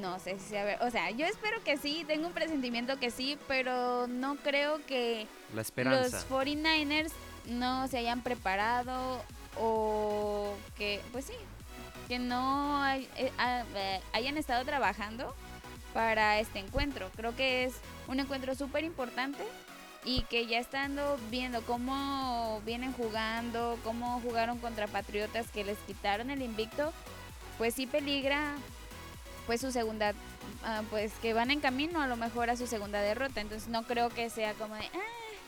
No 0.00 0.18
sé 0.18 0.38
si 0.38 0.48
sea 0.50 0.64
ver, 0.64 0.82
o 0.82 0.90
sea, 0.90 1.10
yo 1.10 1.26
espero 1.26 1.62
que 1.64 1.76
sí, 1.76 2.04
tengo 2.06 2.26
un 2.26 2.32
presentimiento 2.32 2.98
que 2.98 3.10
sí, 3.10 3.38
pero 3.48 4.06
no 4.06 4.36
creo 4.36 4.84
que 4.86 5.26
La 5.54 5.62
esperanza. 5.62 6.16
los 6.16 6.28
49ers 6.28 7.12
no 7.46 7.86
se 7.88 7.98
hayan 7.98 8.22
preparado 8.22 9.22
o 9.58 10.54
que, 10.76 11.00
pues 11.12 11.24
sí, 11.26 11.32
que 12.08 12.18
no 12.18 12.82
hay- 12.82 13.08
eh, 13.16 13.32
eh, 13.74 14.00
hayan 14.12 14.36
estado 14.36 14.64
trabajando 14.64 15.34
para 15.94 16.38
este 16.40 16.58
encuentro. 16.58 17.10
Creo 17.16 17.34
que 17.34 17.64
es 17.64 17.74
un 18.06 18.20
encuentro 18.20 18.54
súper 18.54 18.84
importante 18.84 19.42
y 20.04 20.22
que 20.22 20.46
ya 20.46 20.58
estando 20.58 21.18
viendo 21.30 21.62
cómo 21.62 22.60
vienen 22.66 22.92
jugando, 22.92 23.78
cómo 23.82 24.20
jugaron 24.20 24.58
contra 24.58 24.86
Patriotas 24.86 25.46
que 25.50 25.64
les 25.64 25.78
quitaron 25.78 26.30
el 26.30 26.42
invicto, 26.42 26.92
pues 27.58 27.74
sí 27.74 27.86
peligra 27.86 28.54
pues 29.46 29.60
su 29.60 29.70
segunda, 29.72 30.12
ah, 30.64 30.82
pues 30.90 31.12
que 31.14 31.32
van 31.32 31.50
en 31.50 31.60
camino 31.60 32.00
a 32.00 32.06
lo 32.06 32.16
mejor 32.16 32.50
a 32.50 32.56
su 32.56 32.66
segunda 32.66 33.00
derrota. 33.00 33.40
Entonces 33.40 33.68
no 33.68 33.84
creo 33.84 34.10
que 34.10 34.28
sea 34.30 34.54
como 34.54 34.74
de, 34.74 34.86
"Ah, 34.94 35.42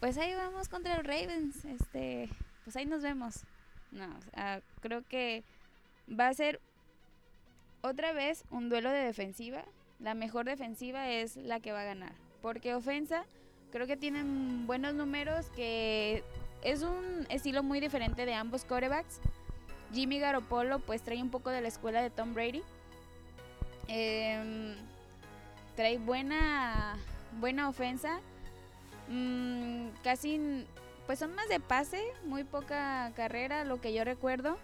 pues 0.00 0.18
ahí 0.18 0.34
vamos 0.34 0.68
contra 0.68 0.96
los 0.96 1.06
Ravens, 1.06 1.64
este, 1.64 2.28
pues 2.64 2.76
ahí 2.76 2.86
nos 2.86 3.02
vemos. 3.02 3.40
No, 3.90 4.08
creo 4.80 5.02
que 5.08 5.44
va 6.08 6.28
a 6.28 6.34
ser 6.34 6.60
otra 7.80 8.12
vez 8.12 8.44
un 8.50 8.68
duelo 8.68 8.90
de 8.90 8.98
defensiva. 9.04 9.64
La 10.00 10.14
mejor 10.14 10.44
defensiva 10.46 11.08
es 11.08 11.36
la 11.36 11.60
que 11.60 11.72
va 11.72 11.82
a 11.82 11.84
ganar. 11.84 12.12
Porque 12.42 12.74
ofensa, 12.74 13.24
creo 13.72 13.86
que 13.86 13.96
tienen 13.96 14.66
buenos 14.66 14.94
números, 14.94 15.46
que 15.50 16.24
es 16.62 16.82
un 16.82 17.26
estilo 17.30 17.62
muy 17.62 17.80
diferente 17.80 18.26
de 18.26 18.34
ambos 18.34 18.64
quarterbacks. 18.64 19.20
Jimmy 19.92 20.18
Garoppolo 20.18 20.80
pues 20.80 21.02
trae 21.02 21.22
un 21.22 21.30
poco 21.30 21.50
de 21.50 21.60
la 21.60 21.68
escuela 21.68 22.02
de 22.02 22.10
Tom 22.10 22.34
Brady. 22.34 22.62
Em, 23.88 24.74
trae 25.76 25.98
buena, 25.98 26.96
buena 27.40 27.68
ofensa. 27.68 28.20
Mm, 29.08 29.88
casi, 30.02 30.66
pues 31.06 31.18
son 31.18 31.34
más 31.34 31.48
de 31.48 31.60
pase, 31.60 32.02
muy 32.24 32.44
poca 32.44 33.12
carrera, 33.16 33.64
lo 33.64 33.80
que 33.80 33.92
yo 33.92 34.04
recuerdo. 34.04 34.56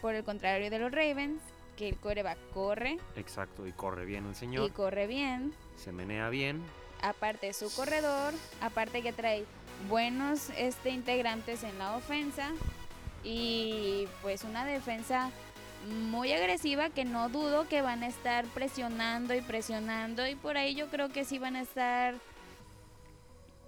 Por 0.00 0.14
el 0.14 0.22
contrario 0.24 0.70
de 0.70 0.78
los 0.78 0.92
Ravens, 0.92 1.40
que 1.76 1.88
el 1.88 1.96
coreback 1.96 2.38
corre 2.52 2.98
Exacto, 3.16 3.66
y 3.66 3.72
corre 3.72 4.04
bien 4.04 4.26
el 4.26 4.32
y 4.32 4.34
señor. 4.34 4.72
corre 4.72 5.06
bien. 5.06 5.52
Se 5.76 5.92
menea 5.92 6.28
bien. 6.28 6.62
Aparte 7.02 7.52
su 7.52 7.72
corredor, 7.74 8.34
aparte 8.60 9.02
que 9.02 9.12
trae 9.12 9.44
buenos 9.88 10.50
este, 10.56 10.90
integrantes 10.90 11.62
en 11.62 11.78
la 11.78 11.96
ofensa 11.96 12.50
y 13.22 14.06
pues 14.22 14.42
una 14.44 14.64
defensa 14.64 15.30
muy 15.86 16.32
agresiva 16.32 16.90
que 16.90 17.04
no 17.04 17.28
dudo 17.28 17.68
que 17.68 17.82
van 17.82 18.02
a 18.02 18.08
estar 18.08 18.44
presionando 18.46 19.34
y 19.34 19.40
presionando 19.40 20.26
y 20.26 20.34
por 20.34 20.56
ahí 20.56 20.74
yo 20.74 20.88
creo 20.88 21.08
que 21.08 21.24
sí 21.24 21.38
van 21.38 21.56
a 21.56 21.62
estar 21.62 22.14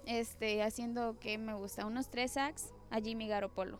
este 0.05 0.61
haciendo 0.63 1.17
que 1.19 1.37
me 1.37 1.53
gusta 1.53 1.85
unos 1.85 2.09
tres 2.09 2.31
sacks 2.31 2.73
a 2.89 2.99
Jimmy 2.99 3.27
Garoppolo. 3.27 3.79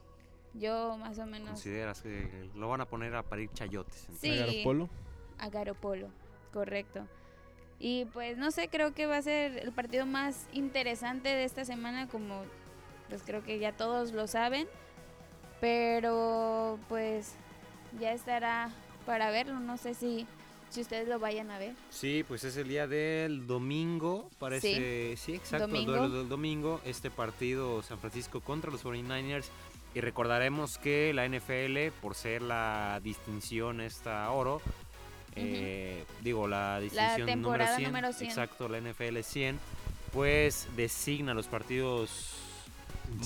Yo 0.54 0.98
más 0.98 1.18
o 1.20 1.26
menos 1.26 1.50
Consideras 1.50 2.02
que 2.02 2.50
lo 2.56 2.68
van 2.70 2.82
a 2.82 2.86
poner 2.86 3.16
a 3.16 3.24
parir 3.24 3.50
chayotes. 3.54 4.06
entonces. 4.10 4.20
Sí. 4.22 4.38
Garoppolo. 4.38 4.90
a 5.38 5.50
Garopolo, 5.50 6.10
correcto. 6.52 7.08
Y 7.80 8.06
pues 8.06 8.38
no 8.38 8.52
sé, 8.52 8.68
creo 8.68 8.94
que 8.94 9.08
va 9.08 9.18
a 9.18 9.22
ser 9.22 9.58
el 9.58 9.72
partido 9.72 10.06
más 10.06 10.48
interesante 10.54 11.30
de 11.30 11.44
esta 11.46 11.66
semana, 11.66 12.08
como 12.08 12.44
pues 13.10 13.24
creo 13.24 13.44
que 13.44 13.60
ya 13.60 13.72
todos 13.72 14.12
lo 14.12 14.28
saben, 14.28 14.68
pero 15.60 16.78
pues 16.88 17.36
ya 18.00 18.14
estará 18.14 18.70
para 19.06 19.32
verlo, 19.32 19.60
no 19.60 19.78
sé 19.78 19.94
si, 19.94 20.28
si 20.70 20.82
ustedes 20.82 21.08
lo 21.08 21.20
vayan 21.20 21.52
a 21.52 21.58
ver. 21.58 21.74
Sí, 21.89 22.24
pues 22.28 22.44
es 22.44 22.58
el 22.58 22.68
día 22.68 22.88
del 22.88 23.48
domingo, 23.48 24.30
parece, 24.39 25.16
sí, 25.18 25.36
exacto, 25.36 25.68
domingo. 25.68 25.94
el 25.94 26.00
duelo 26.00 26.18
del 26.20 26.30
domingo, 26.30 26.82
este 26.86 27.10
partido 27.10 27.82
San 27.82 28.00
Francisco 28.00 28.42
contra 28.42 28.72
los 28.72 28.84
49ers. 28.84 29.46
Y 29.94 30.00
recordaremos 30.00 30.78
que 30.78 31.14
la 31.14 31.28
NFL, 31.28 31.92
por 32.02 32.16
ser 32.16 32.42
la 32.42 33.02
distinción 33.04 33.82
esta 33.82 34.32
oro, 34.32 34.62
eh, 35.36 36.06
digo, 36.22 36.48
la 36.48 36.80
distinción 36.80 37.42
número 37.42 37.66
100, 37.76 37.84
número 37.84 38.14
100. 38.14 38.30
exacto, 38.30 38.70
la 38.70 38.80
NFL 38.80 39.20
100, 39.22 39.60
pues 40.14 40.68
designa 40.76 41.34
los 41.34 41.48
partidos 41.48 42.36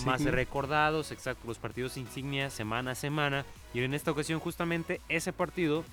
más 0.05 0.23
recordados, 0.23 1.11
exacto, 1.11 1.47
los 1.47 1.57
partidos 1.57 1.97
insignia 1.97 2.49
semana 2.49 2.91
a 2.91 2.95
semana. 2.95 3.45
Y 3.73 3.81
en 3.81 3.93
esta 3.93 4.11
ocasión 4.11 4.39
justamente 4.39 5.01
ese 5.09 5.33
partido 5.33 5.83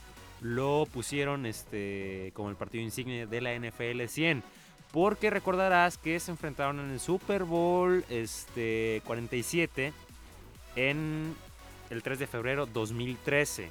lo 0.40 0.86
pusieron 0.92 1.46
este 1.46 2.32
como 2.34 2.50
el 2.50 2.56
partido 2.56 2.82
insignia 2.82 3.26
de 3.26 3.40
la 3.40 3.54
NFL 3.54 4.06
100. 4.06 4.42
Porque 4.92 5.30
recordarás 5.30 5.96
que 5.96 6.20
se 6.20 6.30
enfrentaron 6.30 6.78
en 6.80 6.90
el 6.90 7.00
Super 7.00 7.44
Bowl 7.44 8.04
este, 8.10 9.00
47 9.06 9.92
en 10.76 11.34
el 11.88 12.02
3 12.02 12.18
de 12.18 12.26
febrero 12.26 12.66
2013 12.66 13.70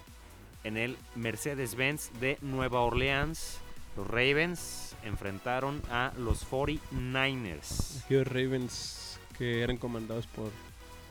en 0.63 0.77
el 0.77 0.97
Mercedes-Benz 1.15 2.11
de 2.19 2.37
Nueva 2.41 2.81
Orleans. 2.81 3.59
Los 3.97 4.07
Ravens 4.07 4.95
enfrentaron 5.03 5.81
a 5.91 6.11
los 6.17 6.49
49ers. 6.49 8.03
Aquellos 8.05 8.27
Ravens 8.27 9.10
que 9.37 9.61
eran 9.63 9.77
comandados 9.77 10.27
por 10.27 10.51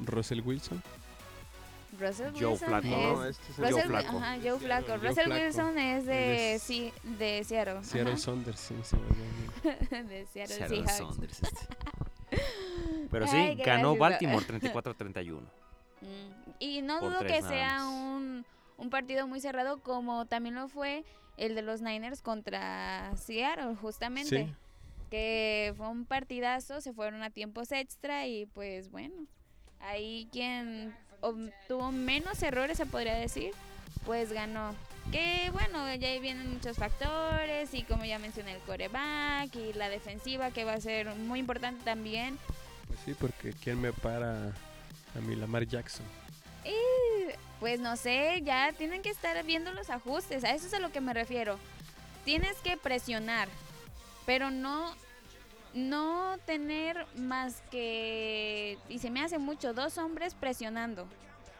Russell 0.00 0.40
Wilson. 0.40 0.82
Russell 1.98 2.30
Joe 2.38 2.50
Wilson 2.52 2.68
Flacco, 2.68 2.86
es... 2.86 2.92
¿no? 2.94 3.24
este 3.24 3.50
es 3.52 3.56
Joe 3.58 3.70
Russell, 3.70 3.88
Flacco. 3.88 4.18
ajá, 4.18 4.36
Joe 4.42 4.58
Flacco. 4.58 4.86
Joe 4.88 4.96
Russell 5.08 5.24
Flacco. 5.24 5.44
Wilson 5.44 5.78
es 5.78 6.06
de, 6.06 6.54
Es- 6.54 6.62
sí, 6.62 6.92
de 7.02 7.44
Seattle. 7.44 7.82
Seattle 7.84 8.12
ajá. 8.12 8.20
Saunders, 8.22 8.60
sí, 8.60 8.74
se 8.82 8.96
me 8.96 9.02
olvidó. 9.02 10.08
de 10.08 10.26
Seattle 10.26 10.56
Seattle 10.56 10.68
Seahawks. 10.86 10.96
Saunders, 10.96 11.42
este. 11.42 11.66
Pero 13.10 13.26
sí, 13.26 13.36
Ay, 13.36 13.56
ganó. 13.56 13.96
Baltimore 13.96 14.44
34-31. 14.46 15.40
Mm, 15.40 16.06
Y 16.60 16.82
no 16.82 17.00
dudo 17.00 17.20
que 17.20 17.42
sea 17.42 17.84
un, 17.88 18.44
un 18.78 18.90
partido 18.90 19.26
muy 19.26 19.40
cerrado 19.40 19.78
como 19.82 20.26
también 20.26 20.54
lo 20.54 20.68
fue 20.68 21.04
el 21.36 21.54
de 21.54 21.62
los 21.62 21.80
Niners 21.82 22.22
contra 22.22 23.16
Seattle, 23.16 23.74
justamente. 23.76 24.46
Sí. 24.46 24.54
Que 25.10 25.74
fue 25.76 25.88
un 25.88 26.04
partidazo, 26.06 26.80
se 26.80 26.92
fueron 26.92 27.22
a 27.22 27.30
tiempos 27.30 27.72
extra 27.72 28.26
y 28.26 28.46
pues 28.46 28.90
bueno, 28.90 29.26
ahí 29.80 30.28
quien 30.30 30.94
ob- 31.20 31.52
tuvo 31.66 31.90
menos 31.90 32.42
errores, 32.42 32.76
se 32.78 32.86
podría 32.86 33.14
decir, 33.14 33.52
pues 34.06 34.32
ganó. 34.32 34.74
Que 35.10 35.50
bueno, 35.52 35.92
ya 35.96 36.08
ahí 36.08 36.20
vienen 36.20 36.52
muchos 36.52 36.76
factores 36.76 37.74
y 37.74 37.82
como 37.82 38.04
ya 38.04 38.18
mencioné 38.20 38.52
el 38.52 38.60
coreback 38.60 39.52
y 39.56 39.72
la 39.72 39.88
defensiva 39.88 40.52
que 40.52 40.64
va 40.64 40.74
a 40.74 40.80
ser 40.80 41.12
muy 41.16 41.40
importante 41.40 41.82
también. 41.84 42.38
Pues 42.86 43.00
sí, 43.04 43.14
porque 43.18 43.52
¿quién 43.52 43.80
me 43.80 43.92
para 43.92 44.48
a 45.16 45.20
mi 45.26 45.34
Lamar 45.34 45.66
Jackson? 45.66 46.06
Y, 46.64 47.32
pues 47.58 47.80
no 47.80 47.96
sé, 47.96 48.42
ya 48.44 48.72
tienen 48.72 49.02
que 49.02 49.10
estar 49.10 49.42
viendo 49.44 49.72
los 49.72 49.90
ajustes, 49.90 50.44
a 50.44 50.54
eso 50.54 50.66
es 50.68 50.74
a 50.74 50.78
lo 50.78 50.92
que 50.92 51.00
me 51.00 51.14
refiero. 51.14 51.58
Tienes 52.24 52.56
que 52.58 52.76
presionar, 52.76 53.48
pero 54.26 54.50
no 54.50 54.94
no 55.72 56.36
tener 56.46 57.06
más 57.16 57.62
que 57.70 58.76
y 58.88 58.98
se 58.98 59.10
me 59.10 59.22
hace 59.22 59.38
mucho 59.38 59.72
dos 59.72 59.98
hombres 59.98 60.34
presionando. 60.34 61.06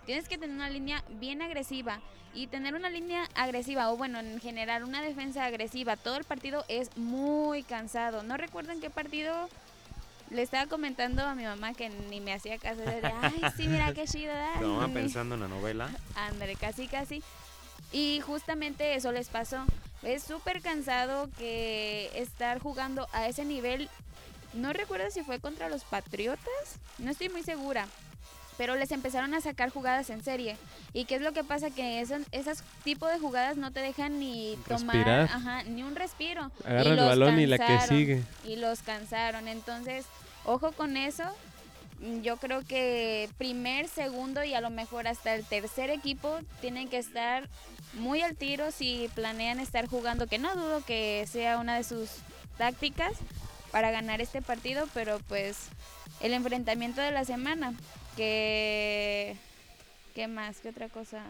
Tienes 0.07 0.29
que 0.29 0.39
tener 0.39 0.57
una 0.57 0.71
línea 0.71 1.05
bien 1.21 1.43
agresiva 1.43 2.01
y 2.35 2.47
tener 2.47 2.75
una 2.75 2.91
línea 2.91 3.29
agresiva 3.35 3.91
o 3.91 3.97
bueno, 3.97 4.19
en 4.19 4.41
general 4.41 4.85
una 4.85 5.03
defensa 5.03 5.45
agresiva 5.45 5.97
todo 5.97 6.17
el 6.17 6.25
partido 6.25 6.65
es 6.69 6.97
muy 6.97 7.63
cansado. 7.63 8.23
No 8.23 8.37
recuerdo 8.37 8.73
en 8.73 8.81
qué 8.81 8.91
partido 8.91 9.49
le 10.31 10.43
estaba 10.43 10.67
comentando 10.67 11.25
a 11.25 11.35
mi 11.35 11.45
mamá 11.45 11.75
que 11.75 11.89
ni 11.89 12.21
me 12.21 12.33
hacía 12.33 12.59
caso 12.59 12.81
de, 12.81 13.01
ay, 13.21 13.43
sí, 13.57 13.69
mira 13.69 13.93
qué 13.93 14.07
chido. 14.07 14.33
Tu 14.61 14.67
mamá 14.67 14.85
ay". 14.87 14.93
pensando 14.93 15.35
en 15.35 15.41
la 15.43 15.49
novela. 15.49 15.91
Ándale, 16.15 16.57
casi, 16.57 16.87
casi. 16.87 17.23
Y 17.93 18.21
justamente 18.21 18.95
eso 18.95 19.11
les 19.11 19.29
pasó. 19.29 19.65
Es 20.03 20.23
súper 20.23 20.63
cansado 20.63 21.29
que 21.39 22.11
estar 22.15 22.59
jugando 22.59 23.07
a 23.13 23.27
ese 23.29 23.45
nivel. 23.45 23.89
No 24.55 24.73
recuerdo 24.73 25.11
si 25.11 25.23
fue 25.23 25.39
contra 25.41 25.69
los 25.69 25.85
Patriotas. 25.85 26.79
No 26.99 27.11
estoy 27.11 27.29
muy 27.29 27.43
segura. 27.43 27.87
pero 28.57 28.77
les 28.77 28.93
empezaron 28.93 29.33
a 29.33 29.41
sacar 29.41 29.71
jugadas 29.71 30.11
en 30.11 30.23
serie. 30.23 30.55
¿Y 30.93 31.07
qué 31.07 31.15
es 31.15 31.23
lo 31.23 31.33
que 31.33 31.43
pasa? 31.45 31.71
Que 31.71 32.01
esos, 32.03 32.21
esos 32.31 32.59
tipos 32.85 33.11
de 33.11 33.19
jugadas 33.19 33.57
no 33.57 33.73
te 33.73 33.81
dejan 33.81 34.19
ni 34.21 34.59
tomar 34.69 35.09
ajá, 35.09 35.63
ni 35.63 35.83
un 35.83 35.97
respiro. 35.97 36.51
Agarra 36.67 36.91
el 36.91 36.97
balón 36.97 37.41
y 37.41 37.47
la 37.47 37.57
que 37.59 37.81
sigue. 37.89 38.23
Y 38.45 38.57
los 38.57 38.83
cansaron. 38.83 39.49
Entonces, 39.49 40.05
ojo 40.45 40.73
con 40.73 40.99
eso. 40.99 41.25
Mm, 42.01 42.23
Yo 42.23 42.37
creo 42.39 42.63
que 42.63 43.29
primer, 43.39 43.89
segundo 43.89 44.43
y 44.45 44.55
a 44.55 44.61
lo 44.61 44.71
mejor 44.71 45.07
hasta 45.07 45.35
el 45.35 45.45
tercer 45.45 45.91
equipo 45.91 46.39
tienen 46.61 46.89
que 46.89 46.99
estar 46.99 47.49
muy 47.95 48.23
al 48.23 48.37
tiro 48.37 48.71
si 48.71 49.11
planean 49.15 49.61
estar 49.61 49.87
jugando, 49.87 50.27
que 50.27 50.39
no 50.39 50.55
dudo 50.55 50.83
que 50.85 51.27
sea 51.31 51.59
una 51.59 51.77
de 51.77 51.85
sus 51.85 52.11
tácticas 52.57 53.13
para 53.71 53.91
ganar 53.91 54.21
este 54.21 54.43
partido, 54.43 54.87
pero 54.95 55.19
pues 55.29 55.69
el 56.21 56.33
enfrentamiento 56.33 57.01
de 57.01 57.11
la 57.11 57.25
semana, 57.25 57.75
que... 58.17 59.37
¿Qué 60.15 60.27
más? 60.27 60.59
¿Qué 60.61 60.71
otra 60.71 60.89
cosa 60.89 61.23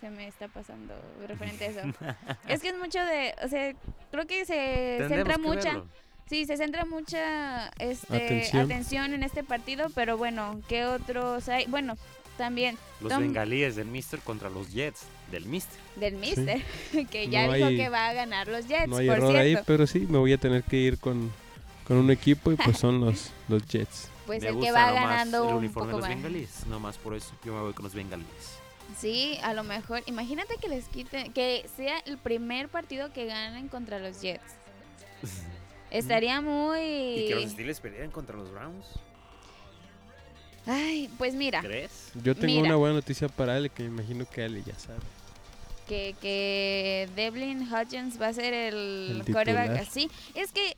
se 0.00 0.10
me 0.10 0.28
está 0.28 0.48
pasando 0.48 0.94
referente 1.26 1.64
a 1.64 1.68
eso? 1.68 1.80
es 2.48 2.60
que 2.60 2.68
es 2.68 2.78
mucho 2.78 3.02
de... 3.04 3.34
O 3.42 3.48
sea, 3.48 3.72
creo 4.10 4.26
que 4.26 4.44
se 4.44 4.96
Tendremos 4.98 5.08
centra 5.08 5.34
que 5.34 5.40
mucha... 5.40 5.68
verlo. 5.72 5.88
Sí, 6.28 6.44
se 6.44 6.56
centra 6.56 6.84
mucha 6.84 7.68
este, 7.78 8.16
Atención. 8.16 8.64
atención. 8.64 9.14
en 9.14 9.22
este 9.22 9.44
partido, 9.44 9.88
pero 9.94 10.16
bueno, 10.16 10.60
¿qué 10.68 10.84
otros 10.84 11.48
hay? 11.48 11.66
Bueno, 11.66 11.96
también 12.36 12.76
Los 13.00 13.12
Tom- 13.12 13.22
bengalíes 13.22 13.76
del 13.76 13.86
Mister 13.86 14.18
contra 14.20 14.50
los 14.50 14.72
Jets 14.72 15.02
del 15.30 15.46
Mister. 15.46 15.78
del 15.96 16.16
Mister, 16.16 16.60
que 17.10 17.28
ya 17.28 17.46
No 17.46 17.52
dijo 17.54 17.66
hay- 17.68 17.76
que 17.76 17.88
va 17.88 18.08
a 18.08 18.12
ganar 18.12 18.48
los 18.48 18.66
Jets, 18.66 18.88
No 18.88 18.96
hay 18.96 19.06
por 19.06 19.16
error 19.18 19.30
cierto. 19.32 19.58
ahí, 19.58 19.64
pero 19.66 19.86
sí, 19.86 20.00
me 20.00 20.18
voy 20.18 20.32
a 20.32 20.38
tener 20.38 20.62
que 20.64 20.76
ir 20.76 20.98
con, 20.98 21.32
con 21.86 21.96
un 21.96 22.10
equipo 22.10 22.50
y 22.52 22.56
pues 22.56 22.76
son 22.76 23.00
los, 23.00 23.30
los 23.48 23.64
Jets. 23.66 24.08
Pues 24.26 24.42
Me 24.42 24.48
el 24.48 24.54
que 24.54 24.58
gusta 24.58 24.72
va 24.72 24.90
ganando 24.92 25.44
el 25.44 25.50
un 25.52 25.58
uniforme 25.58 25.92
poco 25.92 26.02
de 26.02 26.08
los 26.08 26.16
más. 26.16 26.22
bengalíes. 26.24 26.66
No 26.66 26.80
más 26.80 26.98
por 26.98 27.14
eso 27.14 27.32
yo 27.44 27.52
me 27.54 27.60
voy 27.60 27.72
con 27.72 27.84
los 27.84 27.94
bengalíes. 27.94 28.58
Sí, 28.98 29.38
a 29.44 29.54
lo 29.54 29.62
mejor. 29.62 30.02
Imagínate 30.06 30.56
que 30.60 30.68
les 30.68 30.86
quiten, 30.88 31.32
que 31.32 31.68
sea 31.76 31.98
el 32.00 32.18
primer 32.18 32.68
partido 32.68 33.12
que 33.12 33.26
ganen 33.26 33.68
contra 33.68 34.00
los 34.00 34.20
Jets. 34.20 34.42
Estaría 35.90 36.40
muy. 36.40 36.80
Y 36.80 37.28
que 37.28 37.34
los 37.36 37.50
Steelers 37.52 37.80
pelearan 37.80 38.10
contra 38.10 38.36
los 38.36 38.50
Browns. 38.50 38.86
Ay, 40.66 41.08
pues 41.16 41.34
mira, 41.34 41.60
¿Crees? 41.60 42.10
Yo 42.14 42.34
tengo 42.34 42.46
Mira. 42.54 42.64
una 42.66 42.76
buena 42.76 42.94
noticia 42.96 43.28
para 43.28 43.54
Ale 43.54 43.68
que 43.70 43.84
me 43.84 43.88
imagino 43.88 44.28
que 44.28 44.42
Ale 44.42 44.62
ya 44.64 44.76
sabe. 44.76 44.98
que, 45.86 46.16
que 46.20 47.08
Devlin 47.14 47.72
Hutchins 47.72 48.20
va 48.20 48.28
a 48.28 48.32
ser 48.32 48.52
el, 48.52 49.18
El 49.20 49.24
titular. 49.24 49.70
así. 49.78 50.10
Es 50.34 50.50
que 50.50 50.76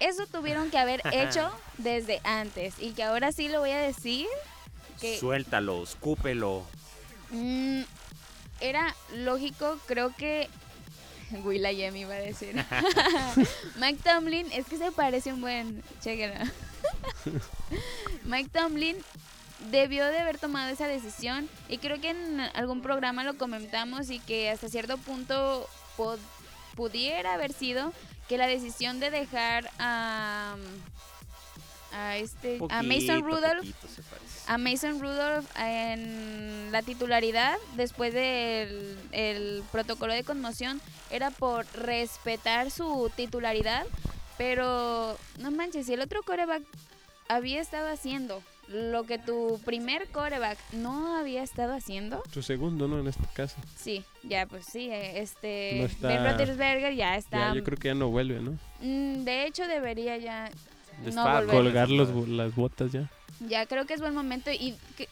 eso 0.00 0.26
tuvieron 0.32 0.70
que 0.70 0.78
haber 0.78 1.02
hecho 1.12 1.50
desde 1.76 2.20
antes. 2.24 2.76
Y 2.80 2.92
que 2.92 3.02
ahora 3.02 3.30
sí 3.32 3.48
lo 3.48 3.60
voy 3.60 3.70
a 3.72 3.78
decir. 3.80 4.26
Que 4.98 5.18
Suéltalo, 5.18 5.82
escúpelo. 5.82 6.62
Mm, 7.30 7.82
era 8.60 8.96
lógico, 9.14 9.78
creo 9.86 10.14
que. 10.16 10.48
Willa 11.44 11.72
Yemi 11.72 12.00
iba 12.00 12.14
a 12.14 12.18
decir. 12.18 12.54
Mike 13.76 14.00
Tomlin, 14.02 14.46
es 14.52 14.66
que 14.66 14.78
se 14.78 14.92
parece 14.92 15.32
un 15.32 15.40
buen. 15.40 15.82
Chequera. 16.00 16.50
Mike 18.24 18.50
Tomlin 18.52 18.96
debió 19.70 20.06
de 20.06 20.18
haber 20.18 20.38
tomado 20.38 20.70
esa 20.70 20.86
decisión 20.86 21.48
y 21.68 21.78
creo 21.78 22.00
que 22.00 22.10
en 22.10 22.40
algún 22.54 22.80
programa 22.80 23.24
lo 23.24 23.36
comentamos 23.36 24.10
y 24.10 24.20
que 24.20 24.50
hasta 24.50 24.68
cierto 24.68 24.98
punto 24.98 25.68
pudiera 26.76 27.34
haber 27.34 27.52
sido 27.52 27.92
que 28.28 28.38
la 28.38 28.46
decisión 28.46 29.00
de 29.00 29.10
dejar 29.10 29.70
a 29.78 30.54
a 31.92 32.16
este 32.18 32.58
a 32.68 32.82
Mason 32.82 33.24
Rudolph. 33.24 33.66
A 34.48 34.58
Mason 34.58 34.98
Rudolph 35.00 35.46
en 35.58 36.72
la 36.72 36.82
titularidad 36.82 37.56
después 37.76 38.12
del 38.14 38.96
el 39.12 39.62
protocolo 39.70 40.12
de 40.14 40.24
conmoción 40.24 40.80
era 41.10 41.30
por 41.30 41.66
respetar 41.74 42.70
su 42.70 43.10
titularidad, 43.14 43.86
pero 44.38 45.16
no 45.38 45.50
manches, 45.50 45.86
si 45.86 45.92
el 45.94 46.00
otro 46.00 46.22
coreback 46.22 46.62
había 47.28 47.60
estado 47.60 47.88
haciendo 47.90 48.42
lo 48.68 49.04
que 49.04 49.18
tu 49.18 49.58
primer 49.64 50.08
coreback 50.10 50.58
no 50.72 51.16
había 51.16 51.42
estado 51.42 51.72
haciendo, 51.74 52.22
Su 52.32 52.42
segundo, 52.42 52.86
¿no? 52.88 53.00
En 53.00 53.06
este 53.06 53.24
caso. 53.34 53.56
sí, 53.76 54.04
ya 54.22 54.44
pues 54.46 54.66
sí, 54.70 54.88
eh, 54.90 55.20
este 55.20 55.76
No 55.78 55.86
está- 55.86 56.08
Ben 56.08 56.24
Roethlisberger 56.24 56.94
ya 56.94 57.16
está 57.16 57.38
Ya, 57.48 57.54
yo 57.54 57.64
creo 57.64 57.78
que 57.78 57.88
ya 57.88 57.94
no 57.94 58.08
vuelve, 58.08 58.40
¿no? 58.40 58.52
mm, 58.80 59.24
de 59.24 59.46
hecho 59.46 59.66
debería 59.66 60.16
ya 60.18 60.50
no 61.14 61.24
volver. 61.24 61.46
Colgar 61.54 61.88
los, 61.90 62.28
las 62.28 62.54
botas 62.54 62.92
ya. 62.92 63.10
Ya 63.40 63.66
creo 63.66 63.86
que 63.86 63.94
es 63.94 64.00
buen 64.00 64.14
momento 64.14 64.50
y 64.50 64.76
que 64.96 65.08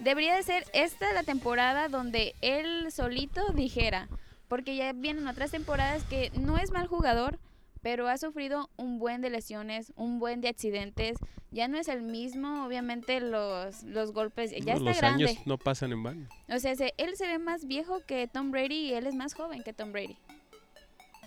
debería 0.00 0.34
de 0.36 0.42
ser 0.42 0.64
esta 0.72 1.12
la 1.12 1.22
temporada 1.22 1.88
donde 1.88 2.34
él 2.42 2.90
solito 2.92 3.52
dijera, 3.52 4.08
porque 4.48 4.76
ya 4.76 4.92
vienen 4.92 5.26
otras 5.26 5.50
temporadas 5.50 6.04
que 6.04 6.30
no 6.38 6.58
es 6.58 6.70
mal 6.70 6.86
jugador, 6.86 7.38
pero 7.82 8.08
ha 8.08 8.16
sufrido 8.18 8.68
un 8.76 8.98
buen 8.98 9.20
de 9.20 9.30
lesiones, 9.30 9.92
un 9.96 10.18
buen 10.18 10.40
de 10.40 10.48
accidentes, 10.48 11.16
ya 11.50 11.68
no 11.68 11.78
es 11.78 11.88
el 11.88 12.02
mismo, 12.02 12.66
obviamente 12.66 13.20
los, 13.20 13.82
los 13.84 14.12
golpes, 14.12 14.50
ya 14.50 14.74
No, 14.74 14.78
está 14.78 14.84
los 14.90 14.96
grande. 14.98 15.24
años 15.28 15.46
no 15.46 15.56
pasan 15.58 15.92
en 15.92 16.02
vano. 16.02 16.28
O 16.48 16.58
sea, 16.58 16.74
se- 16.76 16.94
él 16.98 17.16
se 17.16 17.26
ve 17.26 17.38
más 17.38 17.66
viejo 17.66 18.00
que 18.06 18.26
Tom 18.28 18.50
Brady 18.50 18.74
y 18.90 18.92
él 18.94 19.06
es 19.06 19.14
más 19.14 19.34
joven 19.34 19.62
que 19.62 19.72
Tom 19.72 19.92
Brady. 19.92 20.16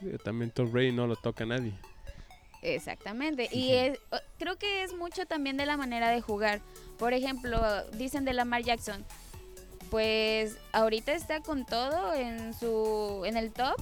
Eh, 0.04 0.18
También 0.24 0.52
Tom 0.52 0.72
Brady 0.72 0.92
no 0.92 1.08
lo 1.08 1.16
toca 1.16 1.44
a 1.44 1.48
nadie. 1.48 1.74
Exactamente. 2.62 3.48
Y 3.52 3.72
es- 3.74 4.00
creo 4.38 4.58
que 4.58 4.84
es 4.84 4.94
mucho 4.94 5.26
también 5.26 5.58
de 5.58 5.66
la 5.66 5.78
manera 5.78 6.10
de 6.10 6.22
jugar. 6.22 6.62
Por 6.98 7.14
ejemplo, 7.14 7.60
dicen 7.94 8.26
de 8.26 8.34
Lamar 8.34 8.64
Jackson. 8.64 9.06
Pues 9.90 10.56
ahorita 10.72 11.14
está 11.14 11.42
con 11.42 11.66
todo 11.66 12.14
en 12.14 12.54
su 12.54 13.24
en 13.26 13.38
el 13.38 13.52
top, 13.52 13.76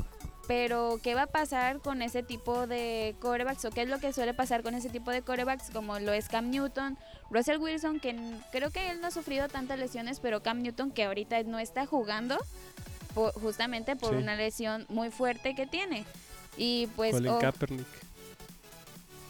pero 0.47 0.99
¿qué 1.03 1.15
va 1.15 1.23
a 1.23 1.27
pasar 1.27 1.79
con 1.79 2.01
ese 2.01 2.23
tipo 2.23 2.65
de 2.65 3.13
corebacks 3.19 3.65
o 3.65 3.71
qué 3.71 3.81
es 3.81 3.89
lo 3.89 3.99
que 3.99 4.13
suele 4.13 4.33
pasar 4.33 4.63
con 4.63 4.73
ese 4.73 4.89
tipo 4.89 5.11
de 5.11 5.21
corebacks 5.21 5.69
como 5.71 5.99
lo 5.99 6.13
es 6.13 6.29
Cam 6.29 6.49
Newton, 6.49 6.97
Russell 7.29 7.57
Wilson 7.57 7.99
que 7.99 8.15
creo 8.53 8.69
que 8.71 8.89
él 8.89 9.01
no 9.01 9.07
ha 9.07 9.11
sufrido 9.11 9.49
tantas 9.49 9.79
lesiones, 9.79 10.21
pero 10.21 10.41
Cam 10.41 10.61
Newton 10.61 10.91
que 10.91 11.03
ahorita 11.03 11.43
no 11.43 11.59
está 11.59 11.85
jugando 11.85 12.37
po- 13.13 13.33
justamente 13.33 13.97
por 13.97 14.11
Sí. 14.11 14.15
una 14.21 14.37
lesión 14.37 14.85
muy 14.87 15.09
fuerte 15.11 15.55
que 15.55 15.67
tiene. 15.67 16.05
Y 16.55 16.87
pues 16.95 17.11
Colin 17.11 17.31
oh, 17.33 17.39
Kaepernick. 17.39 17.85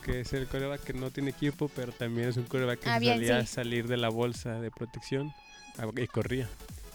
Que 0.08 0.22
es 0.22 0.34
el 0.34 0.48
coreback 0.48 0.82
que 0.84 0.94
no 0.94 1.12
tiene 1.12 1.30
equipo, 1.32 1.70
pero 1.76 1.92
también 1.92 2.30
es 2.30 2.38
un 2.38 2.46
coreback 2.46 2.80
que 2.80 2.90
Ah, 2.90 2.98
bien, 2.98 3.16
salía 3.20 3.38
a 3.38 3.42
sí. 3.42 3.48
salir 3.48 3.88
de 3.88 3.98
la 3.98 4.10
bolsa 4.10 4.60
de 4.62 4.72
protección 4.72 5.34
ah, 5.78 5.86
y 5.96 6.08
corría. 6.08 6.48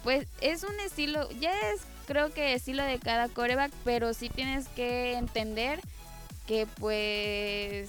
Pues 0.02 0.26
es 0.40 0.64
un 0.64 0.80
estilo, 0.80 1.30
ya 1.38 1.52
es 1.72 1.82
creo 2.06 2.32
que 2.32 2.54
estilo 2.54 2.82
de 2.82 2.98
cada 2.98 3.28
coreback, 3.28 3.70
pero 3.84 4.14
sí 4.14 4.28
tienes 4.30 4.66
que 4.68 5.12
entender 5.14 5.78
que 6.48 6.66
pues 6.80 7.88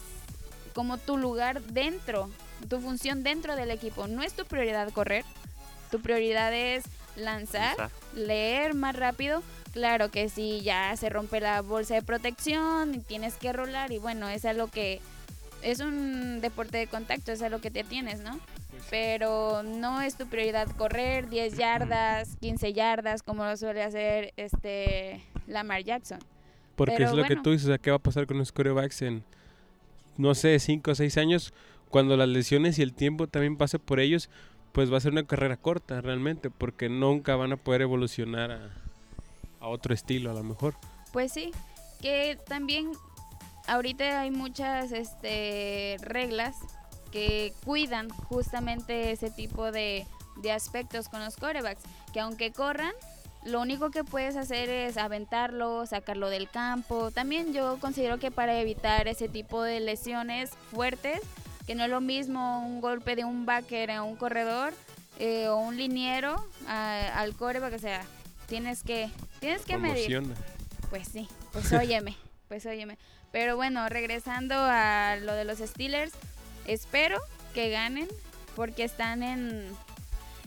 como 0.76 0.98
tu 0.98 1.18
lugar 1.18 1.62
dentro, 1.64 2.30
tu 2.70 2.80
función 2.82 3.24
dentro 3.24 3.56
del 3.56 3.72
equipo, 3.72 4.08
no 4.08 4.22
es 4.24 4.34
tu 4.34 4.46
prioridad 4.46 4.92
correr, 4.92 5.24
tu 5.90 6.02
prioridad 6.02 6.54
es 6.54 6.84
lanzar, 7.16 7.78
Lanzar. 7.78 7.90
leer 8.14 8.74
más 8.76 8.96
rápido. 8.96 9.42
Claro 9.72 10.12
que 10.12 10.30
si 10.30 10.62
ya 10.62 10.96
se 10.98 11.10
rompe 11.10 11.40
la 11.40 11.62
bolsa 11.62 11.96
de 11.96 12.04
protección 12.04 12.94
y 12.94 13.00
tienes 13.00 13.36
que 13.36 13.54
rolar 13.54 13.92
y 13.92 13.98
bueno, 13.98 14.30
es 14.30 14.46
a 14.46 14.54
lo 14.54 14.68
que 14.68 15.02
es 15.64 15.80
un 15.80 16.42
deporte 16.42 16.78
de 16.78 16.88
contacto, 16.88 17.32
es 17.32 17.42
a 17.42 17.50
lo 17.50 17.62
que 17.62 17.72
te 17.72 17.84
tienes, 17.84 18.22
¿no? 18.22 18.40
pero 18.90 19.64
no 19.64 20.02
es 20.02 20.16
tu 20.18 20.28
prioridad 20.28 20.68
correr 20.78 21.28
10 21.30 21.58
yardas, 21.58 22.36
15 22.42 22.74
yardas, 22.74 23.24
como 23.24 23.44
lo 23.44 23.58
suele 23.58 23.82
hacer 23.82 24.34
este 24.38 25.24
Lamar 25.48 25.84
Jackson. 25.84 26.20
Porque 26.76 26.94
Pero 26.98 27.10
es 27.10 27.16
lo 27.16 27.24
que 27.24 27.36
tú 27.36 27.52
dices, 27.52 27.66
o 27.66 27.70
sea, 27.70 27.78
¿qué 27.78 27.90
va 27.90 27.98
a 27.98 28.00
pasar 28.00 28.28
con 28.28 28.38
los 28.38 28.52
corebacks 28.52 29.02
en, 29.04 29.24
no 30.18 30.36
sé, 30.36 30.60
5 30.60 30.92
o 30.92 30.96
6 30.96 31.18
años? 31.18 31.54
Cuando 31.90 32.18
las 32.18 32.28
lesiones 32.28 32.80
y 32.80 32.82
el 32.82 32.94
tiempo 32.94 33.28
también 33.28 33.58
pase 33.58 33.80
por 33.80 34.00
ellos, 34.00 34.30
pues 34.72 34.92
va 34.92 34.98
a 34.98 35.02
ser 35.02 35.12
una 35.12 35.26
carrera 35.26 35.58
corta 35.58 36.02
realmente, 36.02 36.50
porque 36.50 36.90
nunca 36.90 37.36
van 37.36 37.52
a 37.52 37.58
poder 37.58 37.82
evolucionar 37.82 38.52
a, 38.52 38.70
a 39.60 39.68
otro 39.70 39.94
estilo 39.94 40.30
a 40.30 40.34
lo 40.34 40.44
mejor. 40.44 40.76
Pues 41.12 41.32
sí, 41.32 41.52
que 42.02 42.38
también 42.48 42.92
ahorita 43.68 44.22
hay 44.22 44.32
muchas 44.32 44.92
este, 44.92 45.98
reglas 46.02 46.56
que 47.12 47.54
cuidan 47.66 48.10
justamente 48.10 49.12
ese 49.12 49.30
tipo 49.30 49.72
de, 49.72 50.06
de 50.42 50.52
aspectos 50.52 51.10
con 51.10 51.24
los 51.24 51.36
corebacks, 51.38 51.82
que 52.12 52.20
aunque 52.20 52.52
corran, 52.52 52.94
lo 53.46 53.62
único 53.62 53.92
que 53.92 54.04
puedes 54.04 54.36
hacer 54.38 54.70
es 54.70 54.98
aventarlo, 54.98 55.86
sacarlo 55.86 56.30
del 56.30 56.50
campo. 56.50 57.12
También 57.12 57.54
yo 57.54 57.78
considero 57.80 58.18
que 58.18 58.32
para 58.32 58.60
evitar 58.60 59.08
ese 59.08 59.28
tipo 59.28 59.62
de 59.62 59.80
lesiones 59.82 60.52
fuertes, 60.72 61.20
que 61.68 61.76
no 61.76 61.84
es 61.84 61.90
lo 61.90 62.02
mismo 62.02 62.66
un 62.66 62.82
golpe 62.82 63.16
de 63.16 63.26
un 63.26 63.46
backer 63.46 63.92
a 63.92 64.04
un 64.04 64.16
corredor 64.16 64.74
eh, 65.20 65.48
o 65.50 65.58
un 65.58 65.78
liniero 65.78 66.44
a- 66.68 67.20
al 67.20 67.36
coreback, 67.36 67.74
o 67.74 67.80
sea, 67.80 68.02
tienes 68.48 68.82
que 68.84 69.10
tienes 69.40 69.62
que 69.66 69.74
medir. 69.78 70.06
Pues 70.90 71.08
sí, 71.10 71.28
pues 71.52 71.72
óyeme, 71.74 72.16
pues 72.48 72.66
óyeme. 72.66 72.98
Pero 73.34 73.56
bueno, 73.56 73.90
regresando 73.90 74.54
a 74.56 75.16
lo 75.20 75.34
de 75.34 75.44
los 75.44 75.58
Steelers, 75.58 76.14
espero 76.68 77.20
que 77.56 77.72
ganen 77.72 78.08
porque 78.56 78.84
están 78.84 79.24
en 79.24 79.76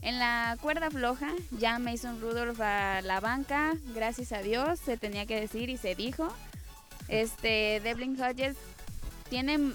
En 0.03 0.21
la 0.21 0.57
cuerda 0.61 0.89
floja, 0.89 1.33
ya 1.51 1.81
Mason 1.81 2.21
Rudolph 2.21 2.61
a 2.61 3.01
la 3.03 3.19
banca, 3.19 3.75
gracias 3.93 4.31
a 4.31 4.39
Dios, 4.39 4.79
se 4.79 4.97
tenía 4.97 5.27
que 5.27 5.41
decir 5.41 5.69
y 5.69 5.77
se 5.77 5.97
dijo. 5.97 6.29
Este, 7.09 7.81
Devlin 7.83 8.21
Hodges 8.23 8.57
tiene, 9.29 9.73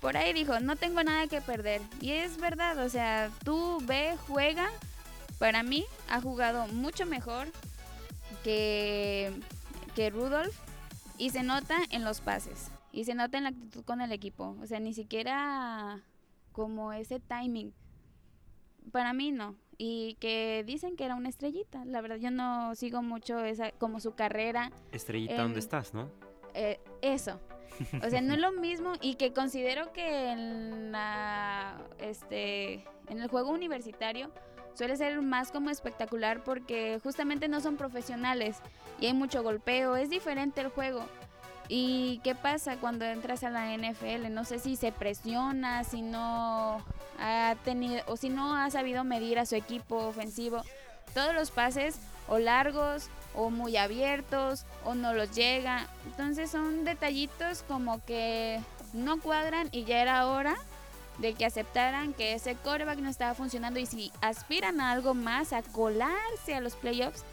por 0.00 0.16
ahí 0.16 0.32
dijo, 0.32 0.60
no 0.60 0.76
tengo 0.76 1.02
nada 1.02 1.26
que 1.26 1.42
perder. 1.42 1.82
Y 2.00 2.12
es 2.12 2.38
verdad, 2.38 2.78
o 2.78 2.88
sea, 2.88 3.30
tú 3.44 3.82
ve, 3.82 4.16
juega. 4.26 4.70
Para 5.38 5.62
mí 5.62 5.84
ha 6.08 6.22
jugado 6.22 6.68
mucho 6.68 7.04
mejor 7.04 7.48
que, 8.44 9.30
que 9.94 10.08
Rudolph 10.08 10.54
y 11.18 11.30
se 11.30 11.42
nota 11.42 11.76
en 11.90 12.04
los 12.04 12.20
pases 12.20 12.70
y 12.92 13.04
se 13.04 13.14
nota 13.14 13.38
en 13.38 13.44
la 13.44 13.50
actitud 13.50 13.84
con 13.84 14.00
el 14.00 14.12
equipo. 14.12 14.56
O 14.62 14.66
sea, 14.66 14.80
ni 14.80 14.92
siquiera 14.94 16.02
como 16.52 16.92
ese 16.92 17.20
timing. 17.20 17.72
Para 18.92 19.12
mí 19.12 19.32
no. 19.32 19.56
Y 19.76 20.14
que 20.20 20.62
dicen 20.66 20.94
que 20.96 21.04
era 21.04 21.16
una 21.16 21.28
estrellita. 21.28 21.84
La 21.84 22.00
verdad, 22.00 22.16
yo 22.16 22.30
no 22.30 22.74
sigo 22.76 23.02
mucho 23.02 23.44
esa 23.44 23.72
como 23.72 23.98
su 23.98 24.14
carrera. 24.14 24.70
Estrellita, 24.92 25.34
en- 25.34 25.38
¿dónde 25.40 25.58
estás, 25.58 25.92
no? 25.94 26.10
Eh, 26.54 26.80
eso. 27.02 27.40
O 28.04 28.08
sea, 28.08 28.20
no 28.20 28.34
es 28.34 28.40
lo 28.40 28.52
mismo 28.52 28.92
y 29.00 29.16
que 29.16 29.32
considero 29.32 29.92
que 29.92 30.30
en 30.30 30.92
la 30.92 31.76
este 31.98 32.84
en 33.08 33.20
el 33.20 33.26
juego 33.28 33.50
universitario 33.50 34.30
suele 34.74 34.96
ser 34.96 35.20
más 35.22 35.50
como 35.50 35.70
espectacular 35.70 36.42
porque 36.42 37.00
justamente 37.02 37.48
no 37.48 37.60
son 37.60 37.76
profesionales 37.76 38.56
y 39.00 39.06
hay 39.06 39.12
mucho 39.12 39.42
golpeo, 39.42 39.96
es 39.96 40.10
diferente 40.10 40.60
el 40.60 40.68
juego. 40.68 41.04
¿Y 41.68 42.20
qué 42.22 42.34
pasa 42.34 42.76
cuando 42.76 43.04
entras 43.06 43.42
a 43.42 43.50
la 43.50 43.74
NFL? 43.74 44.30
No 44.30 44.44
sé 44.44 44.58
si 44.58 44.76
se 44.76 44.92
presiona, 44.92 45.84
si 45.84 46.02
no 46.02 46.84
ha 47.18 47.54
tenido 47.64 48.02
o 48.06 48.16
si 48.16 48.28
no 48.28 48.54
ha 48.54 48.70
sabido 48.70 49.02
medir 49.02 49.38
a 49.38 49.46
su 49.46 49.54
equipo 49.54 49.96
ofensivo. 49.96 50.62
Todos 51.14 51.34
los 51.34 51.50
pases 51.50 51.98
o 52.28 52.38
largos 52.38 53.08
o 53.34 53.50
muy 53.50 53.76
abiertos 53.76 54.66
o 54.84 54.94
no 54.94 55.14
los 55.14 55.34
llega. 55.34 55.86
Entonces 56.06 56.50
son 56.50 56.84
detallitos 56.84 57.62
como 57.62 58.04
que 58.04 58.60
no 58.92 59.20
cuadran 59.20 59.68
y 59.72 59.84
ya 59.84 60.02
era 60.02 60.26
hora 60.26 60.56
de 61.18 61.34
que 61.34 61.44
aceptaran 61.44 62.12
que 62.12 62.34
ese 62.34 62.56
coreback 62.56 62.98
no 62.98 63.08
estaba 63.08 63.34
funcionando 63.34 63.78
y 63.78 63.86
si 63.86 64.12
aspiran 64.20 64.80
a 64.80 64.90
algo 64.90 65.14
más, 65.14 65.52
a 65.52 65.62
colarse 65.62 66.54
a 66.54 66.60
los 66.60 66.74
playoffs, 66.74 67.24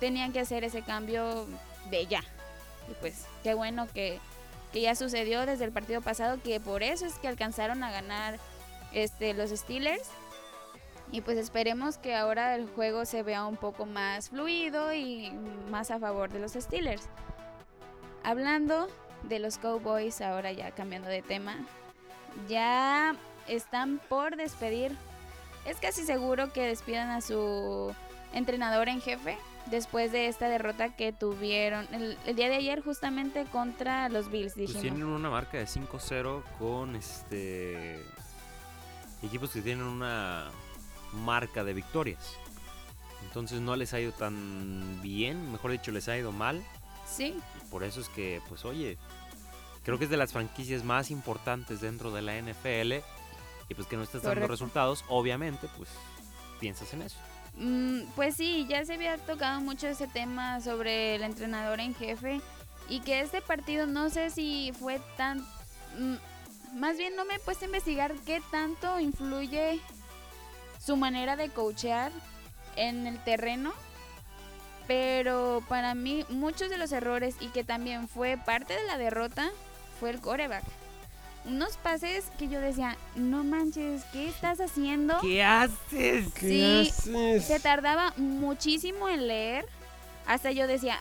tenían 0.00 0.32
que 0.32 0.40
hacer 0.40 0.64
ese 0.64 0.82
cambio 0.82 1.46
de 1.90 2.06
ya. 2.06 2.22
Y 2.90 2.94
pues 3.00 3.26
qué 3.42 3.54
bueno 3.54 3.86
que, 3.92 4.18
que 4.72 4.80
ya 4.80 4.94
sucedió 4.94 5.46
desde 5.46 5.64
el 5.64 5.72
partido 5.72 6.00
pasado, 6.00 6.40
que 6.42 6.60
por 6.60 6.82
eso 6.82 7.06
es 7.06 7.14
que 7.14 7.28
alcanzaron 7.28 7.82
a 7.84 7.90
ganar 7.90 8.38
este, 8.92 9.34
los 9.34 9.50
Steelers. 9.50 10.08
Y 11.10 11.22
pues 11.22 11.38
esperemos 11.38 11.96
que 11.96 12.14
ahora 12.14 12.54
el 12.54 12.68
juego 12.68 13.06
se 13.06 13.22
vea 13.22 13.46
un 13.46 13.56
poco 13.56 13.86
más 13.86 14.28
fluido 14.28 14.92
y 14.92 15.32
más 15.70 15.90
a 15.90 15.98
favor 15.98 16.30
de 16.30 16.38
los 16.38 16.52
Steelers. 16.52 17.08
Hablando 18.24 18.88
de 19.22 19.38
los 19.38 19.56
Cowboys, 19.56 20.20
ahora 20.20 20.52
ya 20.52 20.70
cambiando 20.72 21.08
de 21.08 21.22
tema, 21.22 21.56
ya 22.46 23.16
están 23.48 24.00
por 24.08 24.36
despedir. 24.36 24.96
Es 25.66 25.78
casi 25.78 26.04
seguro 26.04 26.52
que 26.52 26.62
despidan 26.62 27.10
a 27.10 27.20
su 27.20 27.94
entrenador 28.32 28.88
en 28.88 29.00
jefe 29.00 29.36
después 29.66 30.12
de 30.12 30.28
esta 30.28 30.48
derrota 30.48 30.90
que 30.90 31.12
tuvieron 31.12 31.86
el, 31.92 32.16
el 32.26 32.36
día 32.36 32.48
de 32.48 32.56
ayer 32.56 32.82
justamente 32.82 33.44
contra 33.46 34.08
los 34.08 34.30
Bills, 34.30 34.54
Pues 34.54 34.80
tienen 34.80 35.04
una 35.04 35.30
marca 35.30 35.58
de 35.58 35.66
5-0 35.66 36.42
con 36.58 36.96
este 36.96 38.02
equipos 39.22 39.50
que 39.50 39.62
tienen 39.62 39.84
una 39.84 40.50
marca 41.12 41.64
de 41.64 41.74
victorias. 41.74 42.36
Entonces 43.24 43.60
no 43.60 43.76
les 43.76 43.92
ha 43.94 44.00
ido 44.00 44.12
tan 44.12 45.00
bien, 45.02 45.52
mejor 45.52 45.72
dicho, 45.72 45.90
les 45.90 46.08
ha 46.08 46.16
ido 46.16 46.32
mal. 46.32 46.62
Sí, 47.06 47.34
Y 47.56 47.70
por 47.70 47.84
eso 47.84 48.00
es 48.00 48.08
que, 48.10 48.40
pues 48.48 48.64
oye, 48.64 48.96
creo 49.82 49.98
que 49.98 50.04
es 50.04 50.10
de 50.10 50.16
las 50.16 50.32
franquicias 50.32 50.84
más 50.84 51.10
importantes 51.10 51.80
dentro 51.80 52.10
de 52.10 52.22
la 52.22 52.40
NFL. 52.40 53.04
Y 53.68 53.74
pues 53.74 53.86
que 53.86 53.96
no 53.96 54.02
estés 54.02 54.22
dando 54.22 54.46
resultados, 54.46 55.04
obviamente, 55.08 55.68
pues 55.76 55.90
piensas 56.60 56.92
en 56.94 57.02
eso. 57.02 57.16
Mm, 57.56 58.02
pues 58.14 58.36
sí, 58.36 58.66
ya 58.68 58.84
se 58.84 58.94
había 58.94 59.18
tocado 59.18 59.60
mucho 59.60 59.88
ese 59.88 60.06
tema 60.06 60.60
sobre 60.60 61.16
el 61.16 61.22
entrenador 61.22 61.80
en 61.80 61.94
jefe 61.94 62.40
y 62.88 63.00
que 63.00 63.20
este 63.20 63.42
partido 63.42 63.86
no 63.86 64.10
sé 64.10 64.30
si 64.30 64.72
fue 64.78 65.00
tan... 65.16 65.40
mm, 65.98 66.16
más 66.74 66.96
bien 66.96 67.16
no 67.16 67.24
me 67.24 67.34
he 67.34 67.38
puesto 67.40 67.64
a 67.64 67.66
investigar 67.66 68.14
qué 68.26 68.40
tanto 68.50 69.00
influye 69.00 69.80
su 70.78 70.96
manera 70.96 71.36
de 71.36 71.50
coachear 71.50 72.12
en 72.76 73.06
el 73.06 73.22
terreno, 73.24 73.72
pero 74.86 75.62
para 75.68 75.94
mí 75.94 76.24
muchos 76.28 76.70
de 76.70 76.78
los 76.78 76.92
errores 76.92 77.36
y 77.40 77.48
que 77.48 77.64
también 77.64 78.08
fue 78.08 78.36
parte 78.36 78.74
de 78.74 78.86
la 78.86 78.98
derrota 78.98 79.50
fue 79.98 80.10
el 80.10 80.20
coreback. 80.20 80.64
Unos 81.48 81.76
pases 81.78 82.26
que 82.38 82.48
yo 82.48 82.60
decía, 82.60 82.96
no 83.16 83.42
manches, 83.42 84.02
¿qué 84.12 84.28
estás 84.28 84.60
haciendo? 84.60 85.18
¿Qué 85.20 85.42
haces? 85.42 86.32
¿Qué 86.34 86.48
Sí, 86.48 86.88
haces? 86.90 87.44
se 87.46 87.58
tardaba 87.58 88.12
muchísimo 88.16 89.08
en 89.08 89.26
leer. 89.26 89.64
Hasta 90.26 90.50
yo 90.52 90.66
decía, 90.66 91.00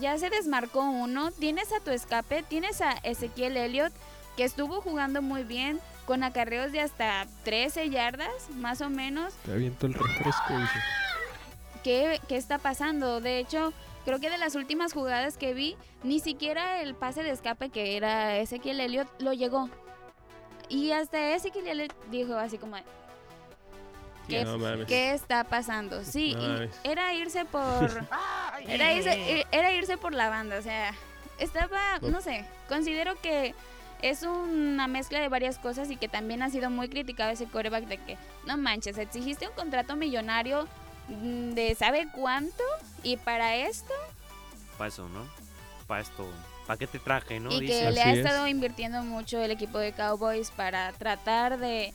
ya 0.00 0.16
se 0.18 0.30
desmarcó 0.30 0.80
uno. 0.80 1.30
Tienes 1.32 1.70
a 1.72 1.80
tu 1.80 1.90
escape, 1.90 2.42
tienes 2.42 2.80
a 2.80 2.92
Ezequiel 3.02 3.56
Elliott, 3.58 3.92
que 4.38 4.44
estuvo 4.44 4.80
jugando 4.80 5.20
muy 5.20 5.44
bien, 5.44 5.80
con 6.06 6.22
acarreos 6.22 6.72
de 6.72 6.80
hasta 6.80 7.26
13 7.44 7.90
yardas, 7.90 8.48
más 8.54 8.80
o 8.80 8.88
menos. 8.88 9.34
Te 9.44 9.52
aviento 9.52 9.86
el 9.86 9.92
refresco, 9.94 10.58
dice. 10.58 10.78
¿Qué, 11.84 12.20
qué 12.26 12.36
está 12.38 12.56
pasando? 12.58 13.20
De 13.20 13.38
hecho, 13.38 13.74
creo 14.08 14.20
que 14.20 14.30
de 14.30 14.38
las 14.38 14.54
últimas 14.54 14.94
jugadas 14.94 15.36
que 15.36 15.52
vi, 15.52 15.76
ni 16.02 16.18
siquiera 16.18 16.80
el 16.80 16.94
pase 16.94 17.22
de 17.22 17.28
escape 17.28 17.68
que 17.68 17.94
era 17.94 18.38
Ezequiel 18.38 18.80
Elliott 18.80 19.06
lo 19.20 19.34
llegó. 19.34 19.68
Y 20.70 20.92
hasta 20.92 21.34
Ezequiel 21.34 21.68
Elliott 21.68 21.94
dijo 22.10 22.34
así 22.36 22.56
como, 22.56 22.76
¿qué, 24.26 24.46
No. 24.46 24.86
¿qué 24.86 25.12
está 25.12 25.44
pasando? 25.44 26.04
Sí, 26.04 26.32
No 26.34 26.42
y 26.42 26.48
mames. 26.48 26.80
era 26.84 27.12
irse 27.12 27.44
por... 27.52 28.06
Era 28.66 28.94
irse, 28.94 29.46
era 29.52 29.72
irse 29.72 29.98
por 29.98 30.14
la 30.14 30.30
banda, 30.30 30.56
o 30.58 30.62
sea, 30.62 30.94
estaba, 31.38 31.98
No. 32.00 32.22
sé, 32.22 32.46
considero 32.66 33.14
que 33.20 33.54
es 34.00 34.22
una 34.22 34.86
mezcla 34.88 35.20
de 35.20 35.28
varias 35.28 35.58
cosas 35.58 35.90
y 35.90 35.96
que 35.96 36.08
también 36.08 36.40
ha 36.42 36.48
sido 36.48 36.70
muy 36.70 36.88
criticado 36.88 37.30
ese 37.30 37.44
coreback 37.44 37.84
de 37.84 37.98
que, 37.98 38.16
no 38.46 38.56
manches, 38.56 38.96
exigiste 38.96 39.46
un 39.46 39.54
contrato 39.54 39.96
millonario 39.96 40.66
de 41.08 41.74
sabe 41.74 42.08
cuánto 42.12 42.62
y 43.02 43.16
para 43.16 43.56
esto 43.56 43.92
Para 44.76 44.88
eso, 44.88 45.08
¿no? 45.08 45.24
Para 45.86 46.02
esto. 46.02 46.26
¿Para 46.66 46.76
qué 46.78 46.86
te 46.86 46.98
traje, 46.98 47.40
no? 47.40 47.50
y 47.50 47.60
Dice. 47.60 47.78
que 47.84 47.90
le 47.92 48.00
Así 48.00 48.08
ha 48.08 48.12
es. 48.12 48.18
estado 48.18 48.46
invirtiendo 48.46 49.02
mucho 49.02 49.40
el 49.40 49.50
equipo 49.50 49.78
de 49.78 49.92
Cowboys 49.92 50.50
para 50.50 50.92
tratar 50.92 51.58
de, 51.58 51.94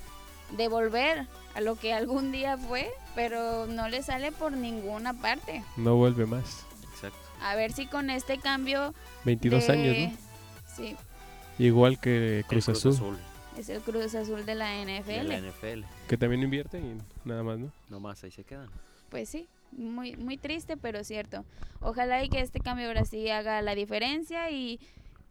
de 0.58 0.68
volver 0.68 1.28
a 1.54 1.62
lo 1.62 1.76
que 1.76 1.94
algún 1.94 2.32
día 2.32 2.58
fue, 2.58 2.90
pero 3.14 3.68
no 3.68 3.88
le 3.88 4.02
sale 4.02 4.32
por 4.32 4.54
ninguna 4.54 5.14
parte. 5.14 5.64
No 5.78 5.96
vuelve 5.96 6.26
más. 6.26 6.66
Exacto. 6.92 7.20
A 7.44 7.54
ver 7.56 7.72
si 7.72 7.86
con 7.86 8.10
este 8.10 8.40
cambio 8.40 8.96
22 9.26 9.68
de- 9.68 9.74
años, 9.74 10.12
¿no? 10.12 10.18
Sí, 10.76 10.96
Igual 11.60 12.00
que 12.00 12.44
Cruz 12.48 12.68
Azul, 12.70 13.20
Es 13.56 13.70
el 13.70 13.80
Cruz 13.82 14.16
Azul 14.16 14.44
de 14.44 14.56
la 14.56 14.74
NFL. 14.84 15.06
de 15.12 15.24
la 15.24 15.38
NFL. 15.38 15.86
que 16.08 16.18
también 16.18 16.42
invierte 16.42 16.80
y 16.80 16.98
nada 17.26 17.44
más, 17.44 17.60
¿no? 17.60 17.72
Nomás 17.90 18.24
ahí 18.24 18.32
se 18.32 18.44
quedan. 18.44 18.70
Pues 19.14 19.30
sí, 19.30 19.48
muy, 19.72 20.16
muy 20.16 20.40
triste, 20.40 20.76
pero 20.76 21.04
cierto. 21.04 21.46
Ojalá 21.82 22.24
y 22.24 22.30
que 22.30 22.40
este 22.40 22.60
cambio 22.60 22.88
ahora 22.88 23.06
sí 23.06 23.30
haga 23.30 23.62
la 23.62 23.76
diferencia 23.76 24.50
y 24.50 24.80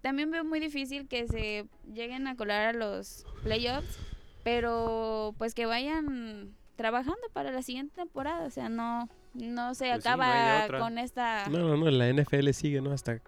también 0.03 0.31
veo 0.31 0.45
muy 0.45 0.61
difícil 0.61 1.09
que 1.09 1.27
se 1.27 1.67
lleguen 1.93 2.29
a 2.29 2.37
colar 2.37 2.69
a 2.69 2.73
los 2.79 3.27
playoffs, 3.43 3.99
pero 4.45 5.35
pues 5.37 5.53
que 5.53 5.67
vayan 5.67 6.55
trabajando 6.77 7.23
para 7.33 7.51
la 7.51 7.63
siguiente 7.63 7.97
temporada, 7.97 8.47
o 8.47 8.51
sea, 8.51 8.69
no 8.69 9.09
no 9.35 9.75
se 9.75 9.89
Pues 9.91 10.05
sí, 10.05 10.09
no 10.11 10.15
acaba 10.15 10.79
con 10.79 10.99
esta 10.99 11.49
No, 11.49 11.59
no, 11.59 11.77
no, 11.77 11.91
la 11.91 12.09
NFL 12.13 12.51
sigue, 12.51 12.81
¿no? 12.81 12.93
Hasta, 12.93 13.21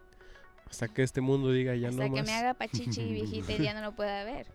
hasta 0.70 0.86
que 0.86 1.02
este 1.02 1.20
mundo 1.20 1.50
diga 1.50 1.74
ya 1.74 1.88
hasta 1.88 2.06
no 2.06 2.14
que 2.14 2.20
más. 2.20 2.30
me 2.30 2.36
haga 2.36 2.54
pachichi 2.54 3.02
viejita 3.12 3.54
y 3.54 3.58
ya 3.58 3.74
no 3.74 3.80
lo 3.80 3.96
pueda 3.96 4.22
ver. 4.22 4.46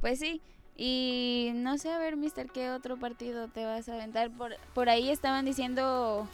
Pues 0.00 0.20
sí, 0.20 0.40
y 0.76 1.52
no 1.54 1.78
sé, 1.78 1.90
a 1.92 1.98
ver, 1.98 2.16
mister, 2.16 2.48
¿qué 2.50 2.70
otro 2.70 2.96
partido 2.96 3.48
te 3.48 3.64
vas 3.64 3.88
a 3.88 3.94
aventar? 3.94 4.30
Por, 4.30 4.56
por 4.74 4.88
ahí 4.88 5.10
estaban 5.10 5.44
diciendo, 5.44 6.28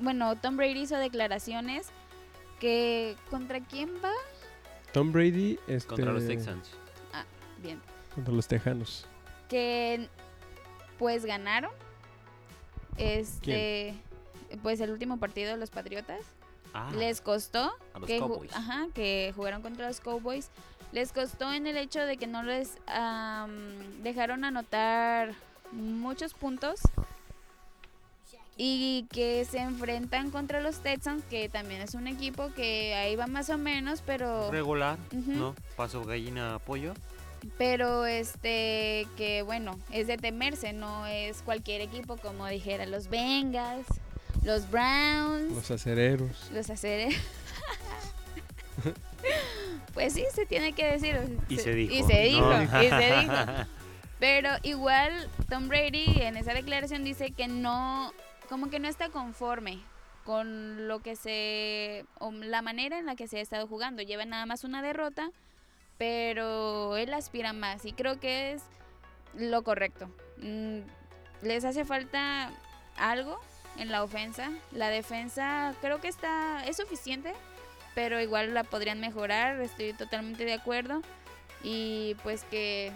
bueno, 0.00 0.36
Tom 0.36 0.56
Brady 0.56 0.80
hizo 0.82 0.96
declaraciones 0.96 1.88
que 2.60 3.16
contra 3.30 3.60
quién 3.60 3.90
va? 4.04 4.12
Tom 4.92 5.12
Brady 5.12 5.58
este, 5.66 5.88
Contra 5.88 6.12
los 6.12 6.26
Texans. 6.26 6.70
Bien, 7.62 7.80
Contra 8.14 8.32
los 8.34 8.46
Tejanos. 8.48 9.06
que 9.48 10.08
pues 10.98 11.24
ganaron. 11.24 11.70
Este, 12.96 13.94
pues 14.62 14.80
el 14.80 14.90
último 14.90 15.18
partido 15.18 15.50
de 15.50 15.56
los 15.56 15.70
Patriotas. 15.70 16.20
Ah, 16.74 16.90
Les 16.96 17.20
costó 17.20 17.72
a 17.94 17.98
los 17.98 18.06
que, 18.06 18.18
Cowboys. 18.18 18.52
ajá, 18.54 18.86
que 18.94 19.32
jugaron 19.34 19.62
contra 19.62 19.88
los 19.88 20.00
Cowboys. 20.00 20.50
Les 20.92 21.12
costó 21.12 21.52
en 21.52 21.66
el 21.66 21.76
hecho 21.76 22.00
de 22.00 22.16
que 22.16 22.26
no 22.26 22.42
les 22.42 22.78
am, 22.86 24.02
dejaron 24.02 24.44
anotar 24.44 25.34
muchos 25.72 26.34
puntos 26.34 26.80
y 28.56 29.06
que 29.12 29.44
se 29.44 29.58
enfrentan 29.58 30.30
contra 30.30 30.60
los 30.60 30.80
Texans, 30.82 31.22
que 31.30 31.48
también 31.48 31.80
es 31.80 31.94
un 31.94 32.06
equipo 32.08 32.52
que 32.54 32.94
ahí 32.94 33.16
va 33.16 33.26
más 33.26 33.48
o 33.50 33.56
menos, 33.56 34.02
pero 34.04 34.50
Regular. 34.50 34.98
¿no? 35.12 35.54
Paso 35.76 36.04
gallina 36.04 36.58
pollo. 36.66 36.92
pero 37.56 38.04
este 38.04 39.06
que 39.16 39.42
bueno, 39.42 39.78
es 39.92 40.08
de 40.08 40.16
temerse, 40.18 40.72
no 40.72 41.06
es 41.06 41.40
cualquier 41.42 41.80
equipo 41.80 42.16
como 42.18 42.46
dijera 42.48 42.84
los 42.84 43.08
Bengals, 43.08 43.86
los 44.42 44.68
Browns, 44.70 45.52
Los 45.54 45.70
acereros. 45.70 46.50
los 46.52 46.68
aceres. 46.68 47.14
pues 49.94 50.12
sí, 50.12 50.24
se 50.32 50.46
tiene 50.46 50.72
que 50.72 50.92
decir. 50.92 51.38
Y 51.48 51.58
se 51.58 51.74
dijo. 51.74 51.94
Y 51.94 52.02
se 52.02 52.20
dijo, 52.22 52.46
¿no? 52.46 52.82
y 52.82 52.88
se 52.88 53.16
dijo. 53.20 53.34
Pero 54.18 54.50
igual 54.62 55.28
Tom 55.48 55.68
Brady 55.68 56.20
en 56.20 56.36
esa 56.36 56.52
declaración 56.52 57.04
dice 57.04 57.30
que 57.30 57.48
no, 57.48 58.12
como 58.48 58.68
que 58.68 58.78
no 58.78 58.88
está 58.88 59.08
conforme 59.08 59.80
con 60.24 60.86
lo 60.86 61.00
que 61.00 61.16
se, 61.16 62.04
o 62.18 62.30
la 62.30 62.60
manera 62.60 62.98
en 62.98 63.06
la 63.06 63.16
que 63.16 63.26
se 63.28 63.38
ha 63.38 63.40
estado 63.40 63.66
jugando. 63.66 64.02
Lleva 64.02 64.24
nada 64.26 64.44
más 64.44 64.64
una 64.64 64.82
derrota, 64.82 65.30
pero 65.96 66.96
él 66.96 67.12
aspira 67.14 67.52
más 67.52 67.84
y 67.84 67.92
creo 67.92 68.20
que 68.20 68.52
es 68.52 68.62
lo 69.34 69.62
correcto. 69.62 70.10
Mm, 70.38 70.80
Les 71.42 71.64
hace 71.64 71.84
falta 71.86 72.50
algo 72.96 73.40
en 73.78 73.90
la 73.90 74.02
ofensa. 74.02 74.50
La 74.72 74.88
defensa 74.90 75.74
creo 75.80 76.00
que 76.00 76.08
está, 76.08 76.64
es 76.66 76.76
suficiente, 76.76 77.32
pero 77.94 78.20
igual 78.20 78.54
la 78.54 78.64
podrían 78.64 79.00
mejorar, 79.00 79.60
estoy 79.60 79.92
totalmente 79.92 80.44
de 80.44 80.54
acuerdo. 80.54 81.02
Y 81.62 82.16
pues 82.22 82.44
que, 82.44 82.92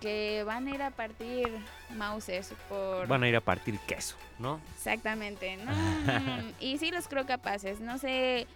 que 0.00 0.42
van 0.44 0.66
a 0.68 0.70
ir 0.70 0.82
a 0.82 0.90
partir 0.90 1.48
mouses 1.90 2.52
por... 2.68 3.06
Van 3.06 3.22
a 3.22 3.28
ir 3.28 3.36
a 3.36 3.40
partir 3.40 3.78
queso, 3.80 4.16
¿no? 4.38 4.60
Exactamente, 4.76 5.56
no, 5.56 5.72
no, 5.72 6.52
y 6.60 6.78
sí 6.78 6.90
los 6.90 7.08
creo 7.08 7.26
capaces. 7.26 7.80
No 7.80 7.98
sé 7.98 8.46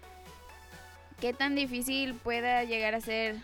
qué 1.21 1.33
tan 1.33 1.55
difícil 1.55 2.15
pueda 2.15 2.65
llegar 2.65 2.95
a 2.95 3.01
ser 3.01 3.37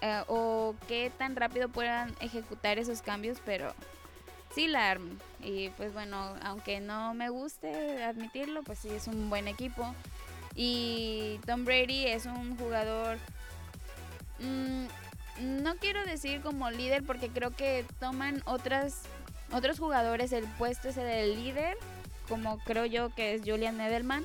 eh, 0.00 0.22
o 0.28 0.74
qué 0.88 1.10
tan 1.16 1.36
rápido 1.36 1.68
puedan 1.68 2.14
ejecutar 2.20 2.78
esos 2.78 3.02
cambios, 3.02 3.38
pero 3.44 3.74
sí 4.54 4.66
la 4.66 4.90
arman. 4.90 5.18
Y 5.42 5.70
pues 5.70 5.92
bueno, 5.92 6.34
aunque 6.42 6.80
no 6.80 7.14
me 7.14 7.28
guste 7.28 8.02
admitirlo, 8.02 8.62
pues 8.62 8.80
sí 8.80 8.88
es 8.88 9.06
un 9.06 9.30
buen 9.30 9.48
equipo. 9.48 9.94
Y 10.56 11.38
Tom 11.46 11.64
Brady 11.64 12.06
es 12.06 12.26
un 12.26 12.56
jugador... 12.56 13.18
mm, 14.40 14.86
no 15.62 15.76
quiero 15.76 16.02
decir 16.04 16.40
como 16.40 16.70
líder 16.70 17.04
porque 17.04 17.28
creo 17.28 17.50
que 17.50 17.84
toman 18.00 18.42
otras 18.46 19.02
otros 19.52 19.78
jugadores 19.78 20.32
el 20.32 20.44
puesto 20.58 20.88
ese 20.88 21.02
del 21.02 21.36
líder, 21.36 21.76
como 22.28 22.58
creo 22.60 22.84
yo 22.86 23.14
que 23.14 23.34
es 23.34 23.42
Julian 23.44 23.80
Edelman. 23.80 24.24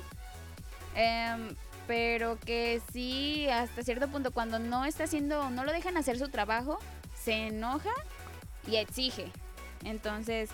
Em, 0.94 1.54
pero 1.86 2.38
que 2.38 2.80
sí, 2.92 3.48
hasta 3.48 3.82
cierto 3.82 4.08
punto, 4.08 4.30
cuando 4.30 4.58
no 4.58 4.84
está 4.84 5.04
haciendo, 5.04 5.50
no 5.50 5.64
lo 5.64 5.72
dejan 5.72 5.96
hacer 5.96 6.18
su 6.18 6.28
trabajo, 6.28 6.78
se 7.22 7.48
enoja 7.48 7.92
y 8.66 8.76
exige. 8.76 9.30
Entonces, 9.84 10.50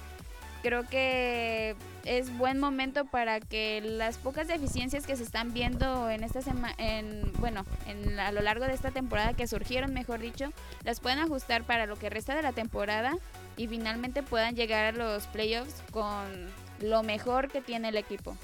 creo 0.62 0.86
que 0.88 1.76
es 2.04 2.36
buen 2.36 2.58
momento 2.58 3.04
para 3.04 3.40
que 3.40 3.80
las 3.80 4.18
pocas 4.18 4.48
deficiencias 4.48 5.06
que 5.06 5.16
se 5.16 5.22
están 5.22 5.52
viendo 5.52 6.10
en 6.10 6.24
esta 6.24 6.42
semana, 6.42 6.74
en, 6.78 7.32
bueno, 7.38 7.64
en, 7.86 8.18
a 8.18 8.32
lo 8.32 8.40
largo 8.40 8.64
de 8.64 8.72
esta 8.72 8.90
temporada 8.90 9.34
que 9.34 9.46
surgieron, 9.46 9.92
mejor 9.92 10.20
dicho, 10.20 10.52
las 10.84 11.00
puedan 11.00 11.18
ajustar 11.18 11.64
para 11.64 11.86
lo 11.86 11.96
que 11.96 12.10
resta 12.10 12.34
de 12.34 12.42
la 12.42 12.52
temporada 12.52 13.16
y 13.56 13.66
finalmente 13.68 14.22
puedan 14.22 14.54
llegar 14.54 14.86
a 14.86 14.92
los 14.92 15.26
playoffs 15.26 15.82
con 15.90 16.48
lo 16.80 17.02
mejor 17.02 17.48
que 17.48 17.60
tiene 17.60 17.88
el 17.88 17.96
equipo. 17.96 18.36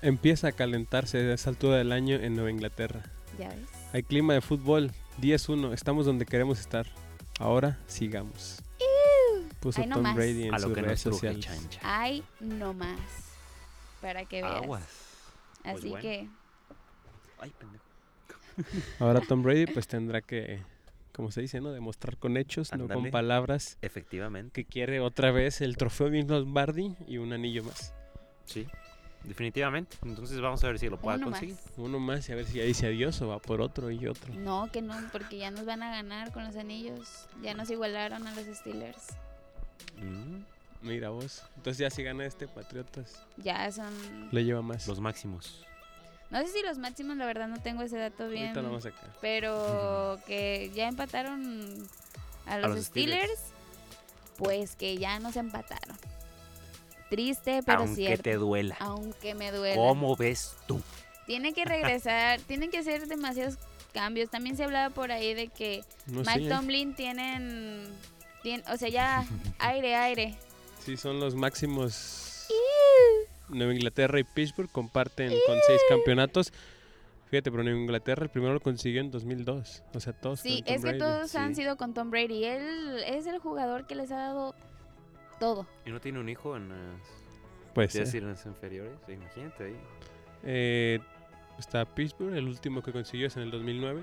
Empieza 0.00 0.48
a 0.48 0.52
calentarse 0.52 1.18
a 1.18 1.34
esa 1.34 1.50
altura 1.50 1.76
del 1.76 1.92
año 1.92 2.16
en 2.16 2.34
Nueva 2.34 2.50
Inglaterra. 2.50 3.02
Ya 3.38 3.48
ves. 3.48 3.68
Hay 3.92 4.02
clima 4.02 4.34
de 4.34 4.40
fútbol, 4.40 4.90
10-1, 5.20 5.72
estamos 5.72 6.06
donde 6.06 6.26
queremos 6.26 6.58
estar. 6.60 6.86
Ahora 7.38 7.78
sigamos. 7.86 8.61
Puso 9.62 9.80
Ahí 9.80 9.88
Tom 9.88 9.98
nomás. 10.02 10.16
Brady 10.16 10.42
en 10.48 10.54
A 10.54 10.58
lo 10.58 10.64
sus 10.66 10.74
que 10.74 10.80
no 10.82 10.86
truje, 10.88 10.96
sociales. 10.96 11.40
chancha. 11.46 11.80
Hay 11.82 12.22
no 12.40 12.74
más. 12.74 12.98
Para 14.02 14.24
que 14.26 14.42
veas. 14.42 14.56
Aguas. 14.62 14.82
Pues 15.62 15.76
Así 15.76 15.88
bueno. 15.90 16.02
que 16.02 16.28
Ay, 17.38 17.52
pendejo. 17.58 17.84
Ahora 18.98 19.20
Tom 19.20 19.42
Brady 19.42 19.66
pues 19.66 19.86
tendrá 19.86 20.20
que, 20.20 20.60
como 21.12 21.30
se 21.30 21.40
dice, 21.40 21.60
¿no? 21.60 21.70
Demostrar 21.72 22.16
con 22.18 22.36
hechos, 22.36 22.72
no 22.74 22.88
con 22.88 23.10
palabras, 23.10 23.78
Efectivamente. 23.82 24.52
que 24.52 24.68
quiere 24.68 24.98
otra 25.00 25.30
vez 25.30 25.60
el 25.60 25.76
trofeo 25.76 26.10
Vince 26.10 26.32
Lombardi 26.32 26.94
y 27.06 27.18
un 27.18 27.32
anillo 27.32 27.62
más. 27.64 27.94
Sí. 28.44 28.66
Definitivamente. 29.24 29.96
Entonces 30.04 30.40
vamos 30.40 30.62
a 30.64 30.66
ver 30.66 30.80
si 30.80 30.88
lo 30.88 30.98
puede 30.98 31.18
uno 31.18 31.30
más. 31.30 31.38
conseguir. 31.40 31.56
Uno 31.76 32.00
más 32.00 32.28
y 32.28 32.32
a 32.32 32.34
ver 32.34 32.44
si 32.44 32.58
ya 32.58 32.64
dice 32.64 32.88
adiós 32.88 33.22
o 33.22 33.28
va 33.28 33.38
por 33.38 33.60
otro 33.62 33.90
y 33.92 34.06
otro. 34.08 34.34
No, 34.34 34.68
que 34.72 34.82
no, 34.82 34.96
porque 35.12 35.38
ya 35.38 35.52
nos 35.52 35.64
van 35.64 35.82
a 35.84 35.90
ganar 35.92 36.32
con 36.32 36.44
los 36.44 36.56
anillos. 36.56 37.28
Ya 37.40 37.54
nos 37.54 37.70
igualaron 37.70 38.26
a 38.26 38.34
los 38.34 38.44
Steelers. 38.56 39.14
Mm, 40.00 40.42
Mira 40.82 41.10
vos. 41.10 41.42
Entonces 41.56 41.78
ya 41.78 41.90
si 41.90 42.02
gana 42.02 42.24
este 42.26 42.48
Patriotas, 42.48 43.22
Ya 43.36 43.70
son. 43.70 43.92
le 44.32 44.44
lleva 44.44 44.62
más. 44.62 44.86
Los 44.88 44.98
máximos. 45.00 45.64
No 46.30 46.40
sé 46.40 46.48
si 46.48 46.62
los 46.62 46.78
máximos, 46.78 47.16
la 47.18 47.26
verdad, 47.26 47.46
no 47.46 47.60
tengo 47.62 47.82
ese 47.82 47.98
dato 47.98 48.28
bien. 48.28 48.44
Ahorita 48.48 48.62
lo 48.62 48.68
vamos 48.68 48.86
a 48.86 48.90
sacar. 48.90 49.10
Pero 49.20 50.18
que 50.26 50.70
ya 50.74 50.88
empataron 50.88 51.86
a 52.46 52.58
los, 52.58 52.74
los 52.76 52.84
Steelers, 52.86 53.22
Steelers. 53.30 53.40
pues 54.38 54.74
que 54.76 54.96
ya 54.98 55.18
nos 55.20 55.36
empataron. 55.36 55.96
Triste, 57.10 57.62
pero 57.64 57.80
Aunque 57.80 57.94
cierto. 57.94 58.22
te 58.22 58.34
duela. 58.36 58.74
Aunque 58.80 59.34
me 59.34 59.52
duele. 59.52 59.76
¿Cómo 59.76 60.16
ves 60.16 60.56
tú? 60.66 60.80
Tiene 61.26 61.52
que 61.52 61.64
regresar, 61.64 62.40
tienen 62.48 62.70
que 62.70 62.78
hacer 62.78 63.06
demasiados 63.06 63.58
cambios. 63.92 64.30
También 64.30 64.56
se 64.56 64.64
hablaba 64.64 64.92
por 64.94 65.12
ahí 65.12 65.34
de 65.34 65.48
que 65.48 65.84
No 66.06 66.20
Mike 66.20 66.44
sé. 66.44 66.48
Tomlin 66.48 66.94
tienen, 66.94 67.84
tien- 68.42 68.62
o 68.72 68.76
sea, 68.76 68.88
ya 68.88 69.24
aire, 69.58 69.94
aire. 69.96 70.36
Sí, 70.80 70.96
son 70.96 71.20
los 71.20 71.34
máximos. 71.34 72.46
Nueva 73.48 73.74
Inglaterra 73.74 74.18
y 74.18 74.24
Pittsburgh 74.24 74.70
comparten 74.70 75.28
con 75.46 75.56
seis 75.66 75.80
campeonatos. 75.88 76.52
Fíjate, 77.30 77.50
pero 77.50 77.62
Nueva 77.62 77.78
Inglaterra 77.78 78.24
el 78.24 78.30
primero 78.30 78.52
lo 78.54 78.60
consiguió 78.60 79.00
en 79.00 79.10
2002. 79.10 79.82
O 79.94 80.00
sea, 80.00 80.12
todos. 80.12 80.40
Sí, 80.40 80.62
con 80.62 80.64
Tom 80.64 80.74
es 80.74 80.80
que 80.82 80.86
Brady. 80.88 80.98
todos 80.98 81.34
han 81.34 81.54
sido 81.54 81.76
con 81.76 81.94
Tom 81.94 82.10
Brady. 82.10 82.44
Él 82.44 82.98
es 83.06 83.26
el 83.26 83.38
jugador 83.38 83.86
que 83.86 83.94
les 83.94 84.10
ha 84.10 84.16
dado 84.16 84.54
todo. 85.38 85.66
¿Y 85.86 85.90
no 85.90 86.00
tiene 86.00 86.18
un 86.20 86.28
hijo 86.28 86.56
en 86.56 86.68
las, 86.70 86.78
Puede 87.74 87.86
es 87.86 87.92
ser. 87.92 88.04
decir, 88.04 88.22
en 88.22 88.30
las 88.30 88.44
inferiores? 88.46 88.92
Imagínate 89.08 89.64
ahí. 89.64 89.76
Eh, 90.44 90.98
está 91.58 91.84
Pittsburgh, 91.84 92.34
el 92.34 92.46
último 92.48 92.82
que 92.82 92.92
consiguió 92.92 93.26
es 93.28 93.36
en 93.36 93.42
el 93.44 93.50
2009. 93.50 94.02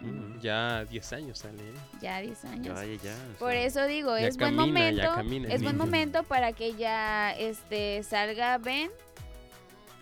Mm. 0.00 0.38
Ya 0.40 0.84
10 0.84 1.12
años 1.14 1.38
sale. 1.38 1.62
¿eh? 1.62 1.74
Ya 2.00 2.20
10 2.20 2.44
años. 2.44 2.78
Ya, 2.80 2.84
ya, 2.84 3.16
Por 3.38 3.52
sea, 3.52 3.62
eso 3.64 3.86
digo, 3.86 4.16
Ya 4.18 4.26
es 4.28 4.36
buen 4.36 4.56
camina, 4.56 4.66
momento. 4.80 5.14
camina 5.14 5.48
es 5.48 5.62
buen 5.62 5.76
momento 5.76 6.22
para 6.22 6.52
que 6.52 6.74
ya 6.74 7.32
este 7.32 8.02
salga 8.02 8.58
Ben, 8.58 8.90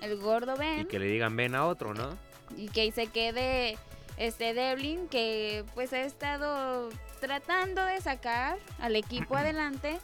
el 0.01 0.16
gordo 0.18 0.57
Ben, 0.57 0.80
Y 0.80 0.84
que 0.86 0.99
le 0.99 1.07
digan 1.07 1.36
ven 1.36 1.55
a 1.55 1.66
otro, 1.66 1.95
¿no? 1.95 2.16
y 2.57 2.68
que 2.68 2.90
se 2.92 3.07
quede 3.07 3.78
este 4.16 4.53
Devlin 4.55 5.09
que 5.09 5.64
pues 5.74 5.92
ha 5.92 6.03
estado 6.03 6.90
tratando 7.20 7.84
de 7.84 8.01
sacar 8.01 8.59
al 8.78 8.95
equipo 8.97 9.34
adelante 9.36 9.99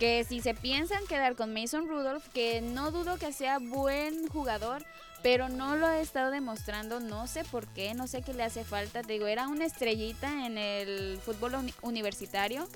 que 0.00 0.24
si 0.24 0.40
se 0.40 0.54
piensan 0.54 1.04
quedar 1.06 1.36
con 1.36 1.52
Mason 1.52 1.86
Rudolph 1.88 2.26
que 2.32 2.60
no 2.62 2.90
dudo 2.90 3.16
que 3.18 3.32
sea 3.32 3.58
buen 3.58 4.26
jugador 4.28 4.82
pero 5.22 5.48
no 5.48 5.76
lo 5.76 5.86
ha 5.86 6.00
estado 6.00 6.30
demostrando 6.30 7.00
no 7.00 7.26
sé 7.26 7.44
por 7.44 7.66
qué 7.68 7.94
no 7.94 8.06
sé 8.06 8.22
qué 8.22 8.32
le 8.34 8.44
hace 8.44 8.64
falta. 8.64 9.02
Te 9.02 9.14
digo 9.14 9.26
era 9.26 9.48
una 9.48 9.64
estrellita 9.64 10.46
en 10.46 10.58
el 10.58 11.18
fútbol 11.24 11.54
uni- 11.54 11.74
universitario. 11.82 12.68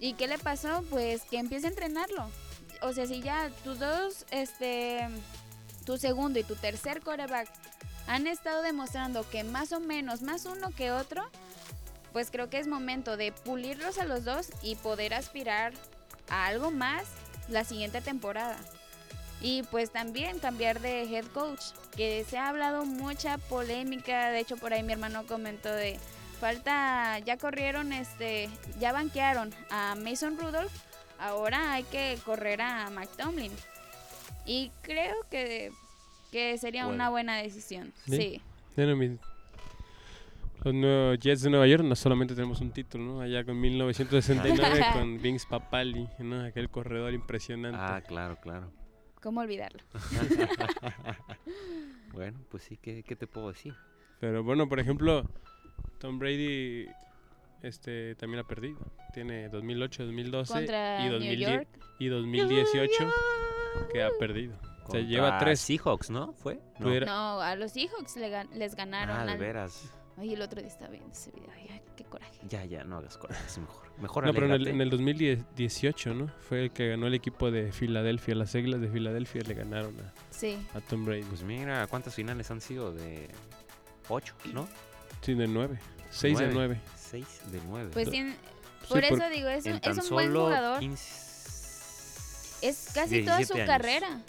Y 0.00 0.14
qué 0.14 0.28
le 0.28 0.38
pasó 0.38 0.84
pues 0.90 1.22
que 1.22 1.38
empiece 1.38 1.66
a 1.66 1.70
entrenarlo. 1.70 2.30
O 2.82 2.92
sea 2.92 3.06
si 3.06 3.20
ya 3.20 3.50
tus 3.64 3.78
dos 3.78 4.26
este 4.30 5.08
tu 5.84 5.98
segundo 5.98 6.38
y 6.38 6.44
tu 6.44 6.54
tercer 6.54 7.00
coreback 7.00 7.48
han 8.06 8.26
estado 8.26 8.62
demostrando 8.62 9.28
que 9.28 9.42
más 9.44 9.72
o 9.72 9.80
menos, 9.80 10.22
más 10.22 10.44
uno 10.46 10.70
que 10.70 10.92
otro, 10.92 11.28
pues 12.12 12.30
creo 12.30 12.48
que 12.48 12.58
es 12.58 12.66
momento 12.66 13.16
de 13.16 13.32
pulirlos 13.32 13.98
a 13.98 14.04
los 14.04 14.24
dos 14.24 14.48
y 14.62 14.76
poder 14.76 15.14
aspirar 15.14 15.72
a 16.30 16.46
algo 16.46 16.70
más 16.70 17.04
la 17.48 17.64
siguiente 17.64 18.00
temporada. 18.00 18.56
Y 19.40 19.62
pues 19.64 19.90
también 19.90 20.40
cambiar 20.40 20.80
de 20.80 21.02
head 21.04 21.26
coach, 21.26 21.60
que 21.96 22.24
se 22.28 22.38
ha 22.38 22.48
hablado 22.48 22.84
mucha 22.84 23.38
polémica, 23.38 24.30
de 24.30 24.40
hecho 24.40 24.56
por 24.56 24.72
ahí 24.72 24.82
mi 24.82 24.92
hermano 24.92 25.26
comentó 25.26 25.70
de 25.70 25.98
falta, 26.40 27.18
ya 27.20 27.36
corrieron, 27.36 27.92
este, 27.92 28.48
ya 28.80 28.92
banquearon 28.92 29.54
a 29.70 29.94
Mason 29.94 30.36
Rudolph, 30.38 30.72
ahora 31.20 31.72
hay 31.74 31.84
que 31.84 32.18
correr 32.24 32.60
a 32.62 32.90
McTomlin. 32.90 33.52
Y 34.44 34.70
creo 34.82 35.14
que, 35.30 35.70
que 36.32 36.56
sería 36.58 36.84
Bueno. 36.84 36.96
una 36.96 37.10
buena 37.10 37.36
decisión. 37.36 37.92
Sí. 38.06 38.40
Los 40.64 40.74
nuevos 40.74 41.18
Jets 41.20 41.42
de 41.42 41.50
Nueva 41.50 41.66
York 41.68 41.84
no 41.84 41.94
solamente 41.94 42.34
tenemos 42.34 42.60
un 42.60 42.72
título, 42.72 43.04
¿no? 43.04 43.20
Allá 43.20 43.44
con 43.44 43.60
1969 43.60 44.86
con 44.92 45.22
Vince 45.22 45.46
Papali, 45.48 46.08
¿no? 46.18 46.44
Aquel 46.44 46.68
corredor 46.68 47.12
impresionante. 47.14 47.78
Ah, 47.80 48.02
claro, 48.06 48.36
claro. 48.40 48.72
¿Cómo 49.22 49.40
olvidarlo? 49.40 49.80
Bueno, 52.12 52.38
pues 52.50 52.64
sí, 52.64 52.76
¿qué, 52.78 53.02
qué 53.02 53.16
te 53.16 53.26
puedo 53.26 53.48
decir? 53.48 53.74
Pero 54.20 54.42
bueno, 54.42 54.68
por 54.68 54.80
ejemplo, 54.80 55.24
Tom 55.98 56.18
Brady 56.18 56.86
este 57.62 58.14
también 58.16 58.40
ha 58.42 58.46
perdido. 58.48 58.78
Tiene 59.12 59.48
2008, 59.48 60.04
2012 60.06 60.52
Contra 60.52 61.00
y, 61.00 61.04
New 61.04 61.12
2010 61.14 61.50
York. 61.50 61.68
y 61.98 62.08
2018 62.08 63.10
que 63.92 64.02
ha 64.02 64.08
perdido. 64.18 64.56
O 64.86 64.90
sea, 64.90 65.00
lleva 65.00 65.38
tres. 65.38 65.60
Seahawks, 65.60 66.10
¿no? 66.10 66.32
¿Fue? 66.32 66.60
No. 66.80 66.98
No, 67.00 67.40
a 67.42 67.54
los 67.56 67.72
Seahawks 67.72 68.16
le 68.16 68.30
gan- 68.32 68.50
les 68.54 68.74
ganaron. 68.74 69.16
Ah, 69.16 69.26
de 69.26 69.32
al- 69.32 69.38
veras. 69.38 69.92
Ay, 70.18 70.34
el 70.34 70.42
otro 70.42 70.60
día 70.60 70.68
estaba 70.68 70.90
viendo 70.90 71.12
ese 71.12 71.30
video. 71.30 71.48
Ay, 71.54 71.80
qué 71.96 72.04
coraje. 72.04 72.38
Ya, 72.48 72.64
ya, 72.64 72.82
no 72.84 72.98
hagas 72.98 73.16
corajes, 73.18 73.58
mejor. 73.58 73.86
Mejor 73.98 74.26
No, 74.26 74.32
pero 74.34 74.46
en 74.46 74.52
el, 74.52 74.68
en 74.68 74.80
el 74.80 74.90
2018, 74.90 76.14
¿no? 76.14 76.28
Fue 76.48 76.64
el 76.64 76.70
que 76.72 76.88
ganó 76.88 77.06
el 77.06 77.14
equipo 77.14 77.50
de 77.50 77.70
Filadelfia. 77.72 78.34
Las 78.34 78.54
Águilas 78.54 78.80
de 78.80 78.88
Filadelfia 78.88 79.42
le 79.42 79.54
ganaron 79.54 79.94
a, 80.00 80.12
Sí. 80.30 80.58
a 80.74 80.80
Tom 80.80 81.04
Brady. 81.04 81.22
Pues 81.22 81.42
mira, 81.42 81.86
¿cuántas 81.86 82.14
finales 82.14 82.50
han 82.50 82.60
sido 82.60 82.92
de 82.92 83.28
8, 84.08 84.34
no? 84.54 84.68
Sí, 85.22 85.34
de 85.34 85.46
9. 85.46 85.78
6 86.10 86.38
de 86.38 86.48
Nueve. 86.48 86.80
9. 86.80 86.80
6 86.96 87.40
de 87.52 87.60
9. 87.66 87.90
Pues 87.92 88.08
sí, 88.08 88.16
Sí, 88.16 88.34
por 88.88 88.88
por- 88.88 89.04
eso 89.04 89.28
digo, 89.30 89.48
es 89.48 89.64
un, 89.66 89.70
en 89.72 89.76
es 89.76 89.82
tan 89.82 90.00
un 90.00 90.08
buen 90.10 90.32
jugador. 90.34 90.78
15 90.80 91.28
Es 92.62 92.90
casi 92.94 93.22
toda 93.24 93.36
su 93.44 93.54
17 93.54 93.62
años. 93.62 93.68
carrera. 93.68 94.20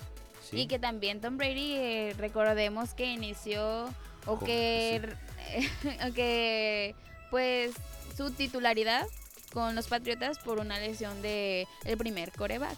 Sí. 0.50 0.62
Y 0.62 0.68
que 0.68 0.78
también 0.80 1.22
Tom 1.22 1.38
Brady, 1.38 1.76
eh, 1.76 2.16
recordemos 2.18 2.94
que 2.94 3.06
inició 3.06 3.86
o 4.26 4.40
que, 4.40 5.02
o 5.06 5.29
que 6.16 6.96
pues 7.30 7.72
su 8.16 8.32
titularidad 8.32 9.06
con 9.54 9.76
los 9.76 9.88
Patriotas 9.88 10.38
por 10.40 10.60
una 10.60 10.80
lesión 10.80 11.22
de 11.22 11.68
el 11.86 11.98
primer 11.98 12.32
coreback. 12.32 12.78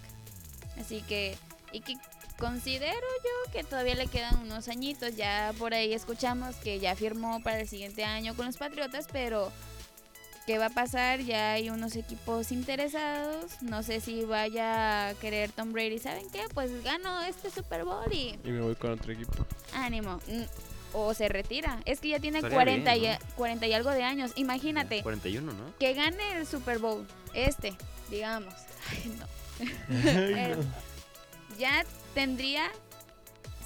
Así 0.79 1.01
que, 1.01 1.37
y 1.71 1.81
que 1.81 1.95
considero 2.37 2.95
yo 3.23 3.51
que 3.51 3.63
todavía 3.63 3.95
le 3.95 4.07
quedan 4.07 4.37
unos 4.39 4.67
añitos. 4.67 5.15
Ya 5.15 5.53
por 5.57 5.73
ahí 5.73 5.93
escuchamos 5.93 6.55
que 6.57 6.79
ya 6.79 6.95
firmó 6.95 7.41
para 7.43 7.59
el 7.59 7.67
siguiente 7.67 8.03
año 8.03 8.35
con 8.35 8.45
los 8.45 8.57
Patriotas, 8.57 9.07
pero 9.11 9.51
¿qué 10.47 10.57
va 10.57 10.67
a 10.67 10.69
pasar? 10.69 11.19
Ya 11.21 11.53
hay 11.53 11.69
unos 11.69 11.95
equipos 11.95 12.51
interesados. 12.51 13.61
No 13.61 13.83
sé 13.83 13.99
si 13.99 14.23
vaya 14.23 15.09
a 15.09 15.13
querer 15.15 15.51
Tom 15.51 15.71
Brady. 15.73 15.99
¿Saben 15.99 16.29
qué? 16.31 16.43
Pues 16.53 16.83
gano 16.83 17.21
este 17.21 17.49
Super 17.51 17.83
Bowl 17.83 18.11
y 18.11 18.39
Y 18.43 18.49
me 18.49 18.61
voy 18.61 18.75
con 18.75 18.91
otro 18.91 19.11
equipo. 19.11 19.45
ánimo. 19.73 20.19
O 20.93 21.13
se 21.13 21.29
retira. 21.29 21.79
Es 21.85 21.99
que 22.01 22.09
ya 22.09 22.19
tiene 22.19 22.39
Estaría 22.39 22.55
40, 22.55 22.93
bien, 22.95 23.03
y, 23.03 23.07
a- 23.07 23.19
40 23.35 23.67
y 23.67 23.73
algo 23.73 23.91
de 23.91 24.03
años. 24.03 24.31
Imagínate 24.35 25.01
41, 25.03 25.53
¿no? 25.53 25.73
que 25.79 25.93
gane 25.93 26.37
el 26.37 26.45
Super 26.47 26.79
Bowl. 26.79 27.05
Este, 27.33 27.73
digamos. 28.09 28.53
Ay, 28.91 29.17
no. 29.19 29.25
Eh, 29.89 30.55
ya 31.57 31.85
tendría 32.13 32.63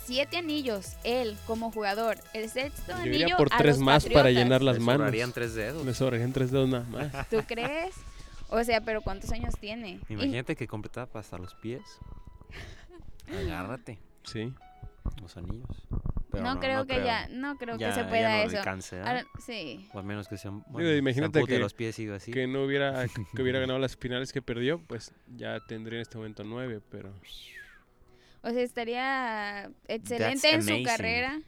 siete 0.05 0.37
anillos 0.37 0.93
él 1.03 1.35
como 1.47 1.71
jugador. 1.71 2.17
El 2.33 2.49
sexto 2.49 2.91
Yo 2.91 2.95
anillo 2.97 3.15
iría 3.25 3.37
por 3.37 3.51
a 3.51 3.57
tres 3.57 3.77
los 3.77 3.85
más 3.85 4.05
para 4.05 4.29
llenar 4.29 4.61
las 4.61 4.75
Le 4.77 4.81
manos. 4.83 4.99
sobrarían 4.99 5.31
tres 5.33 5.55
dedos. 5.55 5.83
Me 5.83 5.93
sobrarían 5.95 6.31
tres 6.33 6.51
dedos 6.51 6.69
nada 6.69 6.85
más. 6.89 7.29
¿Tú 7.29 7.37
crees? 7.47 7.95
O 8.49 8.63
sea, 8.63 8.81
pero 8.81 9.01
¿cuántos 9.01 9.31
años 9.31 9.55
tiene? 9.59 9.99
Y- 10.09 10.13
Imagínate 10.13 10.55
que 10.55 10.67
completaba 10.67 11.19
hasta 11.19 11.37
los 11.39 11.55
pies. 11.55 11.81
Agárrate 13.29 13.97
Sí. 14.23 14.53
los 15.21 15.35
anillos. 15.37 15.87
Pero 16.35 16.53
no, 16.53 16.59
creo 16.59 16.85
que 16.85 17.03
ya, 17.03 17.27
no 17.29 17.57
creo 17.57 17.77
Ya- 17.77 17.89
que 17.89 17.95
se 17.95 18.01
ya 18.01 18.09
pueda 18.09 18.29
no 18.37 18.43
eso. 18.49 18.57
alcance, 18.57 18.95
¿eh? 18.97 19.01
Ahora- 19.05 19.25
sí. 19.45 19.89
O 19.93 19.99
al 19.99 20.05
menos 20.05 20.27
que 20.27 20.37
sean. 20.37 20.63
imagínate 20.69 21.39
de 21.39 21.45
que- 21.45 21.59
los 21.59 21.73
pies 21.73 21.95
siga 21.95 22.15
así. 22.15 22.31
Que 22.31 22.47
no 22.47 22.63
hubiera, 22.63 23.05
que 23.35 23.41
hubiera 23.41 23.59
ganado 23.59 23.79
las 23.79 23.95
finales 23.97 24.31
que 24.33 24.41
perdió, 24.41 24.79
pues 24.87 25.13
ya 25.35 25.59
tendría 25.67 25.97
en 25.97 26.01
este 26.03 26.17
momento 26.17 26.43
nueve, 26.43 26.81
pero 26.89 27.13
O 28.41 28.49
sea, 28.51 28.61
estaría 28.61 29.71
excelente 29.87 30.49
en 30.53 30.61
su 30.63 30.83
carrera 30.83 31.41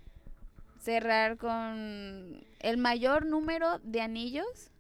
cerrar 0.79 1.37
con 1.37 2.43
el 2.59 2.77
mayor 2.77 3.25
número 3.25 3.79
de 3.79 4.01
anillos. 4.01 4.71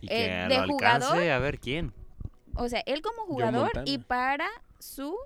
Y 0.00 0.06
eh, 0.06 0.08
que 0.48 0.54
de 0.54 0.56
lo 0.66 0.74
alcance 0.74 1.06
jugador. 1.06 1.30
a 1.30 1.38
ver 1.38 1.58
quién. 1.60 1.92
O 2.56 2.68
sea, 2.68 2.82
él 2.86 3.02
como 3.02 3.24
jugador 3.26 3.70
y 3.84 3.98
para 3.98 4.48
su 4.80 5.16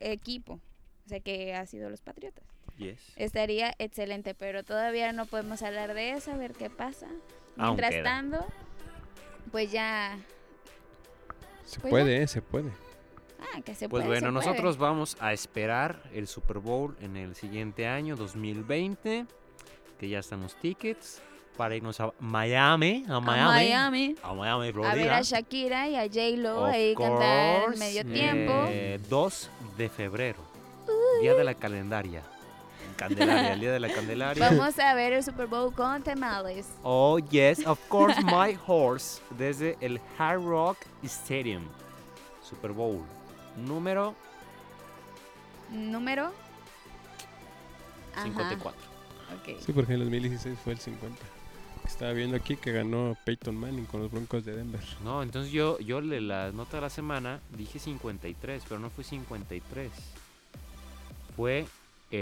equipo. 0.00 0.54
O 1.04 1.08
sea, 1.08 1.20
que 1.20 1.54
ha 1.54 1.66
sido 1.66 1.90
los 1.90 2.00
Patriotas. 2.00 2.44
Yes. 2.76 3.00
Estaría 3.16 3.72
excelente, 3.78 4.34
pero 4.34 4.64
todavía 4.64 5.12
no 5.12 5.26
podemos 5.26 5.62
hablar 5.62 5.94
de 5.94 6.10
eso, 6.12 6.32
a 6.32 6.36
ver 6.36 6.52
qué 6.52 6.70
pasa. 6.70 7.06
Aún 7.56 7.76
Mientras 7.76 7.90
queda. 7.92 8.02
tanto, 8.04 8.44
pues 9.52 9.70
ya... 9.70 10.18
se 11.64 11.80
Pues 11.80 11.90
puede, 11.90 12.22
eh, 12.22 12.26
se 12.26 12.42
puede. 12.42 12.70
Ah, 13.40 13.60
que 13.64 13.74
se 13.74 13.88
Pues 13.88 14.04
puede, 14.04 14.06
bueno, 14.20 14.28
se 14.28 14.32
puede. 14.32 14.46
nosotros 14.50 14.78
vamos 14.78 15.16
a 15.20 15.32
esperar 15.32 16.02
el 16.12 16.26
Super 16.26 16.58
Bowl 16.58 16.96
en 17.00 17.16
el 17.16 17.34
siguiente 17.36 17.86
año, 17.86 18.16
2020, 18.16 19.26
que 19.98 20.08
ya 20.08 20.18
están 20.18 20.40
los 20.42 20.56
tickets 20.56 21.22
para 21.56 21.76
irnos 21.76 22.00
a 22.00 22.12
Miami, 22.18 23.04
a 23.08 23.16
A 23.16 23.20
Miami, 23.20 23.52
Miami. 23.52 24.14
a 24.22 24.32
Miami, 24.34 24.62
A 24.62 24.64
ver 24.66 24.72
Florida. 24.74 25.16
a 25.18 25.22
Shakira 25.22 25.88
y 25.88 25.94
a 25.94 26.02
J-Lo 26.08 26.62
Of 26.64 26.70
ahí 26.70 26.94
cantar 26.96 27.64
course, 27.66 27.78
medio 27.78 28.04
tiempo. 28.04 28.52
eh, 28.68 28.98
2 29.08 29.50
de 29.76 29.88
febrero, 29.88 30.42
día 31.22 31.34
de 31.34 31.44
la 31.44 31.54
calendaria. 31.54 32.22
Candelaria, 32.94 33.52
el 33.52 33.60
día 33.60 33.72
de 33.72 33.80
la 33.80 33.92
Candelaria. 33.92 34.50
Vamos 34.50 34.78
a 34.78 34.94
ver 34.94 35.12
el 35.12 35.22
Super 35.22 35.46
Bowl 35.46 35.72
con 35.72 36.02
tamales. 36.02 36.68
Oh, 36.82 37.18
yes, 37.18 37.66
of 37.66 37.78
course, 37.88 38.20
my 38.22 38.58
horse. 38.66 39.20
Desde 39.36 39.76
el 39.80 40.00
Hard 40.18 40.42
Rock 40.42 40.78
Stadium. 41.04 41.64
Super 42.42 42.72
Bowl. 42.72 43.02
Número 43.56 44.14
Número. 45.70 46.32
Ajá, 48.14 48.24
54. 48.24 48.80
ok. 49.36 49.60
Sí, 49.60 49.72
porque 49.72 49.94
en 49.94 50.00
el 50.00 50.04
2016 50.06 50.58
fue 50.62 50.74
el 50.74 50.78
50. 50.78 51.16
Estaba 51.84 52.12
viendo 52.12 52.36
aquí 52.36 52.56
que 52.56 52.72
ganó 52.72 53.16
Peyton 53.24 53.54
Manning 53.54 53.84
con 53.86 54.00
los 54.00 54.10
Broncos 54.10 54.44
de 54.44 54.56
Denver. 54.56 54.80
No, 55.02 55.22
entonces 55.22 55.52
yo, 55.52 55.78
yo 55.80 56.00
le 56.00 56.20
la 56.20 56.50
nota 56.52 56.78
de 56.78 56.80
la 56.82 56.90
semana 56.90 57.40
dije 57.56 57.78
53, 57.78 58.62
pero 58.68 58.80
no 58.80 58.88
fue 58.88 59.04
53. 59.04 59.90
Fue 61.36 61.66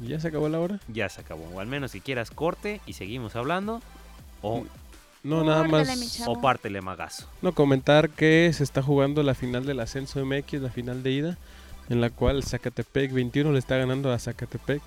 ¿Ya 0.02 0.20
se 0.20 0.30
acabó 0.30 0.50
la 0.50 0.60
hora? 0.60 0.80
ya 0.88 1.10
se 1.10 1.22
acabó. 1.22 1.44
O 1.54 1.60
al 1.60 1.68
menos 1.68 1.92
que 1.92 2.02
quieras 2.02 2.32
corte 2.32 2.82
y 2.88 2.94
seguimos 2.94 3.36
hablando. 3.36 3.82
O, 4.42 4.66
No, 5.24 5.44
nada 5.44 5.64
más. 5.66 6.22
o 6.26 6.42
pártele 6.42 6.82
magazo. 6.82 7.28
No, 7.44 7.54
comentar 7.54 8.10
que 8.10 8.52
se 8.54 8.64
está 8.64 8.82
jugando 8.82 9.22
la 9.24 9.36
final 9.36 9.66
del 9.66 9.80
Ascenso 9.80 10.24
MX, 10.26 10.54
la 10.62 10.70
final 10.72 11.04
de 11.04 11.12
ida, 11.12 11.38
en 11.92 12.00
la 12.00 12.10
cual 12.10 12.44
Zacatepec 12.44 13.12
21 13.12 13.52
le 13.52 13.60
está 13.60 13.76
ganando 13.76 14.12
a 14.14 14.18
Zacatepec. 14.18 14.82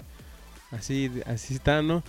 Así, 0.70 1.11
así 1.26 1.55
está, 1.55 1.82
¿no? 1.82 2.02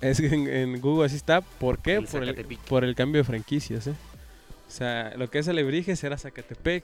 Es 0.00 0.18
en, 0.18 0.48
en 0.48 0.80
Google 0.80 1.06
así 1.06 1.14
está. 1.14 1.40
¿Por 1.40 1.78
qué? 1.78 1.94
El 1.94 2.06
por, 2.06 2.24
el, 2.24 2.58
por 2.68 2.84
el 2.84 2.96
cambio 2.96 3.20
de 3.20 3.24
franquicias, 3.24 3.86
¿eh? 3.86 3.94
O 4.66 4.70
sea, 4.70 5.14
lo 5.16 5.30
que 5.30 5.38
es 5.38 5.46
Alebrijes 5.46 6.02
era 6.02 6.18
Zacatepec, 6.18 6.82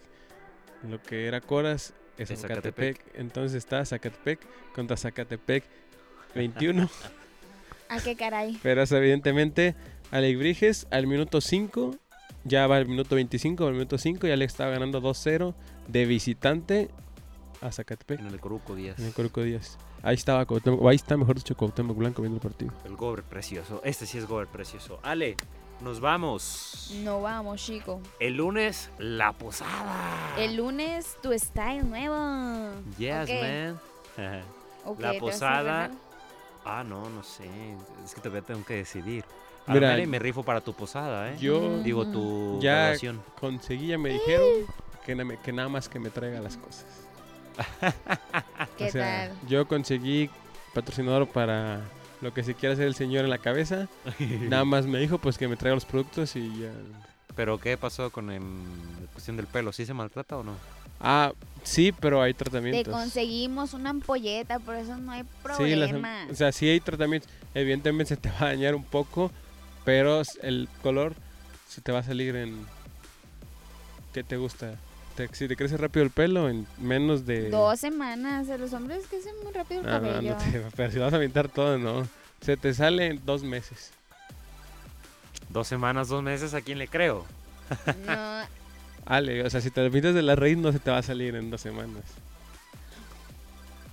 lo 0.88 1.03
que 1.03 1.26
era 1.26 1.40
Coras 1.40 1.92
es 2.16 2.30
Es 2.30 2.40
Zacatepec. 2.40 3.00
Entonces 3.14 3.59
está 3.59 3.84
Zacatepec 3.84 4.38
contra 4.72 4.96
Zacatepec 4.96 5.64
21. 6.36 6.88
¿A 7.88 7.98
qué 7.98 8.14
caray? 8.14 8.61
Pero 8.62 8.82
es 8.82 8.92
evidentemente 8.92 9.74
Alebrijes 10.12 10.86
al 10.92 11.09
minuto 11.09 11.40
5, 11.40 11.96
ya 12.45 12.66
va 12.66 12.76
al 12.76 12.86
minuto 12.86 13.14
25, 13.14 13.66
al 13.66 13.72
minuto 13.74 13.99
5, 13.99 14.26
ya 14.26 14.36
le 14.36 14.45
estaba 14.45 14.70
ganando 14.70 15.01
2-0 15.01 15.55
de 15.88 16.07
visitante 16.07 16.90
a 17.61 17.70
Zacatepec, 17.70 18.20
En 18.20 18.26
el 18.26 18.40
Coruco 18.40 18.74
Díaz. 18.74 18.99
en 18.99 19.07
el 19.07 19.12
Coruco 19.12 19.43
Díaz. 19.43 19.78
Ahí 20.03 20.14
estaba 20.16 20.45
Cuauhtémoc- 20.47 20.78
o 20.80 20.88
ahí 20.88 20.97
está 20.97 21.16
mejor 21.16 21.36
dicho 21.36 21.57
Cuauhtémoc 21.57 21.97
Blanco 21.97 22.22
viendo 22.22 22.36
el 22.36 22.43
partido. 22.43 22.72
El 22.84 22.97
gober 22.97 23.22
precioso. 23.22 23.80
Este 23.84 24.05
sí 24.07 24.18
es 24.18 24.26
gober 24.26 24.49
precioso. 24.49 24.99
Ale, 25.05 25.36
nos 25.80 26.01
vamos. 26.01 26.93
No 27.05 27.20
vamos, 27.22 27.62
chico. 27.64 28.01
El 28.18 28.36
lunes, 28.38 28.90
la 28.99 29.32
posada. 29.32 30.34
El 30.36 30.57
lunes, 30.57 31.16
tu 31.22 31.32
style 31.38 31.84
nuevo. 31.88 32.72
Yes, 32.99 33.28
man. 33.30 33.78
La 34.16 34.43
¿te 34.43 34.99
vas 35.07 35.16
a 35.16 35.18
posada. 35.20 35.90
ah, 36.64 36.82
no, 36.82 37.09
no 37.09 37.22
sé. 37.22 37.45
Es 38.05 38.12
que 38.14 38.20
todavía 38.20 38.43
tengo 38.43 38.64
que 38.64 38.74
decidir. 38.74 39.24
Mira, 39.66 39.94
Mira, 39.94 40.06
me 40.08 40.18
rifo 40.18 40.42
para 40.42 40.60
tu 40.60 40.72
posada, 40.74 41.30
¿eh? 41.32 41.36
Yo 41.40 41.80
Digo, 41.82 42.04
tu 42.06 42.58
Ya- 42.60 42.74
graduación. 42.78 43.22
conseguí, 43.40 43.88
ya 43.88 43.98
me 43.98 44.10
dijeron 44.10 44.46
que, 45.06 45.14
na- 45.14 45.36
que 45.36 45.52
nada 45.52 45.68
más 45.68 45.88
que 45.88 45.98
me 45.98 46.10
traiga 46.10 46.40
las 46.40 46.56
cosas. 46.56 46.84
¿Qué 48.78 48.86
o 48.86 48.90
sea, 48.90 49.28
tal? 49.28 49.48
yo 49.48 49.66
conseguí 49.68 50.30
patrocinador 50.74 51.28
para 51.28 51.80
lo 52.20 52.32
que 52.32 52.42
se 52.44 52.54
quiere 52.54 52.74
hacer 52.74 52.86
el 52.86 52.94
señor 52.94 53.24
en 53.24 53.30
la 53.30 53.38
cabeza. 53.38 53.88
Nada 54.48 54.64
más 54.64 54.86
me 54.86 54.98
dijo 54.98 55.18
pues 55.18 55.38
que 55.38 55.48
me 55.48 55.56
traiga 55.56 55.74
los 55.74 55.84
productos 55.84 56.34
y 56.36 56.48
ya. 56.60 56.70
Pero 57.36 57.58
¿qué 57.58 57.76
pasó 57.76 58.10
con 58.10 58.30
el, 58.30 58.42
la 58.42 59.06
cuestión 59.12 59.36
del 59.36 59.46
pelo? 59.46 59.72
¿Sí 59.72 59.86
se 59.86 59.94
maltrata 59.94 60.36
o 60.36 60.42
no? 60.42 60.52
Ah, 61.00 61.32
sí, 61.62 61.90
pero 61.92 62.20
hay 62.22 62.32
Te 62.34 62.44
tratamientos. 62.44 62.92
conseguimos 62.92 63.74
una 63.74 63.90
ampolleta, 63.90 64.58
por 64.60 64.74
eso 64.76 64.96
no 64.98 65.12
hay 65.12 65.22
Sí, 65.56 65.74
las- 65.74 65.90
problema. 65.90 66.26
o 66.30 66.34
sea, 66.34 66.52
sí 66.52 66.68
hay 66.68 66.80
tratamientos. 66.80 67.28
Evidentemente 67.54 68.14
se 68.14 68.16
te 68.20 68.30
va 68.30 68.40
a 68.40 68.44
dañar 68.46 68.74
un 68.74 68.84
poco, 68.84 69.30
pero 69.85 70.22
el 70.43 70.68
color 70.83 71.14
se 71.68 71.80
te 71.80 71.93
va 71.93 72.01
a 72.01 72.03
salir 72.03 72.37
en... 72.37 72.66
¿Qué 74.12 74.22
te 74.22 74.37
gusta? 74.37 74.74
Te- 75.16 75.28
si 75.35 75.49
te 75.49 75.57
crece 75.57 75.76
rápido 75.76 76.05
el 76.05 76.11
pelo, 76.11 76.49
en 76.49 76.66
menos 76.78 77.26
de... 77.26 77.51
Dos 77.51 77.80
semanas. 77.80 78.49
A 78.51 78.59
los 78.59 78.72
hombres 78.72 79.07
que 79.07 79.16
hacen 79.18 79.33
muy 79.43 79.53
rápido 79.53 79.80
el 79.80 79.87
Ah, 79.89 79.99
no, 79.99 80.09
cabello. 80.09 80.30
no 80.33 80.37
te- 80.37 80.76
pero 80.76 80.91
si 80.93 80.99
vas 80.99 81.12
a 81.12 81.16
aventar 81.16 81.49
todo, 81.49 81.78
no. 81.78 82.07
Se 82.41 82.57
te 82.57 82.74
sale 82.74 83.07
en 83.07 83.24
dos 83.24 83.43
meses. 83.43 83.91
Dos 85.49 85.68
semanas, 85.68 86.09
dos 86.09 86.22
meses, 86.22 86.55
¿a 86.55 86.61
quién 86.62 86.78
le 86.78 86.89
creo? 86.89 87.24
No, 88.07 88.43
Ale, 89.07 89.45
o 89.45 89.51
sea, 89.51 89.61
si 89.61 89.70
te 89.70 89.91
pintas 89.91 90.14
de 90.14 90.22
la 90.22 90.37
raíz 90.37 90.57
no 90.57 90.72
se 90.72 90.78
te 90.78 90.91
va 90.91 90.99
a 90.99 91.03
salir 91.03 91.35
en 91.35 91.51
dos 91.51 91.61
semanas. 91.61 92.05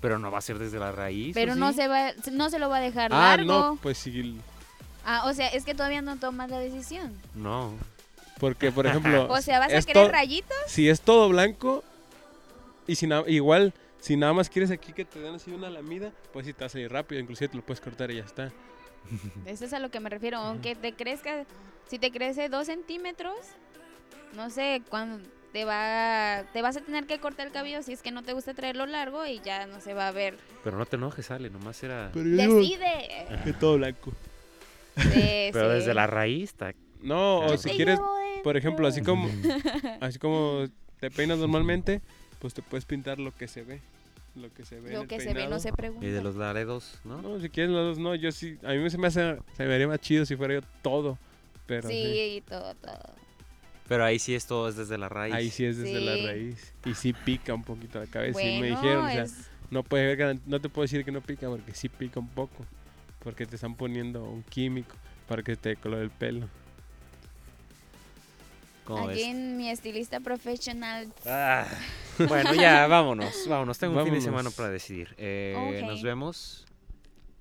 Pero 0.02 0.20
no 0.20 0.32
va 0.32 0.38
a 0.38 0.42
ser 0.42 0.58
desde 0.60 0.80
la 0.80 0.92
raíz. 0.92 1.36
¿o 1.36 1.40
pero 1.40 1.56
no 1.56 1.72
sí? 1.72 1.76
se 1.80 1.88
va, 1.88 2.12
no 2.32 2.50
se 2.50 2.60
lo 2.60 2.70
va 2.70 2.78
a 2.78 2.82
dejar 2.82 3.12
Ah, 3.14 3.36
largo. 3.36 3.46
no, 3.46 3.80
pues 3.82 3.98
sí. 3.98 4.40
Ah, 5.06 5.24
o 5.26 5.34
sea, 5.34 5.48
es 5.50 5.66
que 5.66 5.74
todavía 5.74 6.02
no 6.02 6.18
tomas 6.18 6.50
la 6.50 6.60
decisión. 6.60 7.14
No. 7.36 7.74
Porque, 8.40 8.72
por 8.72 8.86
ejemplo, 8.88 9.28
O 9.30 9.42
sea, 9.42 9.60
¿vas 9.60 9.74
a 9.74 9.82
querer 9.82 10.06
to- 10.08 10.12
rayitos? 10.12 10.58
si 10.68 10.88
es 10.90 11.02
todo 11.02 11.28
blanco 11.30 11.84
y 12.88 12.96
si 12.96 13.06
na- 13.08 13.24
igual, 13.28 13.74
si 14.00 14.16
nada 14.18 14.34
más 14.34 14.50
quieres 14.50 14.72
aquí 14.72 14.94
que 14.94 15.06
te 15.06 15.20
den 15.20 15.36
así 15.36 15.52
una 15.52 15.70
lamida, 15.70 16.12
pues 16.32 16.46
sí 16.46 16.54
te 16.54 16.62
va 16.62 16.66
a 16.68 16.70
salir 16.70 16.92
rápido, 16.92 17.20
inclusive 17.22 17.50
te 17.50 17.58
lo 17.58 17.64
puedes 17.64 17.82
cortar 17.82 18.12
y 18.12 18.16
ya 18.18 18.24
está. 18.24 18.52
Eso 19.46 19.66
es 19.66 19.74
a 19.74 19.80
lo 19.80 19.90
que 19.90 20.00
me 20.00 20.10
refiero. 20.10 20.38
Aunque 20.38 20.76
te 20.76 20.94
crezca, 20.94 21.46
si 21.88 22.00
te 22.00 22.12
crece 22.12 22.50
dos 22.50 22.68
centímetros, 22.68 23.36
no 24.36 24.50
sé, 24.50 24.82
cuando 24.90 25.26
te 25.52 25.66
va, 25.66 26.44
te 26.54 26.62
vas 26.62 26.78
a 26.78 26.82
tener 26.82 27.08
que 27.08 27.20
cortar 27.20 27.48
el 27.48 27.52
cabello 27.54 27.82
si 27.82 27.92
es 27.92 28.02
que 28.04 28.12
no 28.12 28.22
te 28.24 28.34
gusta 28.34 28.54
traerlo 28.54 28.86
largo 28.86 29.26
y 29.26 29.40
ya 29.42 29.66
no 29.66 29.82
se 29.82 29.94
va 29.96 30.08
a 30.08 30.12
ver. 30.12 30.38
Pero 30.64 30.78
no 30.78 30.86
te 30.86 30.96
enojes, 30.96 31.26
sale, 31.26 31.50
nomás 31.50 31.82
era... 31.84 32.12
Pero 32.14 32.30
yo 32.30 32.36
digo 32.38 32.56
Decide. 32.60 33.28
que 33.44 33.54
todo 33.54 33.78
blanco. 33.78 34.14
Sí, 35.02 35.50
Pero 35.54 35.70
sí. 35.70 35.76
desde 35.76 35.94
la 35.94 36.08
raíz, 36.08 36.54
ta- 36.54 36.74
No, 37.02 37.40
o 37.40 37.58
si 37.58 37.70
quieres, 37.72 38.00
por 38.44 38.58
ejemplo, 38.58 38.88
así 38.88 39.02
como 39.02 39.30
así 40.02 40.20
como 40.20 40.66
te 41.00 41.10
peinas 41.12 41.40
normalmente, 41.40 42.02
pues 42.40 42.54
te 42.54 42.62
puedes 42.62 42.86
pintar 42.86 43.20
lo 43.20 43.34
que 43.36 43.48
se 43.48 43.64
ve. 43.64 43.82
Lo 44.36 44.54
que 44.54 44.64
se 44.64 44.80
ve. 44.80 44.94
en 44.94 45.38
el 45.38 45.50
no 45.50 45.60
se 45.60 45.74
pregunta. 45.74 46.06
y 46.06 46.10
de 46.12 46.22
los 46.22 46.36
laredos, 46.36 47.00
¿no? 47.04 47.22
No, 47.22 47.40
si 47.40 47.50
quieres 47.50 47.72
los 47.72 47.98
dos, 47.98 48.00
no, 48.00 48.16
yo 48.16 48.32
sí, 48.32 48.58
a 48.64 48.74
mí 48.74 48.90
se 48.90 48.98
me 48.98 49.08
hace, 49.08 49.38
se 49.58 49.66
me 49.66 49.74
haría 49.74 49.88
más 49.88 50.00
chido 50.00 50.26
si 50.26 50.36
fuera 50.36 50.54
yo 50.56 50.62
todo, 50.82 51.18
pero 51.66 51.90
sí, 51.90 52.02
Sí, 52.02 52.44
todo, 52.48 52.76
todo. 52.76 53.16
Pero 53.88 54.06
ahí 54.06 54.20
sí 54.20 54.36
es 54.36 54.48
desde 54.48 54.98
la 55.00 55.10
raíz. 55.10 55.34
ahí 55.34 55.50
sí 55.50 55.66
es 55.66 55.78
desde 55.78 56.00
la 56.00 56.16
raíz 56.16 56.74
y 56.86 56.94
sí 56.94 57.12
pica 57.12 57.56
un 57.56 57.64
poquito 57.64 58.00
la 58.00 58.06
cabeza 58.06 58.40
y 58.40 58.44
Bueno, 58.44 58.60
me 58.60 58.68
dijeron, 58.70 59.06
o 59.06 59.10
sea, 59.12 59.26
no 59.72 59.84
puedes 59.84 60.16
ver, 60.16 60.38
no 60.46 60.62
te 60.62 60.70
puedo 60.70 60.84
decir 60.84 61.04
que 61.04 61.12
no 61.12 61.22
pica 61.22 61.48
porque 61.50 61.74
sí 61.74 61.90
pica 61.90 62.20
un 62.20 62.30
poco, 62.30 62.66
porque 63.20 63.46
te 63.46 63.56
están 63.56 63.76
poniendo 63.76 64.24
un 64.24 64.44
químico 64.44 64.96
para 65.28 65.44
que 65.44 65.56
te 65.56 65.76
colore 65.76 66.04
el 66.04 66.12
pelo. 66.12 66.48
¿Cómo 68.86 69.10
aquí 69.10 69.22
en 69.22 69.56
mi 69.56 69.70
estilista 69.70 70.20
profesional. 70.20 71.14
Ah, 71.26 71.68
bueno, 72.28 72.56
ya, 72.56 72.88
vámonos, 72.88 73.46
vámonos. 73.48 73.78
Tengo 73.78 74.00
un 74.00 74.06
fin 74.06 74.16
de 74.16 74.22
semana 74.22 74.50
para 74.50 74.70
decidir. 74.70 75.14
Eh. 75.18 75.84
Nos 75.86 76.02
vemos 76.02 76.66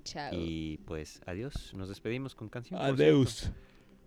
Chao. 0.03 0.29
y 0.31 0.77
pues 0.85 1.21
adiós. 1.25 1.73
Nos 1.73 1.89
despedimos 1.89 2.35
con 2.35 2.49
canción. 2.49 2.79
Adeus. 2.79 3.49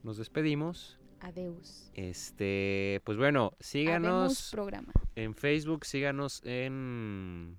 Nos 0.04 0.18
despedimos. 0.18 0.98
Adeus. 1.20 1.90
Este, 1.94 3.00
pues 3.04 3.18
bueno, 3.18 3.46
Habemos 3.46 3.56
síganos 3.60 4.50
programa. 4.52 4.92
en 5.14 5.34
Facebook, 5.34 5.84
síganos 5.84 6.42
en 6.44 7.56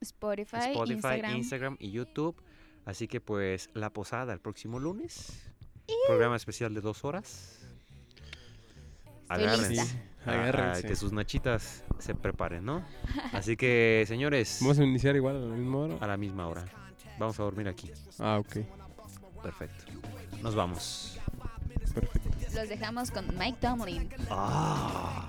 Spotify, 0.00 0.56
Spotify, 0.72 0.92
Instagram. 0.94 1.36
Instagram. 1.36 1.76
y 1.78 1.90
YouTube. 1.90 2.36
Así 2.86 3.08
que 3.08 3.20
pues 3.20 3.68
la 3.74 3.90
posada 3.90 4.32
el 4.32 4.40
próximo 4.40 4.78
lunes. 4.78 5.32
Programa 6.06 6.36
especial 6.36 6.72
de 6.72 6.80
dos 6.80 7.04
horas. 7.04 7.58
Agárrense. 9.28 9.82
Agárrense. 10.24 10.86
que 10.86 10.96
sus 10.96 11.12
nachitas 11.12 11.84
se 11.98 12.14
preparen, 12.14 12.64
¿no? 12.64 12.84
Así 13.32 13.56
que, 13.56 14.04
señores, 14.06 14.58
Vamos 14.60 14.78
a 14.78 14.84
iniciar 14.84 15.14
igual 15.16 15.36
a 15.36 15.40
la 15.40 15.54
misma 15.54 15.78
hora. 15.78 15.96
a 16.00 16.06
la 16.06 16.16
misma 16.16 16.46
hora. 16.48 16.64
Vamos 17.18 17.38
a 17.38 17.42
dormir 17.42 17.68
aquí. 17.68 17.90
Ah, 18.18 18.38
ok. 18.38 18.56
Perfecto. 19.42 19.84
Nos 20.42 20.54
vamos. 20.54 21.18
Perfecto. 21.94 22.30
Los 22.54 22.68
dejamos 22.68 23.10
con 23.10 23.26
Mike 23.36 23.58
Tomlin. 23.60 24.08
Ah. 24.30 25.28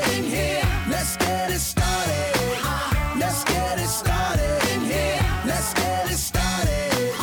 Let's 1.11 1.25
get 1.25 1.51
it 1.51 1.59
started. 1.59 3.19
Let's 3.19 3.43
get 3.43 3.77
it 3.77 3.87
started 3.89 4.63
in 4.71 4.79
here. 4.79 5.19
Let's 5.45 5.73
get 5.73 6.09
it 6.09 6.15
started. 6.15 7.13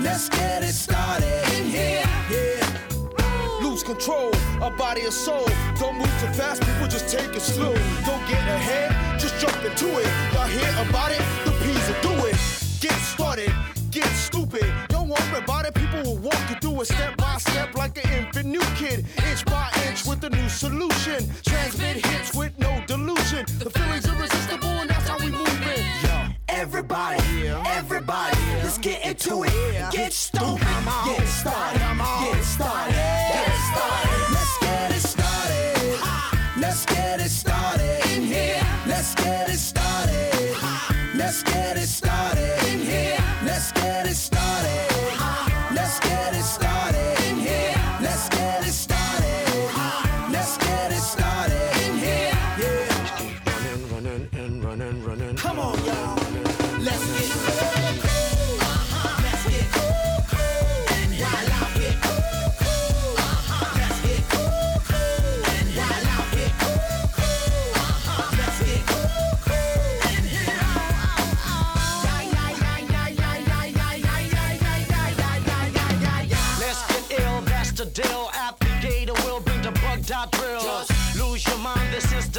Let's 0.00 0.28
get 0.28 0.64
it 0.64 0.72
started 0.72 1.44
in 1.54 1.66
here. 1.66 2.02
Yeah. 2.28 3.60
Lose 3.62 3.84
control 3.84 4.34
of 4.60 4.76
body 4.76 5.02
and 5.02 5.12
soul. 5.12 5.46
Don't 5.78 5.98
move 5.98 6.10
too 6.20 6.32
fast, 6.34 6.62
people 6.62 6.88
just 6.88 7.08
take 7.08 7.36
it 7.36 7.40
slow. 7.40 7.74
Don't 8.04 8.26
get 8.26 8.42
ahead, 8.42 9.20
just 9.20 9.38
jump 9.38 9.64
into 9.64 9.86
it. 9.86 10.08
Y'all 10.34 10.48
hear 10.48 10.88
about 10.88 11.12
it? 11.12 11.22
The 11.44 11.52
P's 11.62 11.88
will 11.88 12.16
do 12.16 12.26
it. 12.26 12.34
Get 12.80 12.98
started, 13.14 13.52
get 13.92 14.08
stupid. 14.16 14.66
Don't 14.88 15.08
worry 15.08 15.38
about 15.38 15.64
it, 15.64 15.74
people 15.74 16.02
will 16.02 16.18
walk 16.18 16.42
you 16.50 16.56
through 16.56 16.80
it 16.80 16.86
step 16.86 17.16
by 17.16 17.36
step 17.38 17.76
like 17.76 18.04
an 18.04 18.12
infant 18.14 18.46
new 18.46 18.64
kid. 18.74 19.06
Inch 19.30 19.44
by 19.44 19.70
inch 19.86 20.04
with 20.06 20.24
a 20.24 20.30
new 20.30 20.48
solution. 20.48 21.24
Transmit 21.44 22.04
hits 22.04 22.34
with 22.34 22.58
no 22.58 22.82
delusion. 22.86 23.17
The 23.46 23.70
feeling's 23.70 24.04
irresistible 24.04 24.68
and 24.68 24.90
that's 24.90 25.06
how 25.06 25.16
we 25.18 25.30
move 25.30 25.62
it. 25.62 26.34
Everybody, 26.48 27.46
everybody, 27.66 28.36
let's 28.64 28.78
get 28.78 29.04
into 29.06 29.44
it. 29.44 29.92
Get 29.92 30.12
stupid, 30.12 30.58
get 31.04 31.24
started, 31.28 31.77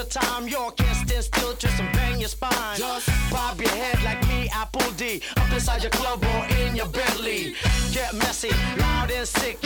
time. 0.10 0.48
You 0.48 0.72
can't 0.76 1.08
stand 1.08 1.24
still, 1.24 1.54
twist 1.54 1.80
and 1.80 1.92
bang 1.94 2.20
your 2.20 2.30
spine. 2.30 2.78
Just 2.78 3.10
bob 3.32 3.60
your 3.62 3.70
head 3.70 4.02
like 4.04 4.22
me, 4.28 4.50
Apple 4.54 4.92
D. 4.98 5.22
Up 5.38 5.52
inside 5.52 5.84
your 5.84 5.92
club 5.92 6.24
or 6.24 6.46
in 6.58 6.76
your 6.76 6.88
Bentley. 6.88 7.56
Get 7.94 8.14
messy, 8.16 8.50
loud 8.78 9.12
and 9.12 9.28
sick. 9.28 9.58